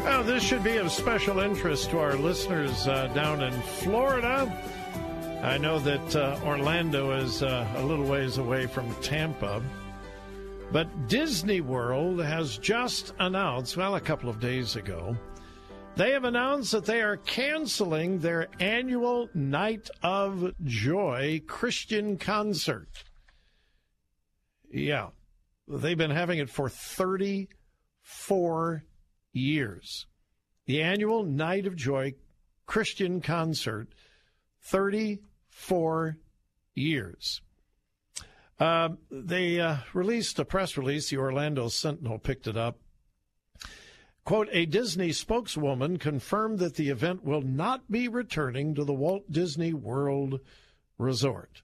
[0.05, 4.53] Well, this should be of special interest to our listeners uh, down in Florida.
[5.43, 9.63] I know that uh, Orlando is uh, a little ways away from Tampa.
[10.73, 15.17] But Disney World has just announced, well, a couple of days ago,
[15.95, 23.05] they have announced that they are canceling their annual Night of Joy Christian concert.
[24.73, 25.11] Yeah,
[25.69, 28.83] they've been having it for 34
[29.33, 30.07] years.
[30.67, 32.15] The annual Night of Joy
[32.67, 33.87] Christian concert,
[35.59, 36.17] 34
[36.75, 37.43] years.
[38.59, 41.11] Uh, they uh, released a press release.
[41.11, 42.79] The Orlando Sentinel picked it up.
[44.25, 49.31] Quote, a Disney spokeswoman confirmed that the event will not be returning to the Walt
[49.31, 50.41] Disney World
[50.99, 51.63] Resort.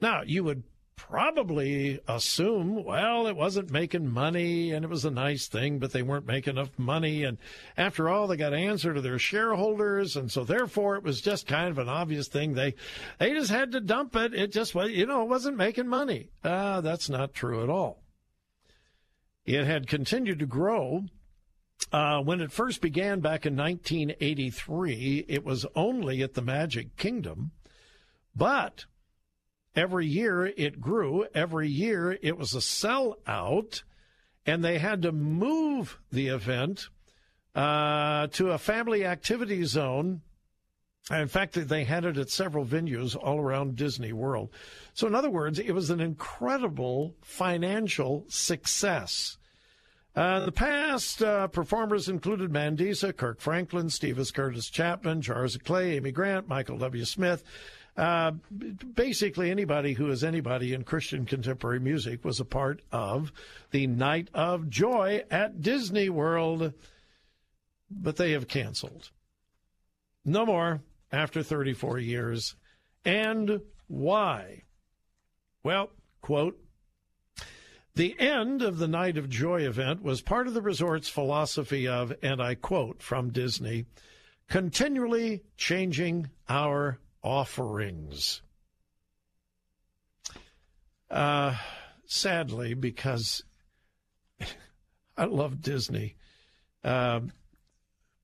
[0.00, 0.64] Now, you would
[1.08, 6.02] probably assume, well, it wasn't making money and it was a nice thing, but they
[6.02, 7.24] weren't making enough money.
[7.24, 7.38] And
[7.76, 10.16] after all, they got to answer to their shareholders.
[10.16, 12.52] And so therefore it was just kind of an obvious thing.
[12.52, 12.74] They,
[13.18, 14.34] they just had to dump it.
[14.34, 16.30] It just was, you know, it wasn't making money.
[16.44, 18.02] Uh, that's not true at all.
[19.46, 21.04] It had continued to grow.
[21.92, 27.52] Uh, when it first began back in 1983, it was only at the Magic Kingdom,
[28.36, 28.84] but
[29.76, 31.26] Every year it grew.
[31.34, 33.82] Every year it was a sellout,
[34.44, 36.88] and they had to move the event
[37.54, 40.22] uh, to a family activity zone.
[41.10, 44.50] In fact, they had it at several venues all around Disney World.
[44.94, 49.38] So, in other words, it was an incredible financial success.
[50.14, 55.96] Uh, the past uh, performers included Mandisa, Kirk Franklin, Stevens Curtis Chapman, Jars of Clay,
[55.96, 57.04] Amy Grant, Michael W.
[57.04, 57.44] Smith,
[57.96, 58.32] uh,
[58.94, 63.32] basically, anybody who is anybody in Christian contemporary music was a part of
[63.70, 66.72] the Night of Joy at Disney World,
[67.90, 69.10] but they have canceled.
[70.24, 72.56] No more after 34 years.
[73.04, 74.62] And why?
[75.62, 75.90] Well,
[76.20, 76.58] quote,
[77.94, 82.14] the end of the Night of Joy event was part of the resort's philosophy of,
[82.22, 83.86] and I quote from Disney,
[84.48, 88.42] continually changing our offerings.
[91.10, 91.56] Uh,
[92.06, 93.42] sadly, because
[95.16, 96.16] I love Disney.
[96.84, 97.20] Uh,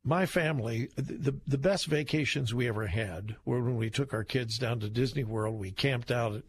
[0.04, 4.56] my family, the the best vacations we ever had were when we took our kids
[4.56, 5.58] down to Disney World.
[5.58, 6.44] We camped out at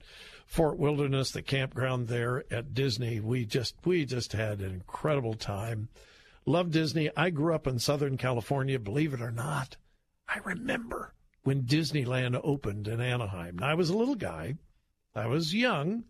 [0.45, 3.19] Fort Wilderness, the campground there at Disney.
[3.19, 5.89] We just we just had an incredible time.
[6.45, 7.09] Love Disney.
[7.17, 8.77] I grew up in Southern California.
[8.77, 9.75] Believe it or not,
[10.29, 11.15] I remember
[11.47, 13.59] when Disneyland opened in Anaheim.
[13.63, 14.55] I was a little guy,
[15.15, 16.03] I was young,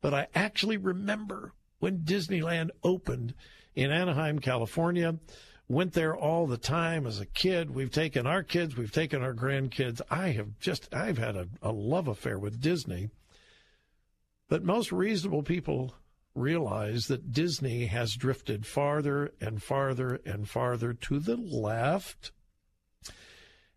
[0.00, 3.34] but I actually remember when Disneyland opened
[3.74, 5.18] in Anaheim, California.
[5.66, 7.74] Went there all the time as a kid.
[7.74, 10.00] We've taken our kids, we've taken our grandkids.
[10.08, 13.10] I have just, I've had a, a love affair with Disney.
[14.48, 15.96] But most reasonable people
[16.32, 22.30] realize that Disney has drifted farther and farther and farther to the left